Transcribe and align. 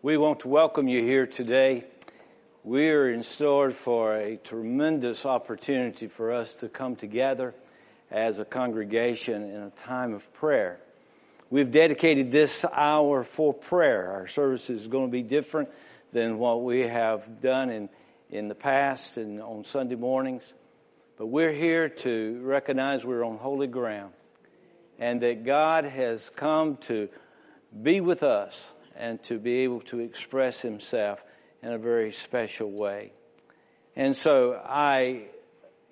We 0.00 0.16
want 0.16 0.40
to 0.40 0.48
welcome 0.48 0.86
you 0.86 1.02
here 1.02 1.26
today. 1.26 1.82
We 2.62 2.88
are 2.90 3.10
in 3.10 3.24
store 3.24 3.72
for 3.72 4.14
a 4.14 4.36
tremendous 4.36 5.26
opportunity 5.26 6.06
for 6.06 6.30
us 6.30 6.54
to 6.56 6.68
come 6.68 6.94
together 6.94 7.52
as 8.08 8.38
a 8.38 8.44
congregation 8.44 9.42
in 9.50 9.60
a 9.60 9.70
time 9.70 10.14
of 10.14 10.32
prayer. 10.34 10.78
We've 11.50 11.72
dedicated 11.72 12.30
this 12.30 12.64
hour 12.72 13.24
for 13.24 13.52
prayer. 13.52 14.12
Our 14.12 14.28
service 14.28 14.70
is 14.70 14.86
going 14.86 15.08
to 15.08 15.10
be 15.10 15.22
different 15.22 15.68
than 16.12 16.38
what 16.38 16.62
we 16.62 16.82
have 16.82 17.40
done 17.40 17.68
in, 17.68 17.88
in 18.30 18.46
the 18.46 18.54
past 18.54 19.16
and 19.16 19.42
on 19.42 19.64
Sunday 19.64 19.96
mornings. 19.96 20.44
But 21.16 21.26
we're 21.26 21.52
here 21.52 21.88
to 21.88 22.40
recognize 22.44 23.04
we're 23.04 23.24
on 23.24 23.36
holy 23.36 23.66
ground 23.66 24.12
and 25.00 25.20
that 25.22 25.44
God 25.44 25.86
has 25.86 26.30
come 26.30 26.76
to 26.82 27.08
be 27.82 28.00
with 28.00 28.22
us 28.22 28.72
and 28.98 29.22
to 29.22 29.38
be 29.38 29.60
able 29.60 29.80
to 29.80 30.00
express 30.00 30.60
Himself 30.60 31.24
in 31.62 31.72
a 31.72 31.78
very 31.78 32.12
special 32.12 32.70
way. 32.70 33.12
And 33.96 34.14
so 34.14 34.54
I 34.54 35.28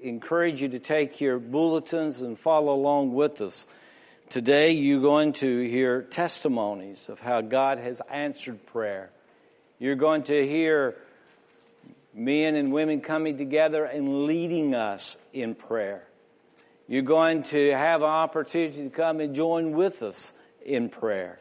encourage 0.01 0.61
you 0.61 0.69
to 0.71 0.79
take 0.79 1.21
your 1.21 1.39
bulletins 1.39 2.21
and 2.21 2.39
follow 2.39 2.75
along 2.75 3.15
with 3.15 3.41
us. 3.41 3.67
Today 4.29 4.73
you're 4.73 5.01
going 5.01 5.33
to 5.35 5.69
hear 5.69 6.03
testimonies 6.03 7.09
of 7.09 7.21
how 7.21 7.41
God 7.41 7.79
has 7.79 8.03
answered 8.11 8.67
prayer. 8.67 9.11
You're 9.79 9.95
going 9.95 10.25
to 10.25 10.47
hear 10.47 10.97
men 12.13 12.57
and 12.57 12.73
women 12.73 13.01
coming 13.01 13.39
together 13.39 13.85
and 13.85 14.27
leading 14.27 14.75
us 14.75 15.17
in 15.33 15.55
prayer. 15.55 16.07
You're 16.89 17.03
going 17.03 17.45
to 17.45 17.71
have 17.71 18.03
an 18.03 18.09
opportunity 18.09 18.83
to 18.83 18.91
come 18.91 19.21
and 19.21 19.35
join 19.35 19.73
with 19.73 20.03
us 20.03 20.33
in 20.65 20.89
prayer. 20.89 21.39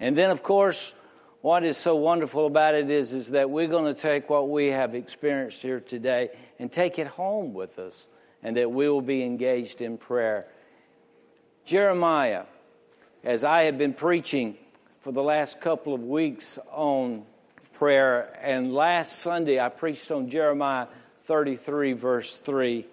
And 0.00 0.16
then, 0.16 0.30
of 0.30 0.42
course, 0.42 0.94
what 1.40 1.64
is 1.64 1.76
so 1.76 1.94
wonderful 1.96 2.46
about 2.46 2.74
it 2.74 2.90
is, 2.90 3.12
is 3.12 3.28
that 3.30 3.50
we're 3.50 3.68
going 3.68 3.94
to 3.94 4.00
take 4.00 4.30
what 4.30 4.48
we 4.48 4.68
have 4.68 4.94
experienced 4.94 5.62
here 5.62 5.80
today 5.80 6.30
and 6.58 6.72
take 6.72 6.98
it 6.98 7.06
home 7.06 7.52
with 7.52 7.78
us, 7.78 8.08
and 8.42 8.56
that 8.56 8.70
we 8.70 8.88
will 8.88 9.02
be 9.02 9.22
engaged 9.22 9.80
in 9.80 9.98
prayer. 9.98 10.46
Jeremiah, 11.64 12.44
as 13.22 13.44
I 13.44 13.64
have 13.64 13.78
been 13.78 13.94
preaching 13.94 14.56
for 15.02 15.12
the 15.12 15.22
last 15.22 15.60
couple 15.60 15.94
of 15.94 16.02
weeks 16.02 16.58
on 16.72 17.26
prayer. 17.74 18.34
And 18.40 18.72
last 18.72 19.18
Sunday, 19.18 19.60
I 19.60 19.68
preached 19.68 20.10
on 20.10 20.30
Jeremiah 20.30 20.86
33, 21.24 21.92
verse 21.92 22.38
3. 22.38 22.86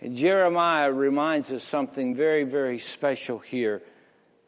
And 0.00 0.16
Jeremiah 0.16 0.90
reminds 0.90 1.52
us 1.52 1.62
something 1.62 2.14
very, 2.14 2.44
very 2.44 2.78
special 2.78 3.38
here 3.38 3.82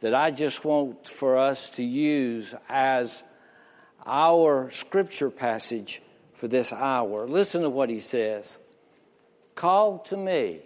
that 0.05 0.14
I 0.14 0.30
just 0.30 0.66
want 0.66 1.08
for 1.08 1.38
us 1.38 1.70
to 1.70 1.83
use 1.83 2.55
as 2.69 3.22
our 4.05 4.70
scripture 4.70 5.30
passage 5.30 6.02
for 6.34 6.46
this 6.46 6.74
hour. 6.74 7.27
Listen 7.27 7.62
to 7.62 7.70
what 7.70 7.88
he 7.88 8.00
says 8.00 8.58
Call 9.55 10.00
to 10.11 10.16
me, 10.19 10.61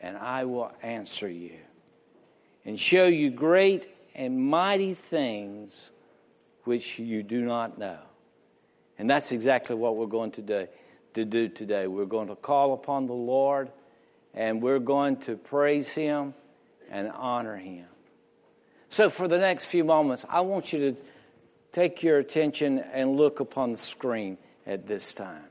and 0.00 0.16
I 0.16 0.44
will 0.44 0.70
answer 0.84 1.28
you, 1.28 1.58
and 2.64 2.78
show 2.78 3.06
you 3.06 3.28
great 3.28 3.88
and 4.14 4.38
mighty 4.40 4.94
things 4.94 5.90
which 6.62 7.00
you 7.00 7.24
do 7.24 7.40
not 7.40 7.76
know. 7.76 7.98
And 8.98 9.10
that's 9.10 9.32
exactly 9.32 9.74
what 9.74 9.96
we're 9.96 10.06
going 10.06 10.30
to 10.32 10.42
do, 10.42 10.68
to 11.14 11.24
do 11.24 11.48
today. 11.48 11.88
We're 11.88 12.04
going 12.04 12.28
to 12.28 12.36
call 12.36 12.72
upon 12.72 13.06
the 13.06 13.14
Lord 13.14 13.72
and 14.32 14.62
we're 14.62 14.78
going 14.78 15.16
to 15.22 15.36
praise 15.36 15.88
Him 15.88 16.34
and 16.88 17.10
honor 17.10 17.56
Him. 17.56 17.86
So, 18.92 19.08
for 19.08 19.26
the 19.26 19.38
next 19.38 19.64
few 19.68 19.84
moments, 19.84 20.26
I 20.28 20.42
want 20.42 20.74
you 20.74 20.92
to 20.92 21.00
take 21.72 22.02
your 22.02 22.18
attention 22.18 22.78
and 22.78 23.16
look 23.16 23.40
upon 23.40 23.72
the 23.72 23.78
screen 23.78 24.36
at 24.66 24.86
this 24.86 25.14
time. 25.14 25.44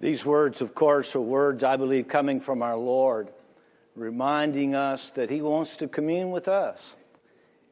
These 0.00 0.26
words, 0.26 0.60
of 0.60 0.74
course, 0.74 1.14
are 1.16 1.20
words 1.20 1.64
I 1.64 1.76
believe 1.76 2.08
coming 2.08 2.40
from 2.40 2.62
our 2.62 2.76
Lord, 2.76 3.30
reminding 3.94 4.74
us 4.74 5.10
that 5.12 5.30
He 5.30 5.40
wants 5.40 5.76
to 5.76 5.88
commune 5.88 6.30
with 6.30 6.48
us. 6.48 6.94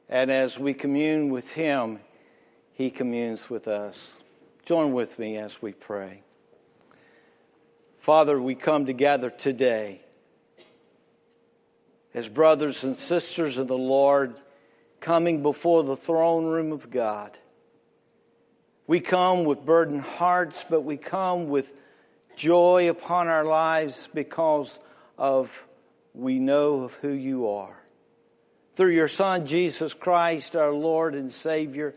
And 0.09 0.31
as 0.31 0.59
we 0.59 0.75
commune 0.75 1.31
with 1.31 1.51
Him, 1.51 2.01
He 2.73 2.91
communes 2.91 3.51
with 3.51 3.69
us. 3.69 4.21
Join 4.65 4.93
with 4.93 5.19
me 5.19 5.37
as 5.37 5.61
we 5.61 5.73
pray. 5.73 6.23
Father, 7.99 8.41
we 8.41 8.55
come 8.55 8.87
together 8.87 9.31
today 9.31 10.01
as 12.15 12.29
brothers 12.29 12.85
and 12.85 12.97
sisters 12.97 13.59
of 13.59 13.67
the 13.67 13.77
Lord, 13.77 14.35
coming 15.01 15.43
before 15.43 15.83
the 15.83 15.97
throne 15.97 16.47
room 16.47 16.73
of 16.73 16.89
God. 16.89 17.37
We 18.87 19.01
come 19.01 19.45
with 19.45 19.67
burdened 19.67 20.03
hearts, 20.03 20.65
but 20.69 20.83
we 20.83 20.97
come 20.97 21.49
with 21.49 21.79
joy 22.37 22.89
upon 22.91 23.29
our 23.29 23.45
lives 23.45 24.09
because 24.15 24.79
of 25.19 25.65
we 26.15 26.39
know 26.39 26.85
of 26.85 26.95
who 26.95 27.11
you 27.11 27.49
are. 27.49 27.77
Through 28.77 28.91
your 28.91 29.09
Son, 29.09 29.47
Jesus 29.47 29.95
Christ, 29.95 30.57
our 30.57 30.73
Lord 30.73 31.15
and 31.15 31.33
Savior, 31.33 31.95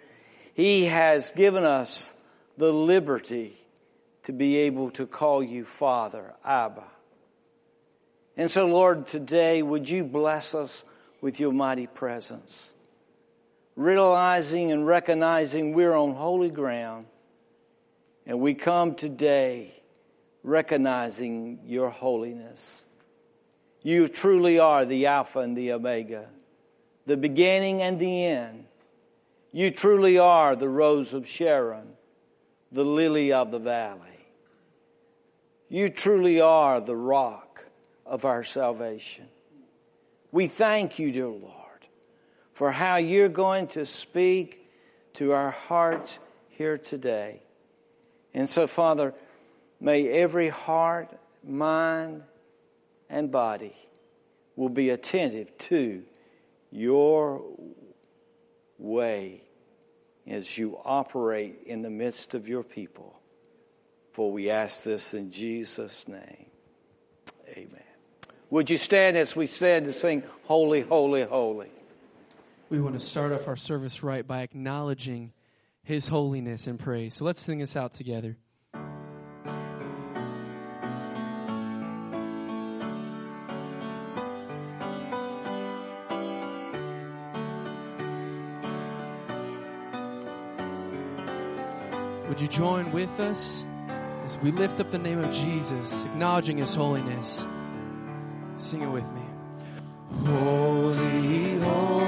He 0.54 0.86
has 0.86 1.32
given 1.32 1.64
us 1.64 2.14
the 2.58 2.72
liberty 2.72 3.58
to 4.24 4.34
be 4.34 4.58
able 4.58 4.92
to 4.92 5.08
call 5.08 5.42
you 5.44 5.66
Father, 5.66 6.34
Abba. 6.44 6.84
And 8.36 8.52
so, 8.52 8.68
Lord, 8.68 9.08
today, 9.08 9.62
would 9.62 9.90
you 9.90 10.04
bless 10.04 10.54
us 10.54 10.84
with 11.22 11.40
your 11.40 11.52
mighty 11.52 11.88
presence? 11.88 12.72
Realizing 13.76 14.72
and 14.72 14.86
recognizing 14.86 15.74
we're 15.74 15.96
on 15.96 16.14
holy 16.14 16.50
ground, 16.50 17.08
and 18.26 18.40
we 18.40 18.54
come 18.54 18.96
today 18.96 19.77
recognizing 20.44 21.60
your 21.66 21.90
holiness. 21.90 22.84
You 23.82 24.08
truly 24.08 24.60
are 24.60 24.86
the 24.86 25.06
Alpha 25.06 25.40
and 25.40 25.56
the 25.56 25.72
Omega, 25.72 26.28
the 27.06 27.18
beginning 27.18 27.82
and 27.82 28.00
the 28.00 28.26
end. 28.26 28.66
You 29.52 29.72
truly 29.72 30.18
are 30.18 30.56
the 30.56 30.70
rose 30.70 31.14
of 31.14 31.28
Sharon, 31.28 31.94
the 32.72 32.84
lily 32.84 33.32
of 33.32 33.52
the 33.52 33.60
valley. 33.60 34.02
You 35.70 35.90
truly 35.90 36.40
are 36.40 36.80
the 36.80 36.96
rock 36.96 37.66
of 38.06 38.26
our 38.26 38.44
salvation. 38.44 39.28
We 40.32 40.48
thank 40.48 41.00
you, 41.00 41.12
dear 41.12 41.28
Lord, 41.28 41.88
for 42.54 42.72
how 42.72 42.98
you're 42.98 43.30
going 43.30 43.68
to 43.70 43.86
speak 43.86 44.70
to 45.16 45.32
our 45.32 45.52
hearts 45.52 46.20
here 46.50 46.78
today. 46.78 47.42
And 48.34 48.50
so, 48.50 48.68
Father, 48.68 49.14
may 49.80 50.08
every 50.08 50.50
heart, 50.50 51.10
mind, 51.44 52.24
and 53.10 53.32
body 53.32 53.76
will 54.56 54.70
be 54.70 54.90
attentive 54.90 55.56
to 55.58 56.04
your 56.72 57.42
way 58.78 59.42
as 60.28 60.58
you 60.58 60.78
operate 60.84 61.60
in 61.66 61.82
the 61.82 61.90
midst 61.90 62.34
of 62.34 62.48
your 62.48 62.64
people. 62.64 63.20
For 64.14 64.32
we 64.32 64.50
ask 64.50 64.84
this 64.84 65.14
in 65.14 65.32
Jesus' 65.32 66.08
name. 66.08 66.48
Amen. 67.50 67.84
Would 68.50 68.70
you 68.70 68.78
stand 68.78 69.16
as 69.16 69.36
we 69.36 69.48
stand 69.48 69.86
to 69.86 69.94
sing 69.94 70.24
Holy, 70.46 70.82
Holy, 70.82 71.24
Holy? 71.24 71.70
We 72.70 72.82
want 72.82 73.00
to 73.00 73.06
start 73.06 73.32
off 73.32 73.48
our 73.48 73.56
service 73.56 74.04
right 74.04 74.26
by 74.26 74.42
acknowledging 74.42 75.32
His 75.84 76.08
holiness 76.08 76.68
and 76.68 76.80
praise. 76.80 77.14
So 77.16 77.26
let's 77.26 77.40
sing 77.40 77.60
this 77.60 77.78
out 77.78 77.94
together. 77.94 78.38
Would 92.38 92.44
you 92.44 92.50
join 92.50 92.92
with 92.92 93.20
us? 93.20 93.66
as 94.24 94.38
we 94.44 94.52
lift 94.52 94.80
up 94.80 94.92
the 94.92 95.00
name 95.00 95.18
of 95.24 95.34
Jesus, 95.34 96.06
acknowledging 96.06 96.60
His 96.60 96.76
holiness. 96.76 97.48
Sing 98.60 98.84
it 98.84 98.92
with 98.92 99.10
me. 99.14 99.22
Holy, 100.24 101.58
holy, 101.58 102.07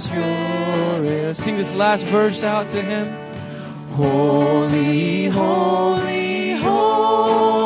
Sing 0.00 1.56
this 1.56 1.72
last 1.72 2.06
verse 2.06 2.42
out 2.42 2.66
to 2.68 2.82
him. 2.82 3.14
Holy, 3.90 5.26
holy, 5.26 6.52
holy, 6.54 7.63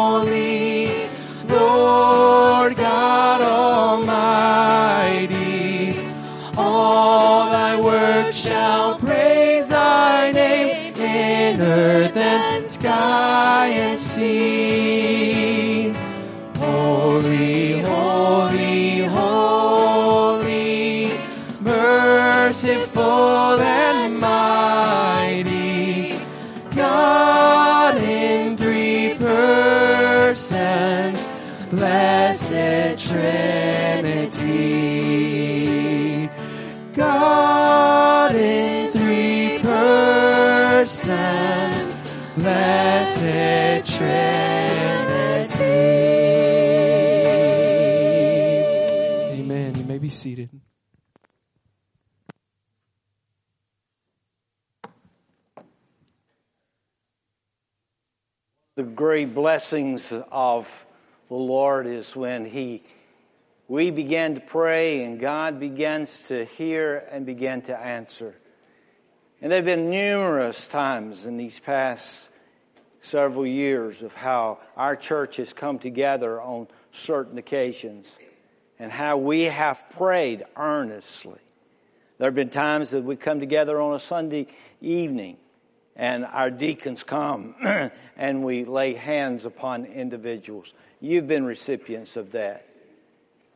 Great 59.19 59.35
blessings 59.35 60.13
of 60.31 60.87
the 61.29 61.35
Lord 61.35 61.89
is 61.89 62.15
when 62.15 62.45
He 62.45 62.85
we 63.67 63.91
begin 63.91 64.37
to 64.37 64.41
pray 64.41 65.03
and 65.03 65.19
God 65.19 65.59
begins 65.59 66.21
to 66.29 66.45
hear 66.45 66.99
and 67.11 67.27
begin 67.27 67.63
to 67.63 67.77
answer. 67.77 68.37
And 69.43 69.51
there 69.51 69.57
have 69.59 69.65
been 69.65 69.91
numerous 69.91 70.69
times 70.69 71.27
in 71.27 71.37
these 71.37 71.59
past 71.59 72.31
several 73.01 73.45
years 73.45 74.03
of 74.03 74.15
how 74.15 74.61
our 74.77 74.95
church 74.95 75.39
has 75.39 75.53
come 75.53 75.81
together 75.81 76.41
on 76.41 76.69
certain 76.93 77.39
occasions 77.39 78.17
and 78.79 78.93
how 78.93 79.17
we 79.17 79.47
have 79.47 79.85
prayed 79.97 80.45
earnestly. 80.57 81.41
There 82.19 82.29
have 82.29 82.37
been 82.37 82.51
times 82.51 82.93
that 82.93 83.03
we 83.03 83.17
come 83.17 83.41
together 83.41 83.81
on 83.81 83.97
a 83.97 83.99
Sunday 83.99 84.47
evening 84.81 85.39
and 85.99 86.25
our 86.25 86.51
deacons 86.51 87.03
come 87.03 87.57
and 88.17 88.45
we 88.45 88.65
lay 88.65 88.95
hands 88.95 89.45
upon 89.45 89.85
individuals. 89.85 90.73
You've 91.01 91.27
been 91.27 91.45
recipients 91.45 92.17
of 92.17 92.33
that. 92.33 92.65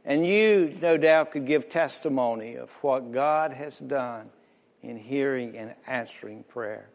And 0.04 0.26
you, 0.26 0.76
no 0.82 0.96
doubt, 0.96 1.30
could 1.30 1.46
give 1.46 1.68
testimony 1.68 2.56
of 2.56 2.70
what 2.82 3.12
God 3.12 3.52
has 3.52 3.78
done 3.78 4.28
in 4.82 4.98
hearing 4.98 5.56
and 5.56 5.74
answering 5.86 6.42
prayer. 6.42 6.88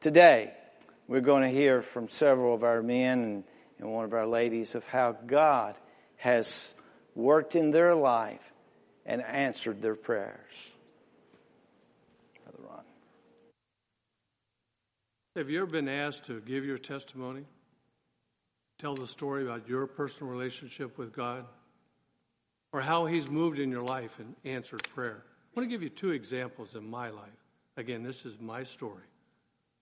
Today, 0.00 0.54
we're 1.06 1.20
going 1.20 1.42
to 1.42 1.50
hear 1.50 1.82
from 1.82 2.08
several 2.08 2.54
of 2.54 2.64
our 2.64 2.82
men 2.82 3.22
and, 3.22 3.44
one 3.78 4.06
of 4.06 4.14
our 4.14 4.26
ladies 4.26 4.74
of 4.74 4.86
how 4.86 5.12
God 5.12 5.74
has 6.16 6.72
worked 7.14 7.54
in 7.54 7.70
their 7.70 7.94
life 7.94 8.40
and 9.04 9.20
answered 9.22 9.82
their 9.82 9.94
prayers. 9.94 10.38
Brother 12.44 12.66
Ron. 12.66 12.84
Have 15.36 15.50
you 15.50 15.62
ever 15.62 15.66
been 15.66 15.88
asked 15.88 16.26
to 16.26 16.40
give 16.40 16.64
your 16.64 16.78
testimony? 16.78 17.44
Tell 18.78 18.94
the 18.94 19.08
story 19.08 19.42
about 19.42 19.68
your 19.68 19.88
personal 19.88 20.32
relationship 20.32 20.96
with 20.96 21.12
God? 21.12 21.44
Or 22.72 22.80
how 22.80 23.06
He's 23.06 23.28
moved 23.28 23.58
in 23.58 23.68
your 23.68 23.82
life 23.82 24.20
and 24.20 24.36
answered 24.44 24.88
prayer? 24.94 25.24
I 25.26 25.58
want 25.58 25.68
to 25.68 25.74
give 25.74 25.82
you 25.82 25.88
two 25.88 26.12
examples 26.12 26.76
in 26.76 26.88
my 26.88 27.10
life. 27.10 27.44
Again, 27.76 28.04
this 28.04 28.24
is 28.24 28.38
my 28.38 28.62
story. 28.62 29.02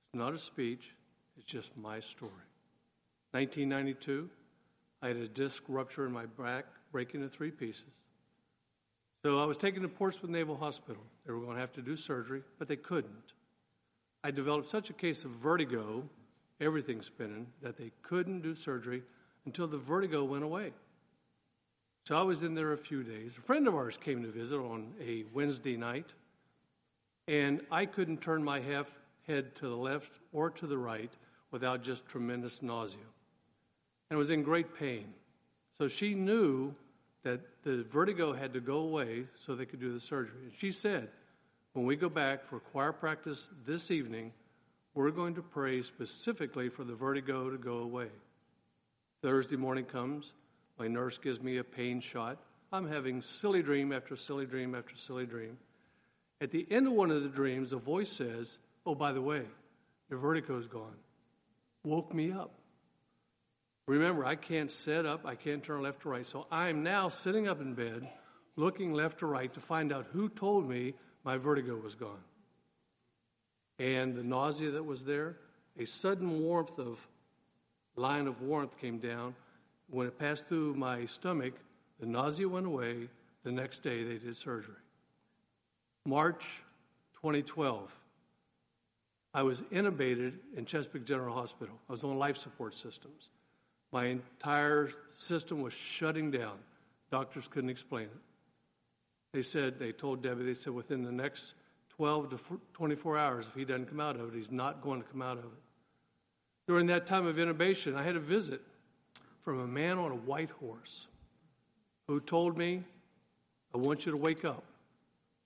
It's 0.07 0.19
not 0.19 0.33
a 0.33 0.39
speech, 0.39 0.95
it's 1.37 1.45
just 1.45 1.77
my 1.77 2.01
story. 2.01 2.33
1992, 3.33 4.31
I 5.03 5.09
had 5.09 5.17
a 5.19 5.29
disc 5.29 5.65
rupture 5.69 6.07
in 6.07 6.13
my 6.13 6.25
back, 6.25 6.65
breaking 6.93 7.21
into 7.21 7.35
three 7.35 7.51
pieces. 7.51 7.85
So 9.23 9.39
I 9.39 9.45
was 9.45 9.59
taken 9.59 9.83
to 9.83 9.89
Portsmouth 9.89 10.31
Naval 10.31 10.57
Hospital. 10.57 11.03
They 11.27 11.33
were 11.35 11.41
going 11.41 11.57
to 11.57 11.61
have 11.61 11.75
to 11.75 11.83
do 11.83 11.95
surgery, 11.95 12.43
but 12.59 12.69
they 12.69 12.77
couldn't. 12.77 13.35
I 14.25 14.31
developed 14.31 14.71
such 14.71 14.89
a 14.91 14.93
case 14.93 15.25
of 15.25 15.33
vertigo, 15.33 16.09
everything 16.61 17.03
spinning, 17.03 17.49
that 17.61 17.77
they 17.77 17.91
couldn't 18.03 18.43
do 18.43 18.55
surgery 18.55 19.03
until 19.47 19.67
the 19.67 19.79
vertigo 19.79 20.23
went 20.23 20.45
away. 20.45 20.73
So 22.05 22.19
I 22.19 22.23
was 22.23 22.43
in 22.43 22.55
there 22.55 22.73
a 22.73 22.79
few 22.79 23.03
days. 23.03 23.37
A 23.37 23.41
friend 23.41 23.67
of 23.67 23.75
ours 23.75 23.97
came 23.97 24.23
to 24.23 24.29
visit 24.29 24.57
on 24.57 24.95
a 25.01 25.25
Wednesday 25.33 25.77
night, 25.77 26.15
and 27.29 27.61
I 27.71 27.87
couldn't 27.87 28.21
turn 28.21 28.43
my 28.43 28.61
half 28.61 28.99
head 29.27 29.55
to 29.57 29.69
the 29.69 29.77
left 29.77 30.19
or 30.33 30.51
to 30.51 30.67
the 30.67 30.79
right 30.79 31.13
without 31.51 31.83
just 31.83 32.07
tremendous 32.07 32.63
nausea. 32.63 33.01
And 34.11 34.19
was 34.19 34.31
in 34.31 34.43
great 34.43 34.77
pain. 34.77 35.15
So 35.79 35.89
she 35.89 36.15
knew 36.15 36.75
that 37.23 37.41
the 37.63 37.85
vertigo 37.85 38.33
had 38.33 38.53
to 38.55 38.61
go 38.61 38.79
away 38.79 39.27
so 39.35 39.55
they 39.55 39.67
could 39.67 39.81
do 39.81 39.93
the 39.93 40.01
surgery. 40.01 40.43
And 40.43 40.53
she 40.57 40.73
said, 40.73 41.09
when 41.73 41.87
we 41.87 41.97
go 41.97 42.09
back 42.09 42.45
for 42.45 42.61
choir 42.61 42.93
practice 42.93 43.49
this 43.67 43.91
evening, 43.91 44.33
we're 44.95 45.11
going 45.11 45.35
to 45.37 45.43
pray 45.43 45.81
specifically 45.83 46.69
for 46.69 46.85
the 46.85 46.95
vertigo 46.95 47.51
to 47.51 47.57
go 47.57 47.79
away. 47.79 48.09
Thursday 49.23 49.57
morning 49.57 49.85
comes, 49.85 50.33
my 50.79 50.87
nurse 50.87 51.17
gives 51.17 51.41
me 51.41 51.57
a 51.57 51.65
pain 51.65 52.01
shot. 52.01 52.39
I'm 52.73 52.89
having 52.89 53.23
silly 53.23 53.63
dream 53.63 53.93
after 53.93 54.17
silly 54.17 54.47
dream 54.47 54.75
after 54.75 54.97
silly 54.97 55.27
dream. 55.27 55.57
At 56.41 56.51
the 56.51 56.67
end 56.71 56.89
of 56.89 56.93
one 56.93 57.11
of 57.11 57.23
the 57.23 57.29
dreams, 57.29 57.73
a 57.73 57.77
voice 57.77 58.11
says, 58.11 58.59
Oh, 58.85 58.95
by 58.95 59.13
the 59.13 59.23
way, 59.23 59.45
your 60.11 60.19
vertigo's 60.19 60.67
gone. 60.67 60.97
Woke 61.85 62.13
me 62.13 62.33
up. 62.33 62.53
Remember, 63.87 64.25
I 64.25 64.37
can't 64.37 64.71
sit 64.71 65.07
up, 65.07 65.25
I 65.25 65.37
can't 65.37 65.63
turn 65.63 65.83
left 65.83 66.03
to 66.03 66.09
right. 66.09 66.27
So 66.27 66.47
I'm 66.51 66.83
now 66.83 67.09
sitting 67.09 67.49
up 67.49 67.61
in 67.61 67.75
bed, 67.75 68.09
looking 68.57 68.93
left 68.93 69.21
to 69.21 69.27
right 69.27 69.53
to 69.55 69.61
find 69.61 69.93
out 69.93 70.07
who 70.13 70.29
told 70.29 70.69
me 70.69 70.95
my 71.25 71.37
vertigo 71.37 71.77
was 71.77 71.95
gone. 71.95 72.23
And 73.79 74.15
the 74.15 74.23
nausea 74.23 74.71
that 74.73 74.85
was 74.85 75.05
there, 75.05 75.37
a 75.79 75.85
sudden 75.85 76.41
warmth 76.41 76.79
of 76.79 77.07
line 77.97 78.27
of 78.27 78.43
warmth 78.43 78.79
came 78.79 78.99
down. 78.99 79.35
When 79.91 80.07
it 80.07 80.19
passed 80.19 80.49
through 80.49 80.75
my 80.75 81.05
stomach, 81.05 81.55
the 82.01 82.07
nausea 82.07 82.49
went 82.49 82.67
away. 82.67 83.09
The 83.45 83.53
next 83.53 83.83
day, 83.83 84.05
they 84.05 84.19
did 84.19 84.37
surgery. 84.37 84.77
March 86.07 86.45
2012, 87.15 87.91
I 89.35 89.43
was 89.43 89.63
intubated 89.73 90.35
in 90.57 90.65
Chesapeake 90.65 91.05
General 91.05 91.35
Hospital. 91.35 91.75
I 91.89 91.93
was 91.93 92.05
on 92.05 92.19
life 92.19 92.37
support 92.37 92.75
systems. 92.75 93.31
My 93.93 94.07
entire 94.07 94.91
system 95.11 95.61
was 95.61 95.73
shutting 95.73 96.31
down. 96.31 96.59
Doctors 97.11 97.49
couldn't 97.49 97.71
explain 97.71 98.05
it. 98.05 98.21
They 99.33 99.43
said, 99.43 99.79
they 99.79 99.93
told 99.93 100.23
Debbie, 100.23 100.45
they 100.45 100.55
said, 100.55 100.73
within 100.73 101.03
the 101.03 101.13
next 101.13 101.55
12 101.97 102.31
to 102.31 102.61
24 102.75 103.19
hours, 103.19 103.47
if 103.47 103.55
he 103.55 103.65
doesn't 103.65 103.87
come 103.87 104.01
out 104.01 104.17
of 104.17 104.29
it, 104.29 104.37
he's 104.37 104.53
not 104.53 104.83
going 104.83 105.03
to 105.03 105.09
come 105.09 105.23
out 105.23 105.39
of 105.39 105.45
it. 105.45 105.63
During 106.69 106.87
that 106.87 107.07
time 107.07 107.27
of 107.27 107.37
intubation, 107.37 107.97
I 107.97 108.03
had 108.03 108.17
a 108.17 108.21
visit 108.21 108.61
from 109.41 109.61
a 109.61 109.67
man 109.67 109.99
on 109.99 110.13
a 110.13 110.17
white 110.17 110.51
horse 110.51 111.07
who 112.07 112.21
told 112.21 112.57
me, 112.57 112.85
I 113.75 113.79
want 113.79 114.07
you 114.07 114.13
to 114.13 114.19
wake 114.19 114.45
up. 114.45 114.65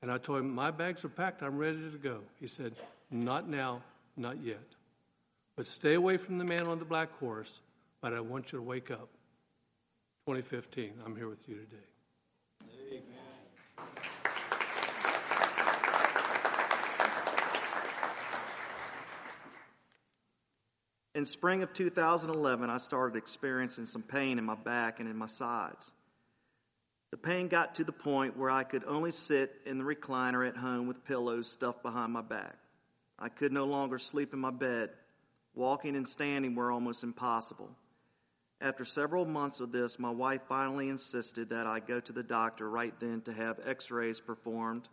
And 0.02 0.11
I 0.11 0.19
told 0.19 0.40
him, 0.40 0.55
My 0.55 0.71
bags 0.71 1.05
are 1.05 1.09
packed, 1.09 1.43
I'm 1.43 1.57
ready 1.57 1.90
to 1.90 1.99
go. 1.99 2.21
He 2.40 2.47
said, 2.47 2.75
Not 3.11 3.49
now, 3.49 3.83
not 4.16 4.43
yet. 4.43 4.59
But 5.57 5.66
stay 5.66 5.95
away 5.95 6.16
from 6.16 6.38
the 6.38 6.45
man 6.45 6.66
on 6.66 6.78
the 6.78 6.85
black 6.85 7.16
horse 7.19 7.61
but 8.07 8.12
I 8.12 8.21
want 8.21 8.52
you 8.52 8.59
to 8.59 8.62
wake 8.62 8.90
up. 8.90 9.09
2015, 10.26 10.93
I'm 11.05 11.16
here 11.16 11.28
with 11.28 11.49
you 11.49 11.57
today. 11.57 11.96
In 21.16 21.25
spring 21.25 21.62
of 21.62 21.73
2011, 21.73 22.68
I 22.68 22.76
started 22.76 23.16
experiencing 23.16 23.87
some 23.87 24.02
pain 24.02 24.38
in 24.38 24.44
my 24.44 24.54
back 24.54 25.00
and 25.00 25.08
in 25.08 25.16
my 25.16 25.25
sides. 25.25 25.94
The 27.11 27.16
pain 27.16 27.49
got 27.49 27.76
to 27.76 27.85
the 27.85 27.90
point 27.90 28.37
where 28.37 28.50
I 28.50 28.64
could 28.64 28.85
only 28.87 29.12
sit 29.12 29.54
in 29.64 29.78
the 29.78 29.85
recliner 29.85 30.46
at 30.46 30.58
home 30.58 30.87
with 30.87 31.06
pillows 31.06 31.49
stuffed 31.49 31.82
behind 31.82 32.12
my 32.12 32.20
back. 32.20 32.58
I 33.18 33.30
could 33.30 33.50
no 33.50 33.64
longer 33.64 33.99
sleep 33.99 34.35
in 34.35 34.40
my 34.40 34.50
bed. 34.50 34.90
Walking 35.54 35.96
and 35.96 36.06
standing 36.06 36.54
were 36.54 36.70
almost 36.70 37.02
impossible. 37.02 37.70
After 38.61 38.85
several 38.85 39.25
months 39.25 39.61
of 39.61 39.73
this, 39.73 39.99
my 39.99 40.11
wife 40.11 40.42
finally 40.50 40.90
insisted 40.90 41.49
that 41.49 41.66
I 41.66 41.80
go 41.80 41.99
to 41.99 42.12
the 42.12 42.23
doctor 42.23 42.68
right 42.68 42.92
then 43.00 43.23
to 43.23 43.32
have 43.32 43.58
x 43.64 43.90
rays 43.90 44.20
performed 44.20 44.87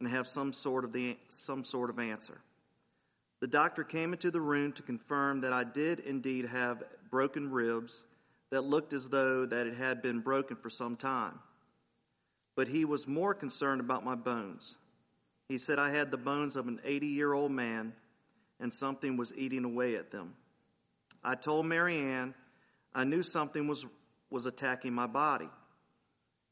and 0.00 0.08
have 0.08 0.26
some 0.26 0.52
sort, 0.52 0.84
of 0.84 0.92
the, 0.92 1.16
some 1.28 1.62
sort 1.62 1.88
of 1.88 2.00
answer. 2.00 2.40
The 3.42 3.48
doctor 3.48 3.82
came 3.82 4.12
into 4.12 4.30
the 4.30 4.40
room 4.40 4.70
to 4.74 4.82
confirm 4.82 5.40
that 5.40 5.52
I 5.52 5.64
did 5.64 5.98
indeed 5.98 6.44
have 6.46 6.84
broken 7.10 7.50
ribs 7.50 8.04
that 8.50 8.60
looked 8.60 8.92
as 8.92 9.08
though 9.08 9.44
that 9.46 9.66
it 9.66 9.74
had 9.74 10.00
been 10.00 10.20
broken 10.20 10.56
for 10.56 10.70
some 10.70 10.94
time. 10.94 11.40
But 12.54 12.68
he 12.68 12.84
was 12.84 13.08
more 13.08 13.34
concerned 13.34 13.80
about 13.80 14.04
my 14.04 14.14
bones. 14.14 14.76
He 15.48 15.58
said 15.58 15.80
I 15.80 15.90
had 15.90 16.12
the 16.12 16.18
bones 16.18 16.54
of 16.54 16.68
an 16.68 16.78
80 16.84 17.08
year 17.08 17.32
old 17.32 17.50
man 17.50 17.94
and 18.60 18.72
something 18.72 19.16
was 19.16 19.34
eating 19.34 19.64
away 19.64 19.96
at 19.96 20.12
them. 20.12 20.34
I 21.24 21.34
told 21.34 21.66
Marianne 21.66 22.34
I 22.94 23.02
knew 23.02 23.24
something 23.24 23.66
was, 23.66 23.84
was 24.30 24.46
attacking 24.46 24.92
my 24.92 25.08
body. 25.08 25.50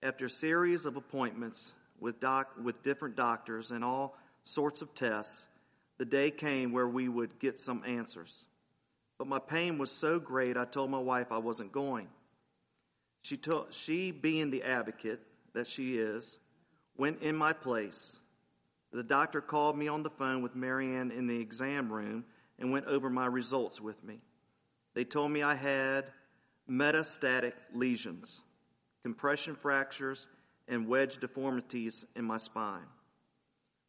After 0.02 0.24
a 0.24 0.30
series 0.30 0.86
of 0.86 0.96
appointments 0.96 1.72
with, 2.00 2.18
doc, 2.18 2.50
with 2.60 2.82
different 2.82 3.14
doctors 3.14 3.70
and 3.70 3.84
all 3.84 4.18
sorts 4.42 4.82
of 4.82 4.92
tests, 4.92 5.46
the 6.00 6.06
day 6.06 6.30
came 6.30 6.72
where 6.72 6.88
we 6.88 7.10
would 7.10 7.38
get 7.38 7.60
some 7.60 7.82
answers. 7.86 8.46
But 9.18 9.26
my 9.26 9.38
pain 9.38 9.76
was 9.76 9.90
so 9.90 10.18
great, 10.18 10.56
I 10.56 10.64
told 10.64 10.90
my 10.90 10.98
wife 10.98 11.26
I 11.30 11.36
wasn't 11.36 11.72
going. 11.72 12.08
She, 13.20 13.38
she 13.68 14.10
being 14.10 14.50
the 14.50 14.62
advocate 14.62 15.20
that 15.52 15.66
she 15.66 15.98
is, 15.98 16.38
went 16.96 17.20
in 17.20 17.36
my 17.36 17.52
place. 17.52 18.18
The 18.94 19.02
doctor 19.02 19.42
called 19.42 19.76
me 19.76 19.88
on 19.88 20.02
the 20.02 20.08
phone 20.08 20.40
with 20.40 20.56
Marianne 20.56 21.10
in 21.10 21.26
the 21.26 21.38
exam 21.38 21.92
room 21.92 22.24
and 22.58 22.72
went 22.72 22.86
over 22.86 23.10
my 23.10 23.26
results 23.26 23.78
with 23.78 24.02
me. 24.02 24.22
They 24.94 25.04
told 25.04 25.30
me 25.30 25.42
I 25.42 25.54
had 25.54 26.10
metastatic 26.66 27.52
lesions, 27.74 28.40
compression 29.02 29.54
fractures, 29.54 30.28
and 30.66 30.88
wedge 30.88 31.18
deformities 31.18 32.06
in 32.16 32.24
my 32.24 32.38
spine. 32.38 32.86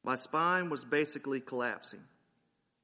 My 0.03 0.15
spine 0.15 0.69
was 0.69 0.83
basically 0.83 1.39
collapsing. 1.39 2.03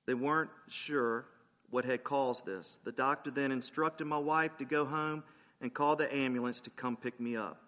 They 0.05 0.13
weren't 0.13 0.51
sure 0.67 1.25
what 1.69 1.85
had 1.85 2.03
caused 2.03 2.45
this. 2.45 2.79
The 2.83 2.91
doctor 2.91 3.31
then 3.31 3.51
instructed 3.51 4.05
my 4.05 4.17
wife 4.17 4.57
to 4.57 4.65
go 4.65 4.85
home 4.85 5.23
and 5.59 5.73
call 5.73 5.95
the 5.95 6.13
ambulance 6.13 6.61
to 6.61 6.69
come 6.69 6.95
pick 6.95 7.19
me 7.19 7.35
up. 7.35 7.61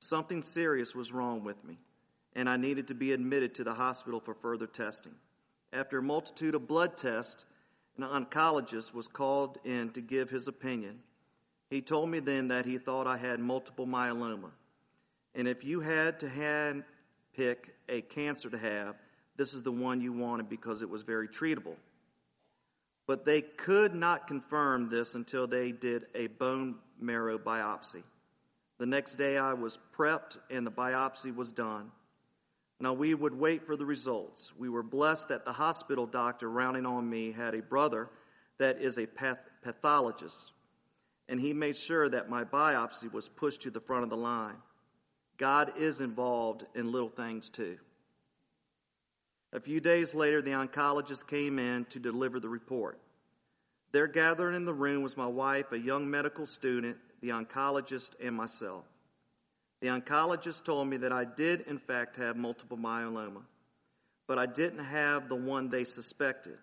Something 0.00 0.42
serious 0.42 0.94
was 0.94 1.12
wrong 1.12 1.44
with 1.44 1.62
me, 1.64 1.78
and 2.34 2.48
I 2.48 2.56
needed 2.56 2.88
to 2.88 2.94
be 2.94 3.12
admitted 3.12 3.54
to 3.56 3.64
the 3.64 3.74
hospital 3.74 4.20
for 4.20 4.34
further 4.34 4.66
testing. 4.66 5.14
After 5.72 5.98
a 5.98 6.02
multitude 6.02 6.54
of 6.54 6.66
blood 6.66 6.96
tests 6.96 7.44
an 7.98 8.04
oncologist 8.04 8.94
was 8.94 9.08
called 9.08 9.58
in 9.64 9.90
to 9.90 10.00
give 10.00 10.30
his 10.30 10.46
opinion. 10.46 11.00
He 11.68 11.82
told 11.82 12.08
me 12.08 12.20
then 12.20 12.48
that 12.48 12.64
he 12.64 12.78
thought 12.78 13.06
I 13.08 13.16
had 13.16 13.40
multiple 13.40 13.86
myeloma. 13.86 14.50
And 15.34 15.48
if 15.48 15.64
you 15.64 15.80
had 15.80 16.20
to 16.20 16.28
hand 16.28 16.84
pick 17.38 17.76
a 17.88 18.00
cancer 18.00 18.50
to 18.50 18.58
have, 18.58 18.96
this 19.36 19.54
is 19.54 19.62
the 19.62 19.72
one 19.72 20.00
you 20.00 20.12
wanted 20.12 20.48
because 20.48 20.82
it 20.82 20.90
was 20.90 21.02
very 21.02 21.28
treatable. 21.28 21.76
But 23.06 23.24
they 23.24 23.40
could 23.40 23.94
not 23.94 24.26
confirm 24.26 24.88
this 24.88 25.14
until 25.14 25.46
they 25.46 25.70
did 25.70 26.06
a 26.16 26.26
bone 26.26 26.74
marrow 27.00 27.38
biopsy. 27.38 28.02
The 28.78 28.86
next 28.86 29.14
day 29.14 29.38
I 29.38 29.54
was 29.54 29.78
prepped 29.96 30.38
and 30.50 30.66
the 30.66 30.72
biopsy 30.72 31.34
was 31.34 31.52
done. 31.52 31.92
Now 32.80 32.92
we 32.92 33.14
would 33.14 33.34
wait 33.34 33.64
for 33.64 33.76
the 33.76 33.86
results. 33.86 34.52
We 34.58 34.68
were 34.68 34.82
blessed 34.82 35.28
that 35.28 35.44
the 35.44 35.52
hospital 35.52 36.06
doctor 36.06 36.50
rounding 36.50 36.86
on 36.86 37.08
me 37.08 37.30
had 37.32 37.54
a 37.54 37.62
brother 37.62 38.10
that 38.58 38.80
is 38.80 38.98
a 38.98 39.06
path- 39.06 39.38
pathologist, 39.62 40.52
and 41.28 41.40
he 41.40 41.52
made 41.52 41.76
sure 41.76 42.08
that 42.08 42.28
my 42.28 42.44
biopsy 42.44 43.12
was 43.12 43.28
pushed 43.28 43.62
to 43.62 43.70
the 43.70 43.80
front 43.80 44.04
of 44.04 44.10
the 44.10 44.16
line. 44.16 44.56
God 45.38 45.72
is 45.78 46.00
involved 46.00 46.66
in 46.74 46.90
little 46.90 47.08
things 47.08 47.48
too. 47.48 47.78
A 49.52 49.60
few 49.60 49.80
days 49.80 50.14
later, 50.14 50.42
the 50.42 50.50
oncologist 50.50 51.26
came 51.26 51.58
in 51.58 51.86
to 51.86 51.98
deliver 51.98 52.38
the 52.38 52.48
report. 52.48 52.98
There 53.92 54.06
gathered 54.06 54.54
in 54.54 54.66
the 54.66 54.74
room 54.74 55.02
was 55.02 55.16
my 55.16 55.26
wife, 55.26 55.72
a 55.72 55.78
young 55.78 56.10
medical 56.10 56.44
student, 56.44 56.98
the 57.22 57.30
oncologist, 57.30 58.10
and 58.22 58.36
myself. 58.36 58.84
The 59.80 59.88
oncologist 59.88 60.64
told 60.64 60.88
me 60.88 60.98
that 60.98 61.12
I 61.12 61.24
did, 61.24 61.62
in 61.62 61.78
fact, 61.78 62.16
have 62.16 62.36
multiple 62.36 62.76
myeloma, 62.76 63.42
but 64.26 64.38
I 64.38 64.44
didn't 64.44 64.84
have 64.84 65.28
the 65.28 65.36
one 65.36 65.70
they 65.70 65.84
suspected. 65.84 66.58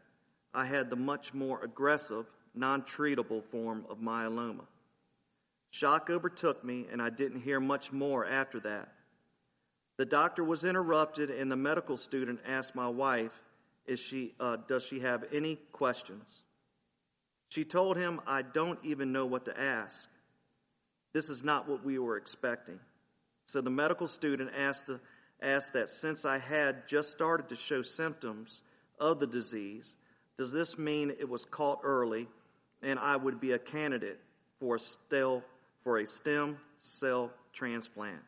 I 0.53 0.65
had 0.65 0.89
the 0.89 0.95
much 0.95 1.33
more 1.33 1.63
aggressive, 1.63 2.25
non 2.53 2.83
treatable 2.83 3.43
form 3.43 3.85
of 3.89 3.97
myeloma. 3.97 4.65
Shock 5.75 6.09
overtook 6.09 6.63
me, 6.63 6.85
and 6.89 7.01
I 7.01 7.09
didn't 7.09 7.41
hear 7.41 7.59
much 7.59 7.91
more 7.91 8.25
after 8.25 8.61
that. 8.61 8.93
The 9.97 10.05
doctor 10.05 10.41
was 10.41 10.63
interrupted, 10.63 11.29
and 11.29 11.51
the 11.51 11.57
medical 11.57 11.97
student 11.97 12.39
asked 12.47 12.75
my 12.75 12.87
wife, 12.87 13.33
Is 13.85 13.99
she, 13.99 14.35
uh, 14.39 14.55
Does 14.69 14.85
she 14.85 15.01
have 15.01 15.25
any 15.33 15.57
questions? 15.73 16.43
She 17.49 17.65
told 17.65 17.97
him, 17.97 18.21
I 18.25 18.41
don't 18.41 18.79
even 18.83 19.11
know 19.11 19.25
what 19.25 19.43
to 19.45 19.59
ask. 19.59 20.07
This 21.11 21.29
is 21.29 21.43
not 21.43 21.67
what 21.67 21.83
we 21.83 21.99
were 21.99 22.15
expecting. 22.15 22.79
So 23.45 23.59
the 23.59 23.69
medical 23.69 24.07
student 24.07 24.51
asked, 24.57 24.87
the, 24.87 25.01
asked 25.41 25.73
that 25.73 25.89
since 25.89 26.23
I 26.23 26.37
had 26.37 26.87
just 26.87 27.11
started 27.11 27.49
to 27.49 27.55
show 27.57 27.81
symptoms 27.81 28.63
of 28.97 29.19
the 29.19 29.27
disease, 29.27 29.97
does 30.37 30.53
this 30.53 30.77
mean 30.77 31.09
it 31.09 31.27
was 31.27 31.43
caught 31.43 31.81
early 31.83 32.29
and 32.81 32.97
I 32.97 33.17
would 33.17 33.41
be 33.41 33.51
a 33.51 33.59
candidate 33.59 34.21
for 34.57 34.77
a, 34.77 34.79
stel, 34.79 35.43
for 35.85 35.99
a 35.99 36.05
stem 36.05 36.57
cell 36.75 37.31
transplant? 37.53 38.19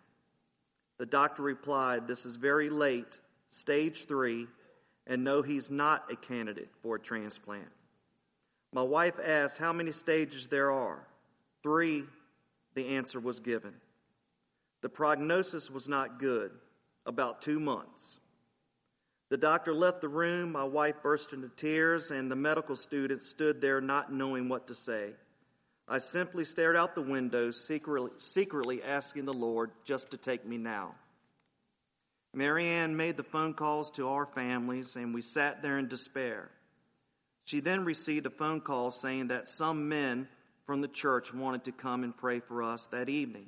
The 0.97 1.05
doctor 1.05 1.43
replied, 1.43 2.07
This 2.07 2.25
is 2.25 2.37
very 2.37 2.69
late, 2.69 3.19
stage 3.49 4.05
three, 4.05 4.47
and 5.05 5.23
no, 5.23 5.41
he's 5.41 5.69
not 5.69 6.09
a 6.09 6.15
candidate 6.15 6.69
for 6.81 6.95
a 6.95 6.99
transplant. 6.99 7.67
My 8.71 8.81
wife 8.81 9.15
asked 9.21 9.57
how 9.57 9.73
many 9.73 9.91
stages 9.91 10.47
there 10.47 10.71
are. 10.71 11.07
Three, 11.63 12.03
the 12.75 12.87
answer 12.87 13.19
was 13.19 13.39
given. 13.39 13.73
The 14.81 14.89
prognosis 14.89 15.71
was 15.71 15.87
not 15.87 16.19
good, 16.19 16.51
about 17.05 17.41
two 17.41 17.59
months. 17.59 18.19
The 19.29 19.37
doctor 19.37 19.73
left 19.73 20.01
the 20.01 20.07
room, 20.07 20.51
my 20.51 20.63
wife 20.63 20.95
burst 21.01 21.33
into 21.33 21.49
tears, 21.49 22.11
and 22.11 22.31
the 22.31 22.35
medical 22.35 22.75
student 22.75 23.23
stood 23.23 23.59
there 23.59 23.81
not 23.81 24.13
knowing 24.13 24.47
what 24.47 24.67
to 24.67 24.75
say. 24.75 25.13
I 25.87 25.99
simply 25.99 26.43
stared 26.43 26.75
out 26.75 26.95
the 26.95 27.01
window, 27.01 27.51
secretly, 27.51 28.11
secretly 28.17 28.83
asking 28.83 29.25
the 29.25 29.33
Lord 29.33 29.71
just 29.85 30.11
to 30.11 30.17
take 30.17 30.45
me 30.45 30.57
now. 30.57 30.95
Marianne 32.33 32.97
made 32.97 33.15
the 33.15 33.23
phone 33.23 33.53
calls 33.53 33.89
to 33.91 34.09
our 34.09 34.25
families, 34.25 34.95
and 34.95 35.13
we 35.13 35.21
sat 35.21 35.61
there 35.61 35.79
in 35.79 35.87
despair. 35.87 36.49
She 37.45 37.61
then 37.61 37.85
received 37.85 38.25
a 38.25 38.29
phone 38.29 38.59
call 38.59 38.91
saying 38.91 39.27
that 39.27 39.47
some 39.47 39.87
men 39.87 40.27
from 40.65 40.81
the 40.81 40.89
church 40.89 41.33
wanted 41.33 41.63
to 41.63 41.71
come 41.71 42.03
and 42.03 42.15
pray 42.15 42.41
for 42.41 42.61
us 42.61 42.87
that 42.87 43.07
evening. 43.07 43.47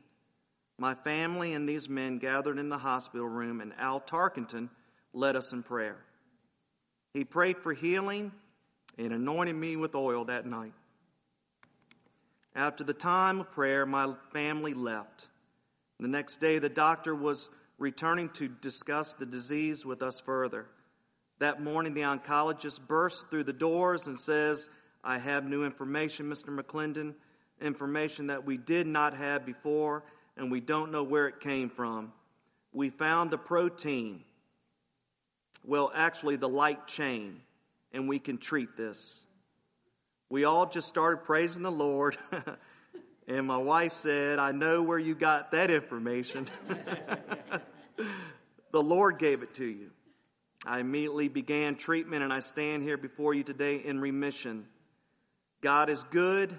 My 0.77 0.95
family 0.95 1.53
and 1.53 1.67
these 1.67 1.89
men 1.89 2.19
gathered 2.19 2.57
in 2.57 2.69
the 2.69 2.77
hospital 2.77 3.27
room, 3.27 3.59
and 3.59 3.73
Al 3.77 3.99
Tarkenton 3.99 4.69
led 5.11 5.35
us 5.35 5.51
in 5.51 5.61
prayer. 5.61 5.97
He 7.13 7.25
prayed 7.25 7.57
for 7.57 7.73
healing 7.73 8.31
and 8.97 9.11
anointed 9.11 9.55
me 9.55 9.75
with 9.75 9.93
oil 9.93 10.23
that 10.25 10.45
night. 10.45 10.73
After 12.55 12.83
the 12.83 12.93
time 12.93 13.41
of 13.41 13.51
prayer, 13.51 13.85
my 13.85 14.13
family 14.31 14.73
left. 14.73 15.27
The 15.99 16.07
next 16.07 16.37
day, 16.37 16.59
the 16.59 16.69
doctor 16.69 17.13
was 17.13 17.49
returning 17.77 18.29
to 18.29 18.47
discuss 18.47 19.13
the 19.13 19.25
disease 19.25 19.85
with 19.85 20.01
us 20.01 20.19
further. 20.19 20.67
That 21.39 21.61
morning, 21.61 21.93
the 21.93 22.01
oncologist 22.01 22.87
bursts 22.87 23.25
through 23.29 23.45
the 23.45 23.53
doors 23.53 24.07
and 24.07 24.19
says, 24.19 24.69
I 25.03 25.17
have 25.17 25.45
new 25.45 25.63
information, 25.63 26.29
Mr. 26.29 26.57
McClendon, 26.57 27.13
information 27.61 28.27
that 28.27 28.45
we 28.45 28.57
did 28.57 28.87
not 28.87 29.13
have 29.15 29.45
before 29.45 30.03
and 30.39 30.49
we 30.49 30.61
don't 30.61 30.91
know 30.91 31.03
where 31.03 31.27
it 31.27 31.39
came 31.39 31.69
from. 31.69 32.13
We 32.71 32.89
found 32.89 33.29
the 33.29 33.37
protein, 33.37 34.23
well, 35.65 35.91
actually, 35.93 36.37
the 36.37 36.49
light 36.49 36.87
chain, 36.87 37.41
and 37.91 38.07
we 38.07 38.19
can 38.19 38.37
treat 38.37 38.77
this. 38.77 39.25
We 40.29 40.43
all 40.43 40.67
just 40.67 40.87
started 40.87 41.23
praising 41.23 41.63
the 41.63 41.71
Lord. 41.71 42.15
and 43.27 43.47
my 43.47 43.57
wife 43.57 43.93
said, 43.93 44.37
I 44.37 44.51
know 44.51 44.83
where 44.83 44.99
you 44.99 45.15
got 45.15 45.51
that 45.51 45.71
information. 45.71 46.47
the 48.71 48.83
Lord 48.83 49.17
gave 49.17 49.41
it 49.41 49.55
to 49.55 49.65
you. 49.65 49.89
I 50.65 50.79
immediately 50.79 51.29
began 51.29 51.75
treatment, 51.75 52.21
and 52.21 52.31
I 52.31 52.41
stand 52.41 52.83
here 52.83 52.97
before 52.97 53.33
you 53.33 53.43
today 53.43 53.77
in 53.77 53.99
remission. 53.99 54.65
God 55.61 55.89
is 55.89 56.03
good 56.03 56.57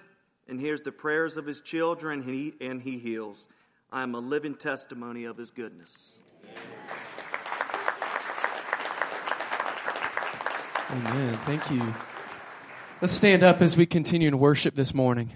and 0.48 0.58
hears 0.58 0.80
the 0.82 0.90
prayers 0.90 1.36
of 1.36 1.46
his 1.46 1.60
children, 1.60 2.22
and 2.22 2.34
he, 2.34 2.54
and 2.60 2.82
he 2.82 2.98
heals. 2.98 3.46
I 3.92 4.02
am 4.02 4.16
a 4.16 4.20
living 4.20 4.56
testimony 4.56 5.24
of 5.24 5.36
his 5.36 5.52
goodness. 5.52 6.18
Amen. 10.90 11.34
Thank 11.44 11.70
you. 11.70 11.94
Let's 13.02 13.14
stand 13.14 13.42
up 13.42 13.62
as 13.62 13.78
we 13.78 13.86
continue 13.86 14.28
in 14.28 14.38
worship 14.38 14.74
this 14.74 14.92
morning. 14.92 15.32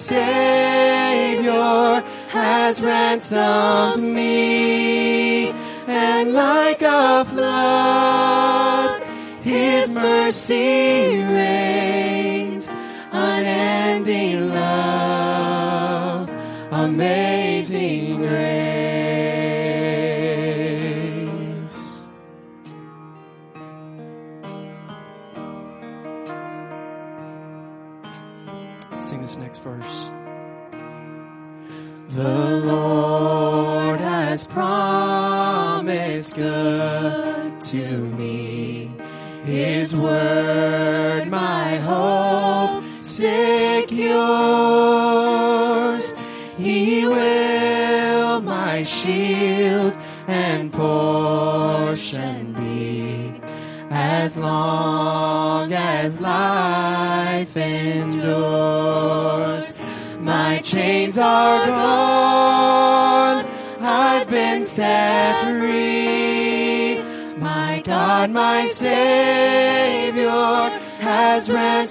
Savior 0.00 1.52
has 2.28 2.82
ransomed 2.82 4.02
me, 4.02 5.50
and 5.86 6.32
like 6.32 6.80
a 6.80 7.24
flood, 7.26 9.02
His 9.42 9.94
mercy 9.94 11.22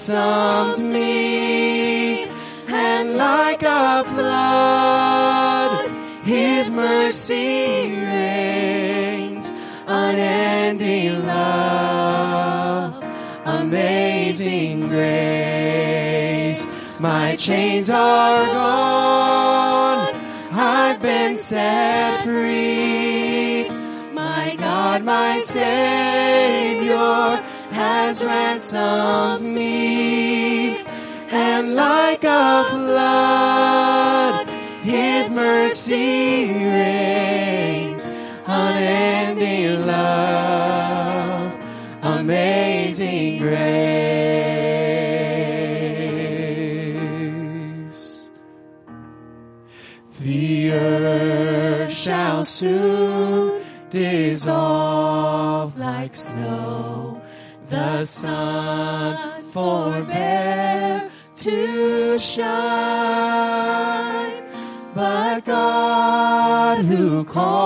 song. 0.09 0.38
call. 67.29 67.58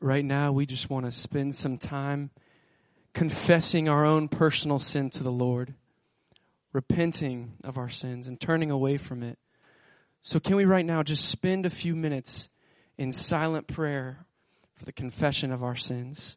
right 0.00 0.24
now 0.24 0.52
we 0.52 0.66
just 0.66 0.90
want 0.90 1.06
to 1.06 1.12
spend 1.12 1.54
some 1.54 1.78
time 1.78 2.30
confessing 3.12 3.88
our 3.88 4.04
own 4.04 4.28
personal 4.28 4.78
sin 4.78 5.10
to 5.10 5.22
the 5.22 5.32
Lord, 5.32 5.74
repenting 6.72 7.52
of 7.64 7.76
our 7.78 7.88
sins, 7.88 8.28
and 8.28 8.40
turning 8.40 8.70
away 8.70 8.96
from 8.96 9.22
it. 9.22 9.38
So, 10.22 10.38
can 10.38 10.56
we 10.56 10.64
right 10.64 10.84
now 10.84 11.02
just 11.02 11.26
spend 11.28 11.66
a 11.66 11.70
few 11.70 11.96
minutes 11.96 12.48
in 12.98 13.12
silent 13.12 13.66
prayer 13.66 14.26
for 14.74 14.84
the 14.84 14.92
confession 14.92 15.50
of 15.50 15.62
our 15.62 15.76
sins? 15.76 16.36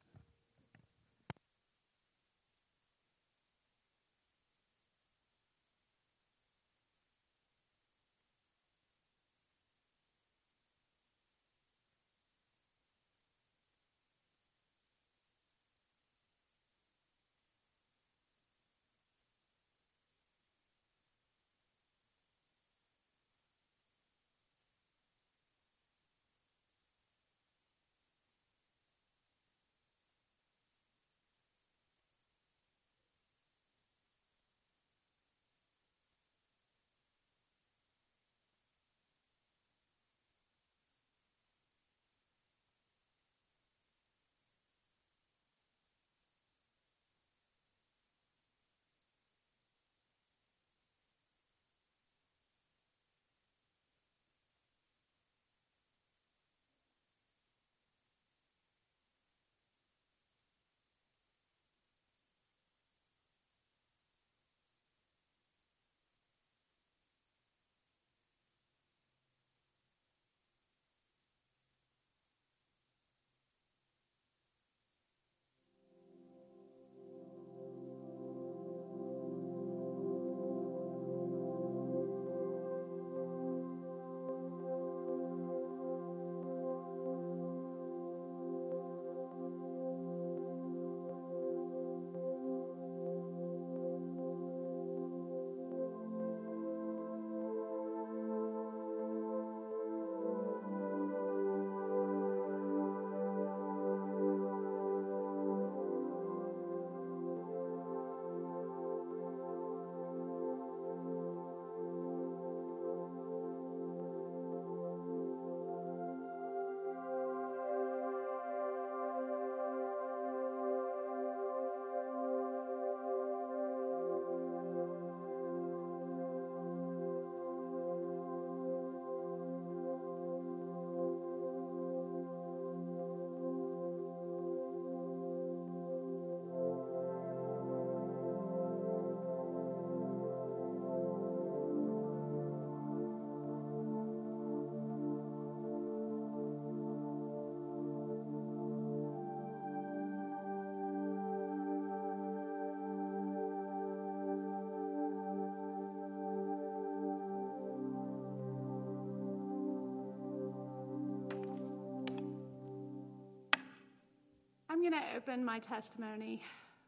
Going 164.94 165.06
to 165.06 165.18
open 165.18 165.44
my 165.44 165.58
testimony 165.58 166.44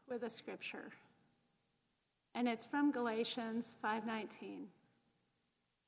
with 0.08 0.22
a 0.22 0.30
scripture. 0.30 0.92
And 2.36 2.46
it's 2.46 2.64
from 2.64 2.92
Galatians 2.92 3.74
5:19 3.82 4.68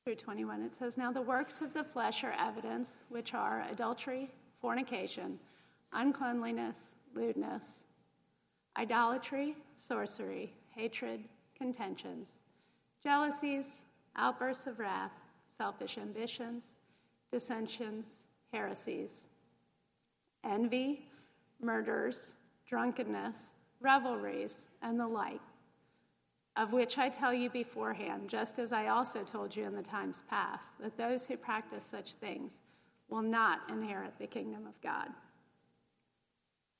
through 0.03 0.15
21. 0.15 0.61
It 0.63 0.75
says, 0.75 0.97
"Now 0.97 1.13
the 1.13 1.21
works 1.21 1.61
of 1.61 1.71
the 1.71 1.83
flesh 1.83 2.25
are 2.25 2.33
evidence, 2.33 3.03
which 3.07 3.33
are 3.33 3.61
adultery, 3.61 4.29
fornication, 4.59 5.39
uncleanliness, 5.93 6.91
lewdness, 7.13 7.85
idolatry, 8.75 9.55
sorcery, 9.77 10.53
hatred, 10.71 11.29
contentions, 11.55 12.41
jealousies, 13.01 13.79
outbursts 14.17 14.67
of 14.67 14.79
wrath, 14.79 15.13
selfish 15.47 15.97
ambitions, 15.97 16.73
dissensions, 17.31 18.23
heresies, 18.51 19.25
envy, 20.43 21.08
murders, 21.61 22.33
drunkenness, 22.67 23.49
revelries, 23.81 24.61
and 24.81 24.99
the 24.99 25.07
like, 25.07 25.41
of 26.57 26.73
which 26.73 26.97
I 26.97 27.09
tell 27.09 27.33
you 27.33 27.49
beforehand, 27.49 28.29
just 28.29 28.59
as 28.59 28.73
I 28.73 28.87
also 28.87 29.23
told 29.23 29.55
you 29.55 29.65
in 29.65 29.75
the 29.75 29.81
times 29.81 30.23
past, 30.29 30.73
that 30.79 30.97
those 30.97 31.25
who 31.25 31.37
practice 31.37 31.83
such 31.83 32.13
things 32.13 32.59
will 33.09 33.21
not 33.21 33.61
inherit 33.69 34.13
the 34.19 34.27
kingdom 34.27 34.67
of 34.67 34.79
God. 34.81 35.07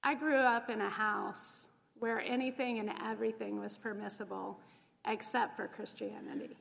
I 0.03 0.15
grew 0.15 0.37
up 0.37 0.69
in 0.69 0.81
a 0.81 0.89
house 0.89 1.65
where 1.97 2.21
anything 2.21 2.79
and 2.79 2.91
everything 3.05 3.59
was 3.59 3.77
permissible 3.77 4.59
except 5.05 5.55
for 5.55 5.67
Christianity. 5.67 6.55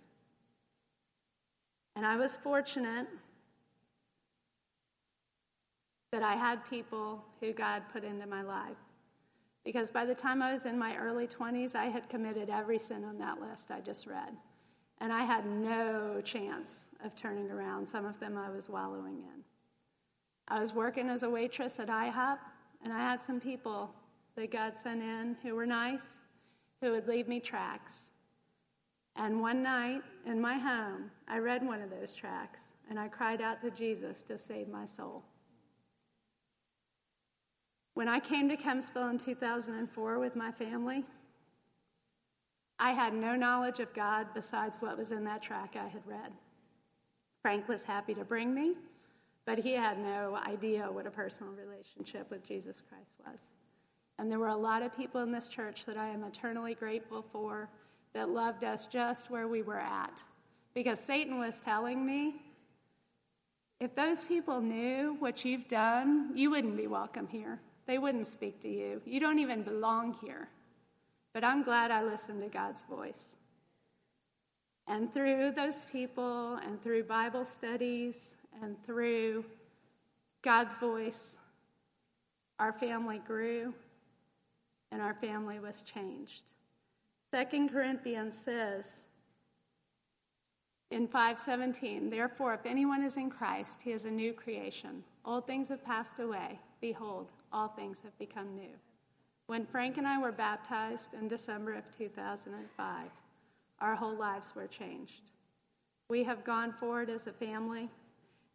And 1.95 2.07
I 2.07 2.17
was 2.17 2.37
fortunate 2.37 3.07
that 6.11 6.23
I 6.23 6.35
had 6.35 6.69
people 6.69 7.25
who 7.41 7.53
God 7.53 7.83
put 7.93 8.05
into 8.05 8.27
my 8.27 8.43
life. 8.43 8.77
Because 9.65 9.91
by 9.91 10.07
the 10.07 10.15
time 10.15 10.41
I 10.41 10.53
was 10.53 10.65
in 10.65 10.79
my 10.79 10.97
early 10.97 11.27
20s, 11.27 11.75
I 11.75 11.87
had 11.87 12.09
committed 12.09 12.49
every 12.49 12.79
sin 12.79 13.05
on 13.05 13.19
that 13.19 13.41
list 13.41 13.71
I 13.71 13.81
just 13.81 14.07
read. 14.07 14.35
And 15.01 15.13
I 15.13 15.25
had 15.25 15.45
no 15.47 16.21
chance 16.25 16.87
of 17.05 17.15
turning 17.15 17.51
around. 17.51 17.87
Some 17.87 18.07
of 18.07 18.19
them 18.19 18.39
I 18.39 18.51
was 18.51 18.69
wallowing 18.69 19.19
in. 19.19 19.45
I 20.49 20.61
was 20.61 20.73
working 20.73 21.11
as 21.11 21.23
a 21.23 21.31
waitress 21.31 21.79
at 21.79 21.89
IHOP, 21.89 22.39
and 22.83 22.93
I 22.93 22.99
had 22.99 23.23
some 23.23 23.39
people 23.39 23.91
that 24.37 24.51
God 24.51 24.75
sent 24.75 25.03
in 25.03 25.37
who 25.43 25.55
were 25.55 25.67
nice, 25.67 26.21
who 26.81 26.93
would 26.93 27.07
leave 27.07 27.29
me 27.29 27.39
tracks. 27.39 27.95
And 29.17 29.41
one 29.41 29.63
night 29.63 30.03
in 30.25 30.41
my 30.41 30.57
home, 30.57 31.11
I 31.29 31.39
read 31.39 31.67
one 31.67 31.83
of 31.83 31.91
those 31.91 32.15
tracks, 32.15 32.61
and 32.89 32.99
I 32.99 33.09
cried 33.09 33.43
out 33.43 33.61
to 33.63 33.71
Jesus 33.71 34.23
to 34.25 34.39
save 34.39 34.69
my 34.69 34.87
soul. 34.87 35.23
When 37.99 38.07
I 38.07 38.21
came 38.21 38.49
to 38.49 38.57
Kempsville 38.57 39.11
in 39.11 39.19
2004 39.19 40.21
with 40.21 40.37
my 40.37 40.53
family, 40.53 41.05
I 42.79 42.93
had 42.93 43.13
no 43.13 43.35
knowledge 43.35 43.81
of 43.81 43.93
God 43.93 44.29
besides 44.37 44.77
what 44.79 44.97
was 44.97 45.11
in 45.11 45.25
that 45.25 45.43
track 45.43 45.75
I 45.75 45.89
had 45.89 46.07
read. 46.07 46.31
Frank 47.43 47.67
was 47.67 47.83
happy 47.83 48.15
to 48.15 48.23
bring 48.23 48.55
me, 48.55 48.77
but 49.47 49.59
he 49.59 49.73
had 49.73 49.99
no 49.99 50.39
idea 50.47 50.85
what 50.89 51.09
a 51.09 51.11
personal 51.11 51.53
relationship 51.55 52.31
with 52.31 52.47
Jesus 52.47 52.81
Christ 52.89 53.17
was. 53.27 53.49
And 54.21 54.31
there 54.31 54.39
were 54.39 54.47
a 54.47 54.57
lot 54.57 54.85
of 54.85 54.97
people 54.97 55.21
in 55.23 55.33
this 55.33 55.49
church 55.49 55.85
that 55.87 55.97
I 55.97 56.07
am 56.07 56.23
eternally 56.23 56.75
grateful 56.75 57.27
for 57.33 57.69
that 58.15 58.29
loved 58.29 58.63
us 58.63 58.87
just 58.87 59.29
where 59.29 59.49
we 59.49 59.63
were 59.63 59.81
at. 59.81 60.23
Because 60.73 61.01
Satan 61.01 61.41
was 61.41 61.59
telling 61.65 62.07
me, 62.07 62.37
if 63.81 63.97
those 63.97 64.23
people 64.23 64.61
knew 64.61 65.17
what 65.19 65.45
you've 65.45 65.67
done, 65.67 66.31
you 66.37 66.51
wouldn't 66.51 66.77
be 66.77 66.87
welcome 66.87 67.27
here. 67.27 67.59
They 67.89 67.97
wouldn't 67.97 68.27
speak 68.27 68.61
to 68.61 68.69
you. 68.69 69.01
You 69.07 69.19
don't 69.19 69.39
even 69.39 69.63
belong 69.63 70.15
here. 70.21 70.51
But 71.33 71.43
I'm 71.43 71.63
glad 71.63 71.91
I 71.91 72.03
listened 72.03 72.43
to 72.43 72.49
God's 72.49 72.85
voice. 72.85 73.35
And 74.87 75.13
through 75.13 75.53
those 75.53 75.87
people, 75.91 76.57
and 76.57 76.83
through 76.83 77.05
Bible 77.05 77.47
studies, 77.47 78.35
and 78.63 78.77
through 78.85 79.47
God's 80.43 80.75
voice, 80.77 81.37
our 82.59 82.75
family 82.75 83.21
grew 83.27 83.73
and 84.93 85.01
our 85.01 85.15
family 85.15 85.59
was 85.59 85.81
changed. 85.81 86.43
Second 87.31 87.71
Corinthians 87.71 88.37
says 88.37 89.01
in 90.91 91.07
5:17, 91.09 92.11
"Therefore 92.11 92.53
if 92.53 92.67
anyone 92.67 93.03
is 93.03 93.17
in 93.17 93.31
Christ, 93.31 93.81
he 93.83 93.93
is 93.93 94.05
a 94.05 94.11
new 94.11 94.33
creation. 94.35 95.05
Old 95.25 95.47
things 95.47 95.69
have 95.69 95.85
passed 95.85 96.19
away; 96.19 96.59
behold, 96.81 97.31
all 97.53 97.69
things 97.69 98.01
have 98.01 98.17
become 98.19 98.55
new." 98.55 98.79
When 99.47 99.65
Frank 99.65 99.97
and 99.97 100.07
I 100.07 100.19
were 100.19 100.33
baptized 100.33 101.15
in 101.15 101.29
December 101.29 101.73
of 101.73 101.91
2005, 101.91 103.11
our 103.81 103.95
whole 103.95 104.15
lives 104.15 104.55
were 104.55 104.67
changed. 104.67 105.31
We 106.09 106.25
have 106.25 106.45
gone 106.45 106.73
forward 106.73 107.09
as 107.09 107.27
a 107.27 107.33
family. 107.33 107.91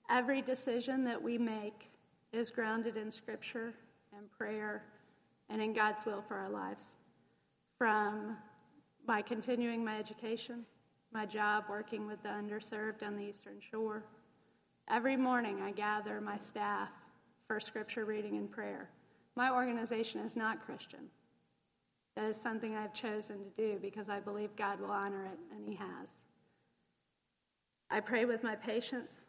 Every 0.10 0.42
decision 0.42 1.04
that 1.06 1.22
we 1.22 1.38
make 1.38 1.90
is 2.32 2.52
grounded 2.52 2.98
in 2.98 3.12
scripture 3.12 3.74
and 4.12 4.32
prayer 4.32 4.86
and 5.50 5.62
in 5.62 5.74
God's 5.74 6.06
will 6.06 6.22
for 6.22 6.36
our 6.36 6.50
lives. 6.50 6.98
From 7.78 8.38
by 9.06 9.22
continuing 9.22 9.84
my 9.84 9.98
education, 10.00 10.66
my 11.12 11.26
job 11.26 11.66
working 11.70 12.08
with 12.08 12.22
the 12.24 12.30
underserved 12.30 13.04
on 13.04 13.16
the 13.16 13.24
Eastern 13.24 13.60
Shore. 13.60 14.04
Every 14.88 15.16
morning, 15.16 15.62
I 15.62 15.72
gather 15.72 16.20
my 16.22 16.38
staff 16.38 16.92
for 17.48 17.60
scripture 17.60 18.06
reading 18.06 18.38
and 18.38 18.50
prayer. 18.50 18.90
My 19.36 19.52
organization 19.52 20.22
is 20.22 20.36
not 20.36 20.66
Christian. 20.66 21.10
That 22.16 22.26
is 22.26 22.40
something 22.40 22.76
I've 22.76 22.94
chosen 22.94 23.38
to 23.44 23.50
do 23.58 23.80
because 23.82 24.10
I 24.10 24.20
believe 24.20 24.56
God 24.56 24.80
will 24.80 24.92
honor 24.92 25.26
it, 25.26 25.40
and 25.56 25.68
He 25.68 25.76
has. 25.76 26.10
I 27.90 28.00
pray 28.00 28.26
with 28.26 28.44
my 28.44 28.56
patients. 28.56 29.26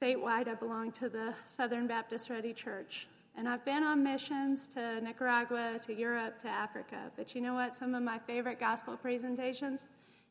Statewide, 0.00 0.48
I 0.48 0.54
belong 0.54 0.92
to 0.92 1.08
the 1.08 1.34
Southern 1.46 1.86
Baptist 1.86 2.30
Ready 2.30 2.52
Church. 2.52 3.06
And 3.36 3.48
I've 3.48 3.64
been 3.64 3.82
on 3.82 4.02
missions 4.02 4.66
to 4.74 5.00
Nicaragua, 5.00 5.78
to 5.86 5.94
Europe, 5.94 6.40
to 6.40 6.48
Africa. 6.48 7.10
But 7.16 7.34
you 7.34 7.40
know 7.40 7.54
what? 7.54 7.76
Some 7.76 7.94
of 7.94 8.02
my 8.02 8.18
favorite 8.18 8.60
gospel 8.60 8.96
presentations 8.96 9.86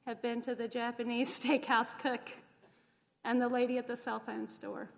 have 0.06 0.22
been 0.22 0.42
to 0.42 0.56
the 0.56 0.68
Japanese 0.68 1.30
steakhouse 1.40 1.98
cook 2.00 2.30
and 3.24 3.42
the 3.42 3.48
lady 3.48 3.78
at 3.78 3.88
the 3.88 3.96
cell 3.96 4.20
phone 4.20 4.48
store. 4.48 4.90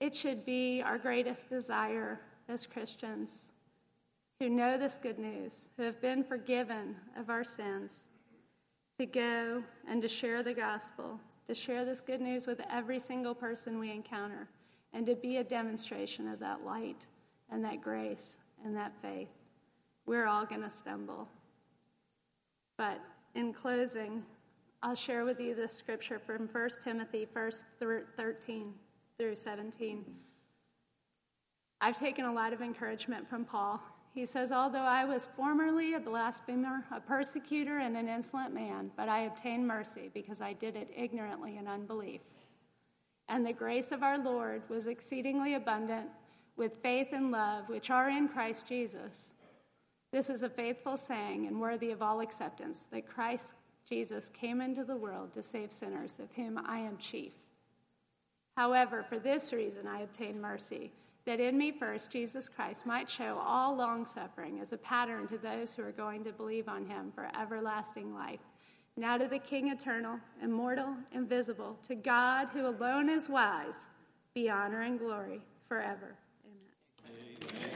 It 0.00 0.14
should 0.14 0.46
be 0.46 0.82
our 0.82 0.96
greatest 0.96 1.50
desire 1.50 2.20
as 2.48 2.66
Christians 2.66 3.44
who 4.38 4.48
know 4.48 4.78
this 4.78 4.98
good 5.00 5.18
news, 5.18 5.68
who 5.76 5.82
have 5.82 6.00
been 6.00 6.24
forgiven 6.24 6.96
of 7.18 7.28
our 7.28 7.44
sins, 7.44 8.04
to 8.98 9.04
go 9.04 9.62
and 9.86 10.00
to 10.00 10.08
share 10.08 10.42
the 10.42 10.54
gospel, 10.54 11.20
to 11.48 11.54
share 11.54 11.84
this 11.84 12.00
good 12.00 12.22
news 12.22 12.46
with 12.46 12.60
every 12.70 12.98
single 12.98 13.34
person 13.34 13.78
we 13.78 13.90
encounter 13.90 14.48
and 14.94 15.04
to 15.06 15.14
be 15.14 15.36
a 15.36 15.44
demonstration 15.44 16.26
of 16.28 16.38
that 16.40 16.64
light 16.64 17.06
and 17.50 17.62
that 17.62 17.82
grace 17.82 18.38
and 18.64 18.74
that 18.74 18.92
faith. 19.02 19.28
We're 20.06 20.26
all 20.26 20.46
going 20.46 20.62
to 20.62 20.70
stumble. 20.70 21.28
But 22.78 23.00
in 23.34 23.52
closing, 23.52 24.22
I'll 24.82 24.94
share 24.94 25.26
with 25.26 25.38
you 25.38 25.54
this 25.54 25.72
scripture 25.72 26.18
from 26.18 26.48
1 26.48 26.70
Timothy 26.82 27.28
1 27.30 27.52
13 28.16 28.72
through 29.20 29.36
17. 29.36 30.04
I've 31.80 31.98
taken 31.98 32.24
a 32.24 32.32
lot 32.32 32.52
of 32.52 32.62
encouragement 32.62 33.28
from 33.28 33.44
Paul. 33.44 33.80
He 34.14 34.24
says, 34.24 34.50
Although 34.50 34.78
I 34.78 35.04
was 35.04 35.28
formerly 35.36 35.94
a 35.94 36.00
blasphemer, 36.00 36.84
a 36.90 37.00
persecutor, 37.00 37.78
and 37.78 37.96
an 37.96 38.08
insolent 38.08 38.54
man, 38.54 38.90
but 38.96 39.08
I 39.08 39.20
obtained 39.20 39.66
mercy 39.66 40.10
because 40.14 40.40
I 40.40 40.54
did 40.54 40.74
it 40.74 40.90
ignorantly 40.96 41.58
in 41.58 41.68
unbelief 41.68 42.22
and 43.30 43.46
the 43.46 43.52
grace 43.52 43.92
of 43.92 44.02
our 44.02 44.18
Lord 44.18 44.62
was 44.68 44.88
exceedingly 44.88 45.54
abundant 45.54 46.08
with 46.56 46.82
faith 46.82 47.08
and 47.12 47.30
love, 47.30 47.68
which 47.68 47.88
are 47.88 48.10
in 48.10 48.28
Christ 48.28 48.66
Jesus. 48.66 49.28
This 50.12 50.28
is 50.28 50.42
a 50.42 50.50
faithful 50.50 50.96
saying 50.96 51.46
and 51.46 51.60
worthy 51.60 51.92
of 51.92 52.02
all 52.02 52.20
acceptance 52.20 52.86
that 52.90 53.08
Christ 53.08 53.54
Jesus 53.88 54.30
came 54.30 54.60
into 54.60 54.82
the 54.82 54.96
world 54.96 55.32
to 55.34 55.44
save 55.44 55.70
sinners, 55.70 56.18
of 56.18 56.32
whom 56.32 56.58
I 56.58 56.80
am 56.80 56.96
chief. 56.98 57.32
However, 58.56 59.02
for 59.02 59.18
this 59.18 59.52
reason 59.52 59.86
I 59.86 60.00
obtained 60.00 60.40
mercy, 60.40 60.92
that 61.24 61.40
in 61.40 61.56
me 61.56 61.70
first 61.70 62.10
Jesus 62.10 62.48
Christ 62.48 62.86
might 62.86 63.08
show 63.08 63.38
all 63.44 63.76
long 63.76 64.06
suffering 64.06 64.60
as 64.60 64.72
a 64.72 64.78
pattern 64.78 65.28
to 65.28 65.38
those 65.38 65.74
who 65.74 65.82
are 65.82 65.92
going 65.92 66.24
to 66.24 66.32
believe 66.32 66.68
on 66.68 66.86
him 66.86 67.12
for 67.14 67.30
everlasting 67.40 68.14
life. 68.14 68.40
Now 68.96 69.16
to 69.16 69.28
the 69.28 69.38
King 69.38 69.68
eternal, 69.68 70.18
immortal, 70.42 70.94
invisible, 71.12 71.78
to 71.88 71.94
God 71.94 72.48
who 72.52 72.66
alone 72.66 73.08
is 73.08 73.28
wise, 73.28 73.86
be 74.34 74.50
honor 74.50 74.82
and 74.82 74.98
glory 74.98 75.40
forever. 75.68 76.16
Amen. 77.06 77.70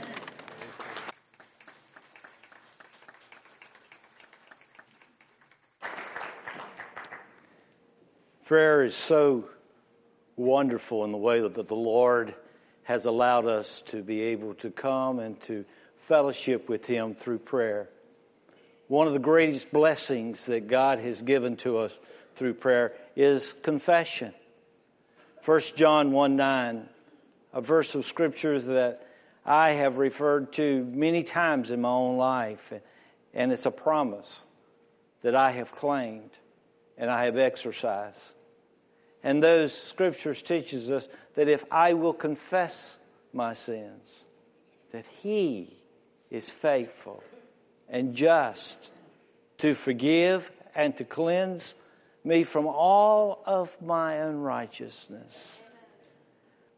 Prayer 8.44 8.84
is 8.84 8.94
so 8.94 9.48
wonderful 10.37 11.05
in 11.05 11.12
the 11.12 11.18
way 11.18 11.40
that 11.40 11.68
the 11.68 11.75
Lord 11.75 12.35
has 12.85 13.05
allowed 13.07 13.47
us 13.47 13.83
to 13.87 14.03
be 14.03 14.23
able 14.23 14.55
to 14.55 14.70
come 14.70 15.18
and 15.18 15.40
to 15.42 15.64
fellowship 15.97 16.68
with 16.68 16.87
Him 16.87 17.14
through 17.14 17.38
prayer. 17.38 17.88
One 18.88 19.07
of 19.07 19.12
the 19.14 19.18
greatest 19.18 19.73
blessings 19.73 20.47
that 20.47 20.68
God 20.68 20.99
has 20.99 21.23
given 21.23 21.57
to 21.59 21.79
us 21.79 21.99
through 22.37 22.55
prayer 22.55 22.92
is 23.16 23.55
confession. 23.62 24.35
1 25.44 25.61
John 25.77 26.12
1 26.12 26.37
9, 26.37 26.88
a 27.53 27.61
verse 27.61 27.94
of 27.94 28.05
scriptures 28.05 28.66
that 28.66 29.07
I 29.47 29.73
have 29.73 29.99
referred 29.99 30.53
to 30.55 30.85
many 30.85 31.23
times 31.23 31.70
in 31.70 31.81
my 31.81 31.90
own 31.90 32.16
life, 32.16 32.73
and 33.33 33.53
it's 33.53 33.66
a 33.66 33.70
promise 33.70 34.47
that 35.23 35.35
I 35.35 35.53
have 35.53 35.73
claimed 35.73 36.31
and 36.97 37.11
I 37.11 37.25
have 37.25 37.37
exercised. 37.37 38.34
And 39.24 39.42
those 39.42 39.72
scriptures 39.72 40.42
teaches 40.42 40.90
us 40.90 41.08
that 41.34 41.48
if 41.48 41.64
I 41.70 41.94
will 41.94 42.12
confess 42.12 42.96
my 43.32 43.54
sins, 43.54 44.22
that 44.92 45.06
He 45.22 45.78
is 46.30 46.50
faithful 46.50 47.24
and 47.88 48.14
just 48.14 48.76
to 49.58 49.74
forgive 49.74 50.52
and 50.74 50.94
to 50.98 51.04
cleanse 51.04 51.74
me 52.22 52.44
from 52.44 52.66
all 52.66 53.42
of 53.46 53.80
my 53.80 54.14
unrighteousness. 54.14 55.58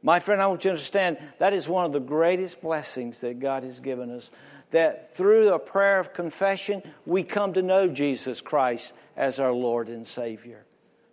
My 0.03 0.21
friend, 0.21 0.41
I 0.41 0.47
want 0.47 0.65
you 0.65 0.69
to 0.69 0.75
understand 0.75 1.19
that 1.39 1.53
is 1.53 1.69
one 1.69 1.85
of 1.85 1.93
the 1.93 2.01
greatest 2.01 2.63
blessings 2.63 3.21
that 3.21 3.41
God 3.41 3.65
has 3.65 3.81
given 3.81 4.11
us. 4.11 4.31
That 4.71 5.17
through 5.17 5.53
a 5.53 5.59
prayer 5.59 5.99
of 5.99 6.13
confession, 6.13 6.83
we 7.07 7.25
come 7.25 7.55
to 7.55 7.63
know 7.63 7.89
Jesus 7.89 8.41
Christ 8.41 8.93
as 9.17 9.41
our 9.41 9.53
Lord 9.53 9.89
and 9.89 10.07
Savior. 10.07 10.65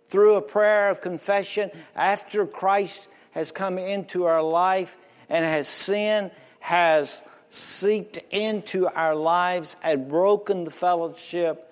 Through 0.08 0.36
a 0.36 0.42
prayer 0.42 0.90
of 0.90 1.00
confession, 1.00 1.70
after 1.94 2.46
Christ 2.46 3.08
has 3.32 3.50
come 3.52 3.78
into 3.78 4.24
our 4.24 4.42
life 4.42 4.96
and 5.28 5.44
has 5.44 5.66
sin 5.66 6.30
has 6.60 7.22
seeped 7.48 8.18
into 8.30 8.86
our 8.88 9.14
lives 9.14 9.76
and 9.82 10.08
broken 10.08 10.64
the 10.64 10.70
fellowship 10.70 11.70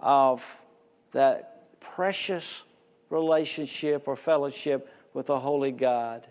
of 0.00 0.44
that 1.12 1.80
precious 1.80 2.62
relationship 3.10 4.08
or 4.08 4.16
fellowship 4.16 4.92
with 5.12 5.26
the 5.26 5.38
Holy 5.38 5.72
God. 5.72 6.26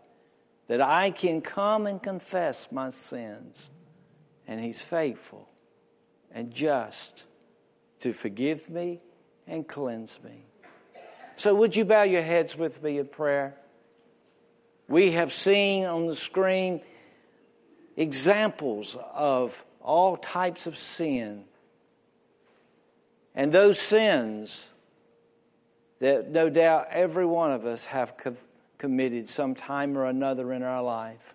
That 0.67 0.82
I 0.82 1.12
can 1.12 1.41
come 1.41 1.88
and 1.88 2.01
confess 2.01 2.69
my 2.71 2.89
sins, 2.89 3.69
and 4.47 4.63
He's 4.63 4.82
faithful 4.82 5.49
and 6.34 6.51
just 6.51 7.25
to 7.99 8.12
forgive 8.12 8.69
me 8.69 8.99
and 9.47 9.67
cleanse 9.67 10.19
me. 10.23 10.45
So, 11.36 11.54
would 11.56 11.76
you 11.76 11.86
bow 11.86 12.04
your 12.04 12.22
heads 12.22 12.56
with 12.56 12.82
me 12.84 13.00
in 13.00 13.08
prayer? 13.08 13.56
We 14.88 15.13
have 15.13 15.34
seen 15.34 15.86
on 15.86 16.08
the 16.08 16.15
screen 16.15 16.82
examples 17.96 18.98
of 19.13 19.63
all 19.82 20.17
types 20.17 20.65
of 20.67 20.78
sin. 20.78 21.46
And 23.36 23.52
those 23.52 23.80
sins 23.80 24.69
that 26.00 26.30
no 26.30 26.50
doubt 26.50 26.88
every 26.91 27.26
one 27.26 27.52
of 27.52 27.65
us 27.65 27.86
have 27.86 28.17
co- 28.17 28.36
committed 28.78 29.30
some 29.30 29.56
time 29.56 29.98
or 29.98 30.06
another 30.06 30.52
in 30.54 30.62
our 30.62 30.84
life. 30.84 31.34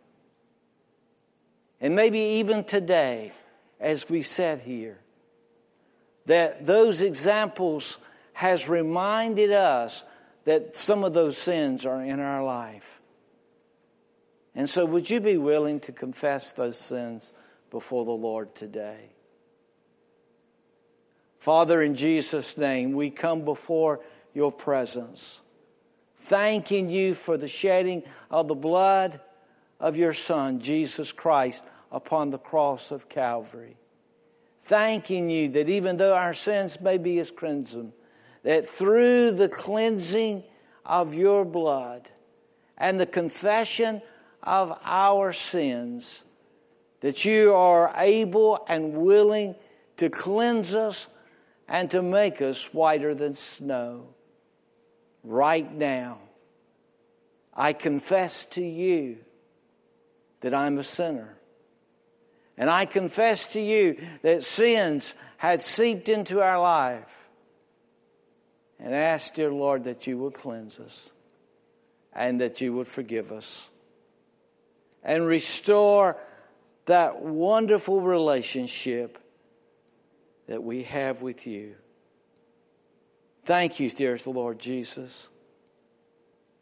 And 1.81 1.97
maybe 1.97 2.19
even 2.19 2.65
today, 2.65 3.33
as 3.81 4.09
we 4.09 4.23
sit 4.23 4.61
here, 4.61 4.99
that 6.27 6.67
those 6.67 7.01
examples 7.01 7.99
has 8.39 8.69
reminded 8.69 9.51
us 9.51 10.05
that 10.45 10.77
some 10.77 11.03
of 11.03 11.13
those 11.13 11.37
sins 11.37 11.85
are 11.85 12.01
in 12.01 12.21
our 12.21 12.45
life. 12.45 13.01
And 14.55 14.71
so, 14.71 14.87
would 14.87 15.11
you 15.11 15.19
be 15.19 15.37
willing 15.37 15.81
to 15.81 15.93
confess 15.93 16.53
those 16.53 16.79
sins 16.79 17.33
before 17.73 18.05
the 18.05 18.13
Lord 18.13 18.55
today? 18.55 19.11
Father, 21.41 21.83
in 21.83 21.97
Jesus' 21.97 22.57
name, 22.57 22.93
we 22.93 23.11
come 23.11 23.45
before 23.45 23.99
your 24.35 24.53
presence, 24.53 25.41
thanking 26.19 26.89
you 26.89 27.15
for 27.15 27.37
the 27.37 27.49
shedding 27.49 28.05
of 28.31 28.47
the 28.47 28.55
blood 28.55 29.21
of 29.81 29.97
your 29.97 30.13
Son, 30.13 30.61
Jesus 30.61 31.11
Christ, 31.11 31.65
upon 31.91 32.31
the 32.31 32.39
cross 32.39 32.93
of 32.93 33.09
Calvary. 33.09 33.77
Thanking 34.63 35.29
you 35.29 35.49
that 35.49 35.69
even 35.69 35.97
though 35.97 36.15
our 36.15 36.35
sins 36.35 36.81
may 36.81 36.99
be 36.99 37.19
as 37.19 37.33
crimson, 37.33 37.95
that 38.43 38.69
through 38.69 39.33
the 39.33 39.49
cleansing 39.49 40.45
of 40.85 41.15
your 41.15 41.45
blood 41.45 42.11
and 42.77 42.99
the 42.99 43.07
confession 43.07 44.01
of 44.43 44.77
our 44.85 45.33
sins, 45.33 46.25
that 47.01 47.25
you 47.25 47.55
are 47.55 47.93
able 47.97 48.65
and 48.69 48.95
willing 48.95 49.55
to 49.97 50.09
cleanse 50.09 50.75
us 50.75 51.09
and 51.69 51.91
to 51.91 52.03
make 52.03 52.41
us 52.41 52.73
whiter 52.73 53.15
than 53.15 53.35
snow. 53.35 54.09
Right 55.23 55.71
now, 55.71 56.19
I 57.53 57.73
confess 57.73 58.45
to 58.53 58.65
you 58.65 59.19
that 60.41 60.55
I'm 60.55 60.79
a 60.79 60.85
sinner. 60.85 61.35
And 62.57 62.71
I 62.71 62.87
confess 62.87 63.47
to 63.49 63.61
you 63.61 63.99
that 64.23 64.43
sins 64.43 65.15
had 65.37 65.61
seeped 65.63 66.09
into 66.09 66.41
our 66.41 66.61
life. 66.61 67.18
And 68.81 68.95
ask, 68.95 69.35
dear 69.35 69.51
Lord, 69.51 69.85
that 69.85 70.07
you 70.07 70.19
would 70.19 70.35
cleanse 70.35 70.79
us 70.79 71.11
and 72.13 72.41
that 72.41 72.61
you 72.61 72.73
would 72.75 72.87
forgive 72.87 73.33
us 73.33 73.69
and 75.03 75.27
restore 75.27 76.17
that 76.87 77.23
wonderful 77.23 78.01
relationship 78.01 79.19
that 80.47 80.63
we 80.63 80.85
have 80.85 81.23
with 81.23 81.47
you. 81.47 81.75
Thank 83.45 83.81
you, 83.81 83.91
dear 83.91 84.19
Lord 84.27 84.59
Jesus, 84.59 85.29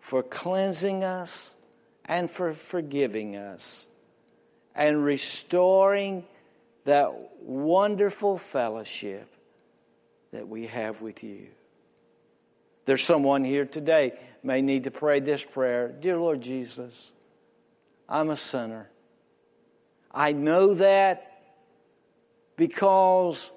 for 0.00 0.22
cleansing 0.22 1.04
us 1.04 1.54
and 2.04 2.30
for 2.30 2.52
forgiving 2.52 3.36
us 3.36 3.86
and 4.74 5.04
restoring 5.04 6.24
that 6.84 7.12
wonderful 7.42 8.38
fellowship 8.38 9.28
that 10.32 10.46
we 10.46 10.66
have 10.66 11.00
with 11.00 11.24
you. 11.24 11.48
There's 12.86 13.02
someone 13.02 13.44
here 13.44 13.66
today 13.66 14.12
may 14.42 14.62
need 14.62 14.84
to 14.84 14.92
pray 14.92 15.18
this 15.18 15.44
prayer. 15.44 15.88
Dear 15.88 16.18
Lord 16.18 16.40
Jesus, 16.40 17.10
I'm 18.08 18.30
a 18.30 18.36
sinner. 18.36 18.88
I 20.12 20.32
know 20.32 20.74
that 20.74 21.32
because 22.56 23.50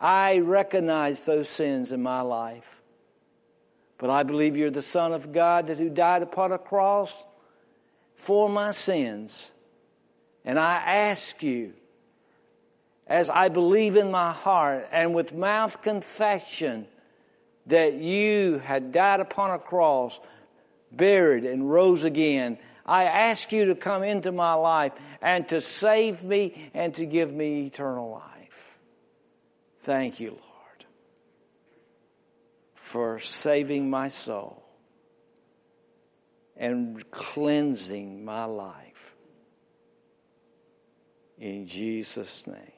I 0.00 0.38
recognize 0.38 1.22
those 1.22 1.48
sins 1.48 1.92
in 1.92 2.02
my 2.02 2.20
life. 2.22 2.82
But 3.98 4.10
I 4.10 4.24
believe 4.24 4.56
you're 4.56 4.70
the 4.70 4.82
Son 4.82 5.12
of 5.12 5.32
God 5.32 5.68
that 5.68 5.78
who 5.78 5.88
died 5.88 6.22
upon 6.22 6.50
a 6.50 6.58
cross 6.58 7.14
for 8.16 8.48
my 8.48 8.72
sins. 8.72 9.48
And 10.44 10.58
I 10.58 10.74
ask 10.74 11.40
you, 11.42 11.72
as 13.06 13.30
I 13.30 13.48
believe 13.48 13.94
in 13.94 14.10
my 14.10 14.32
heart 14.32 14.88
and 14.90 15.14
with 15.14 15.32
mouth 15.32 15.80
confession 15.82 16.88
that 17.66 17.94
you 17.94 18.58
had 18.58 18.92
died 18.92 19.20
upon 19.20 19.50
a 19.50 19.58
cross, 19.58 20.20
buried, 20.92 21.44
and 21.44 21.70
rose 21.70 22.04
again, 22.04 22.58
I 22.86 23.04
ask 23.04 23.50
you 23.52 23.66
to 23.66 23.74
come 23.74 24.02
into 24.02 24.30
my 24.30 24.54
life 24.54 24.92
and 25.22 25.48
to 25.48 25.60
save 25.60 26.22
me 26.22 26.70
and 26.74 26.94
to 26.96 27.06
give 27.06 27.32
me 27.32 27.66
eternal 27.66 28.10
life. 28.10 28.78
Thank 29.82 30.20
you, 30.20 30.30
Lord, 30.30 30.84
for 32.74 33.20
saving 33.20 33.88
my 33.88 34.08
soul 34.08 34.62
and 36.56 37.10
cleansing 37.10 38.24
my 38.24 38.44
life. 38.44 39.14
In 41.38 41.66
Jesus' 41.66 42.46
name, 42.46 42.73